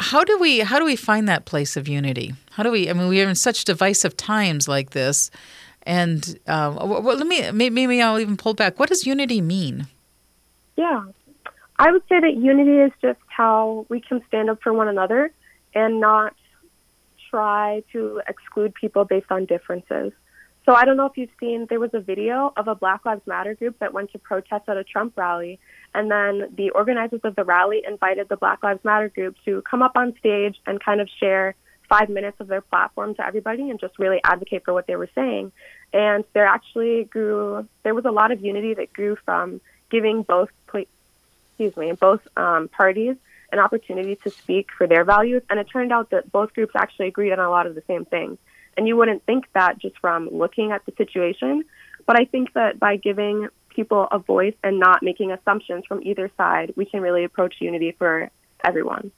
How 0.00 0.22
do 0.22 0.38
we 0.38 0.60
how 0.60 0.78
do 0.78 0.84
we 0.84 0.94
find 0.96 1.28
that 1.28 1.44
place 1.44 1.76
of 1.76 1.88
unity? 1.88 2.34
How 2.52 2.62
do 2.62 2.70
we? 2.70 2.88
I 2.88 2.92
mean, 2.92 3.08
we 3.08 3.20
are 3.22 3.28
in 3.28 3.34
such 3.34 3.64
divisive 3.64 4.16
times 4.16 4.68
like 4.68 4.90
this, 4.90 5.30
and 5.82 6.38
uh, 6.46 6.70
well, 6.76 7.02
let 7.02 7.26
me 7.26 7.50
maybe 7.50 8.00
I'll 8.00 8.20
even 8.20 8.36
pull 8.36 8.54
back. 8.54 8.78
What 8.78 8.90
does 8.90 9.06
unity 9.06 9.40
mean? 9.40 9.88
Yeah, 10.76 11.02
I 11.78 11.90
would 11.90 12.02
say 12.08 12.20
that 12.20 12.36
unity 12.36 12.78
is 12.78 12.92
just 13.02 13.18
how 13.26 13.86
we 13.88 14.00
can 14.00 14.22
stand 14.28 14.50
up 14.50 14.62
for 14.62 14.72
one 14.72 14.86
another 14.86 15.32
and 15.74 16.00
not 16.00 16.34
try 17.30 17.82
to 17.92 18.20
exclude 18.28 18.74
people 18.74 19.04
based 19.04 19.30
on 19.30 19.44
differences. 19.44 20.12
So 20.64 20.74
I 20.74 20.84
don't 20.84 20.98
know 20.98 21.06
if 21.06 21.16
you've 21.16 21.30
seen, 21.40 21.66
there 21.70 21.80
was 21.80 21.94
a 21.94 22.00
video 22.00 22.52
of 22.54 22.68
a 22.68 22.74
Black 22.74 23.06
Lives 23.06 23.26
Matter 23.26 23.54
group 23.54 23.78
that 23.78 23.94
went 23.94 24.12
to 24.12 24.18
protest 24.18 24.68
at 24.68 24.76
a 24.76 24.84
Trump 24.84 25.16
rally. 25.16 25.58
And 25.94 26.10
then 26.10 26.52
the 26.56 26.70
organizers 26.70 27.22
of 27.24 27.36
the 27.36 27.44
rally 27.44 27.82
invited 27.88 28.28
the 28.28 28.36
Black 28.36 28.62
Lives 28.62 28.84
Matter 28.84 29.08
group 29.08 29.36
to 29.46 29.62
come 29.62 29.80
up 29.80 29.92
on 29.96 30.14
stage 30.18 30.60
and 30.66 30.78
kind 30.78 31.00
of 31.00 31.08
share 31.08 31.54
five 31.88 32.10
minutes 32.10 32.38
of 32.38 32.48
their 32.48 32.60
platform 32.60 33.14
to 33.14 33.26
everybody 33.26 33.70
and 33.70 33.80
just 33.80 33.98
really 33.98 34.20
advocate 34.22 34.62
for 34.64 34.74
what 34.74 34.86
they 34.86 34.96
were 34.96 35.08
saying. 35.14 35.52
And 35.94 36.24
there 36.34 36.44
actually 36.44 37.04
grew, 37.04 37.66
there 37.82 37.94
was 37.94 38.04
a 38.04 38.10
lot 38.10 38.30
of 38.30 38.44
unity 38.44 38.74
that 38.74 38.92
grew 38.92 39.16
from 39.24 39.62
giving 39.90 40.22
both, 40.22 40.50
excuse 40.66 41.74
me, 41.78 41.92
both 41.92 42.20
um, 42.36 42.68
parties 42.68 43.16
an 43.52 43.58
opportunity 43.58 44.16
to 44.16 44.30
speak 44.30 44.68
for 44.76 44.86
their 44.86 45.04
values. 45.04 45.42
And 45.50 45.58
it 45.58 45.64
turned 45.64 45.92
out 45.92 46.10
that 46.10 46.30
both 46.30 46.54
groups 46.54 46.72
actually 46.76 47.08
agreed 47.08 47.32
on 47.32 47.38
a 47.38 47.50
lot 47.50 47.66
of 47.66 47.74
the 47.74 47.82
same 47.86 48.04
things. 48.04 48.38
And 48.76 48.86
you 48.86 48.96
wouldn't 48.96 49.24
think 49.26 49.46
that 49.54 49.78
just 49.78 49.98
from 49.98 50.28
looking 50.30 50.70
at 50.72 50.84
the 50.86 50.92
situation. 50.96 51.64
But 52.06 52.18
I 52.18 52.24
think 52.24 52.52
that 52.54 52.78
by 52.78 52.96
giving 52.96 53.48
people 53.68 54.08
a 54.10 54.18
voice 54.18 54.54
and 54.62 54.78
not 54.78 55.02
making 55.02 55.32
assumptions 55.32 55.84
from 55.86 56.02
either 56.02 56.30
side, 56.36 56.72
we 56.76 56.84
can 56.84 57.00
really 57.00 57.24
approach 57.24 57.56
unity 57.60 57.92
for 57.92 58.30
everyone. 58.64 59.10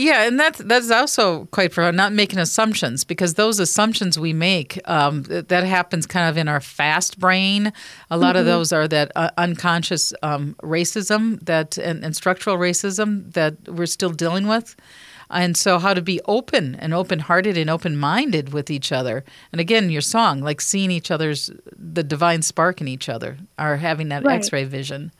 Yeah, 0.00 0.26
and 0.26 0.40
that's 0.40 0.58
that's 0.60 0.90
also 0.90 1.44
quite 1.46 1.72
profound. 1.72 1.94
not 1.94 2.14
making 2.14 2.38
assumptions 2.38 3.04
because 3.04 3.34
those 3.34 3.58
assumptions 3.60 4.18
we 4.18 4.32
make 4.32 4.80
um, 4.88 5.24
that 5.24 5.64
happens 5.64 6.06
kind 6.06 6.26
of 6.26 6.38
in 6.38 6.48
our 6.48 6.62
fast 6.62 7.18
brain. 7.18 7.70
A 8.10 8.16
lot 8.16 8.30
mm-hmm. 8.30 8.38
of 8.38 8.46
those 8.46 8.72
are 8.72 8.88
that 8.88 9.12
uh, 9.14 9.28
unconscious 9.36 10.14
um, 10.22 10.56
racism 10.62 11.38
that 11.44 11.76
and, 11.76 12.02
and 12.02 12.16
structural 12.16 12.56
racism 12.56 13.30
that 13.34 13.56
we're 13.68 13.84
still 13.84 14.08
dealing 14.08 14.46
with. 14.48 14.74
And 15.28 15.54
so, 15.54 15.78
how 15.78 15.92
to 15.92 16.00
be 16.00 16.18
open 16.24 16.76
and 16.76 16.94
open 16.94 17.18
hearted 17.18 17.58
and 17.58 17.68
open 17.68 17.98
minded 17.98 18.54
with 18.54 18.70
each 18.70 18.92
other. 18.92 19.22
And 19.52 19.60
again, 19.60 19.90
your 19.90 20.00
song, 20.00 20.40
like 20.40 20.62
seeing 20.62 20.90
each 20.90 21.10
other's, 21.10 21.50
the 21.76 22.02
divine 22.02 22.40
spark 22.40 22.80
in 22.80 22.88
each 22.88 23.10
other, 23.10 23.36
or 23.58 23.76
having 23.76 24.08
that 24.08 24.24
right. 24.24 24.36
x 24.36 24.50
ray 24.50 24.64
vision. 24.64 25.12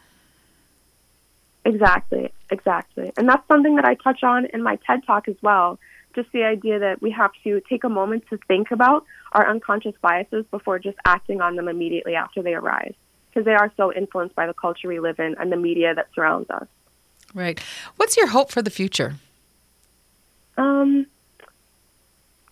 Exactly, 1.65 2.33
exactly. 2.51 3.13
And 3.17 3.29
that's 3.29 3.47
something 3.47 3.77
that 3.77 3.85
I 3.85 3.95
touch 3.95 4.23
on 4.23 4.47
in 4.47 4.63
my 4.63 4.77
TED 4.87 5.01
talk 5.07 5.29
as 5.29 5.37
well. 5.43 5.79
Just 6.15 6.33
the 6.33 6.43
idea 6.43 6.79
that 6.79 7.01
we 7.03 7.11
have 7.11 7.31
to 7.45 7.61
take 7.69 7.85
a 7.85 7.89
moment 7.89 8.25
to 8.31 8.39
think 8.49 8.71
about 8.71 9.05
our 9.33 9.49
unconscious 9.49 9.95
biases 10.01 10.45
before 10.51 10.79
just 10.79 10.97
acting 11.05 11.41
on 11.41 11.57
them 11.57 11.69
immediately 11.69 12.15
after 12.15 12.43
they 12.43 12.55
arise, 12.55 12.95
because 13.29 13.45
they 13.45 13.55
are 13.55 13.71
so 13.77 13.93
influenced 13.93 14.35
by 14.35 14.47
the 14.47 14.55
culture 14.55 14.89
we 14.89 14.99
live 14.99 15.21
in 15.21 15.37
and 15.39 15.53
the 15.53 15.57
media 15.57 15.95
that 15.95 16.09
surrounds 16.15 16.51
us. 16.51 16.67
Right. 17.33 17.61
What's 17.97 18.17
your 18.17 18.27
hope 18.29 18.51
for 18.51 18.63
the 18.63 18.71
future? 18.71 19.17
Um, 20.57 21.07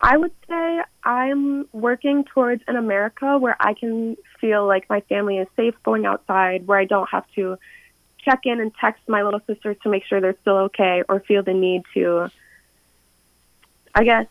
I 0.01 0.17
would 0.17 0.33
say 0.49 0.81
I'm 1.03 1.67
working 1.73 2.25
towards 2.33 2.63
an 2.69 2.77
America 2.77 3.39
where 3.39 3.57
I 3.59 3.75
can 3.75 4.17
feel 4.41 4.67
like 4.67 4.89
my 4.89 5.01
family 5.01 5.39
is 5.39 5.49
safe 5.57 5.75
going 5.83 6.07
outside, 6.07 6.69
where 6.69 6.79
I 6.79 6.85
don't 6.85 7.09
have 7.11 7.25
to 7.35 7.59
check 8.29 8.41
in 8.45 8.61
and 8.61 8.73
text 8.81 9.03
my 9.09 9.23
little 9.23 9.41
sisters 9.47 9.77
to 9.83 9.89
make 9.89 10.05
sure 10.05 10.21
they're 10.21 10.37
still 10.43 10.59
okay 10.59 11.03
or 11.09 11.21
feel 11.21 11.43
the 11.43 11.55
need 11.55 11.83
to, 11.95 12.31
I 13.95 14.05
guess, 14.05 14.27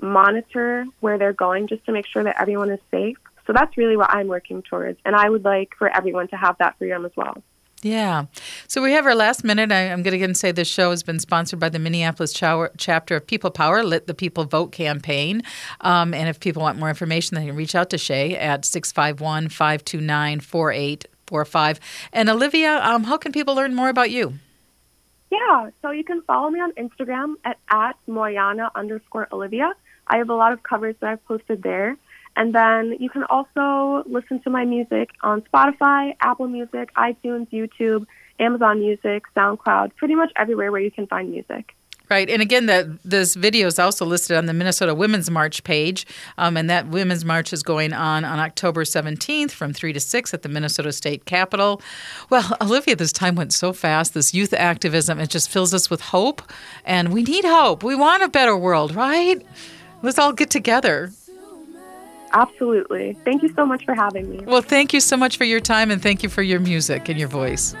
monitor 0.00 0.86
where 1.00 1.18
they're 1.18 1.32
going 1.32 1.68
just 1.68 1.84
to 1.86 1.92
make 1.92 2.06
sure 2.06 2.24
that 2.24 2.40
everyone 2.40 2.70
is 2.70 2.80
safe. 2.90 3.16
So 3.46 3.52
that's 3.52 3.76
really 3.76 3.96
what 3.96 4.10
I'm 4.10 4.26
working 4.26 4.62
towards. 4.62 4.98
And 5.04 5.14
I 5.14 5.28
would 5.28 5.44
like 5.44 5.74
for 5.78 5.88
everyone 5.88 6.28
to 6.28 6.36
have 6.36 6.58
that 6.58 6.76
freedom 6.78 7.04
as 7.04 7.12
well. 7.16 7.42
Yeah. 7.82 8.24
So 8.66 8.82
we 8.82 8.92
have 8.92 9.06
our 9.06 9.14
last 9.14 9.44
minute. 9.44 9.70
I, 9.70 9.80
am 9.80 10.02
going 10.02 10.12
to 10.12 10.16
again 10.16 10.34
say 10.34 10.50
this 10.50 10.66
show 10.66 10.90
has 10.90 11.02
been 11.02 11.20
sponsored 11.20 11.60
by 11.60 11.68
the 11.68 11.78
Minneapolis 11.78 12.32
chapter 12.32 13.16
of 13.16 13.26
People 13.26 13.50
Power, 13.50 13.84
Lit 13.84 14.06
the 14.06 14.14
People 14.14 14.44
Vote 14.44 14.72
campaign. 14.72 15.42
Um, 15.82 16.14
and 16.14 16.28
if 16.28 16.40
people 16.40 16.62
want 16.62 16.78
more 16.78 16.88
information, 16.88 17.36
they 17.36 17.46
can 17.46 17.54
reach 17.54 17.74
out 17.74 17.90
to 17.90 17.98
Shay 17.98 18.34
at 18.36 18.64
651 18.64 19.50
529 19.50 20.40
4845. 21.26 21.80
And 22.12 22.28
Olivia, 22.28 22.80
um, 22.82 23.04
how 23.04 23.16
can 23.16 23.32
people 23.32 23.54
learn 23.54 23.74
more 23.74 23.88
about 23.88 24.10
you? 24.10 24.34
Yeah, 25.30 25.70
so 25.82 25.90
you 25.90 26.04
can 26.04 26.22
follow 26.22 26.50
me 26.50 26.60
on 26.60 26.72
Instagram 26.72 27.34
at, 27.44 27.58
at 27.68 27.96
Moyana 28.08 28.70
underscore 28.74 29.26
Olivia. 29.32 29.74
I 30.06 30.18
have 30.18 30.30
a 30.30 30.34
lot 30.34 30.52
of 30.52 30.62
covers 30.62 30.94
that 31.00 31.10
I've 31.10 31.24
posted 31.26 31.62
there. 31.62 31.96
And 32.36 32.54
then 32.54 32.96
you 33.00 33.08
can 33.08 33.24
also 33.24 34.04
listen 34.06 34.40
to 34.42 34.50
my 34.50 34.64
music 34.64 35.10
on 35.22 35.42
Spotify, 35.42 36.14
Apple 36.20 36.48
Music, 36.48 36.90
iTunes, 36.94 37.48
YouTube, 37.50 38.06
Amazon 38.38 38.80
Music, 38.80 39.24
SoundCloud, 39.34 39.96
pretty 39.96 40.14
much 40.14 40.30
everywhere 40.36 40.70
where 40.70 40.80
you 40.80 40.90
can 40.90 41.06
find 41.06 41.30
music. 41.30 41.74
Right, 42.08 42.30
and 42.30 42.40
again, 42.40 42.66
that 42.66 42.86
this 43.04 43.34
video 43.34 43.66
is 43.66 43.80
also 43.80 44.06
listed 44.06 44.36
on 44.36 44.46
the 44.46 44.52
Minnesota 44.52 44.94
Women's 44.94 45.28
March 45.28 45.64
page, 45.64 46.06
um, 46.38 46.56
and 46.56 46.70
that 46.70 46.86
Women's 46.86 47.24
March 47.24 47.52
is 47.52 47.64
going 47.64 47.92
on 47.92 48.24
on 48.24 48.38
October 48.38 48.84
17th 48.84 49.50
from 49.50 49.72
3 49.72 49.92
to 49.92 49.98
6 49.98 50.32
at 50.32 50.42
the 50.42 50.48
Minnesota 50.48 50.92
State 50.92 51.24
Capitol. 51.24 51.82
Well, 52.30 52.56
Olivia, 52.60 52.94
this 52.94 53.12
time 53.12 53.34
went 53.34 53.52
so 53.52 53.72
fast. 53.72 54.14
This 54.14 54.32
youth 54.32 54.52
activism, 54.52 55.18
it 55.18 55.30
just 55.30 55.50
fills 55.50 55.74
us 55.74 55.90
with 55.90 56.00
hope, 56.00 56.42
and 56.84 57.12
we 57.12 57.24
need 57.24 57.44
hope. 57.44 57.82
We 57.82 57.96
want 57.96 58.22
a 58.22 58.28
better 58.28 58.56
world, 58.56 58.94
right? 58.94 59.44
Let's 60.02 60.18
all 60.18 60.32
get 60.32 60.50
together. 60.50 61.10
Absolutely. 62.32 63.14
Thank 63.24 63.42
you 63.42 63.52
so 63.54 63.64
much 63.64 63.84
for 63.84 63.94
having 63.94 64.30
me. 64.30 64.44
Well, 64.44 64.62
thank 64.62 64.92
you 64.92 65.00
so 65.00 65.16
much 65.16 65.36
for 65.36 65.44
your 65.44 65.60
time 65.60 65.90
and 65.90 66.02
thank 66.02 66.22
you 66.22 66.28
for 66.28 66.42
your 66.42 66.60
music 66.60 67.08
and 67.08 67.18
your 67.18 67.28
voice. 67.28 67.74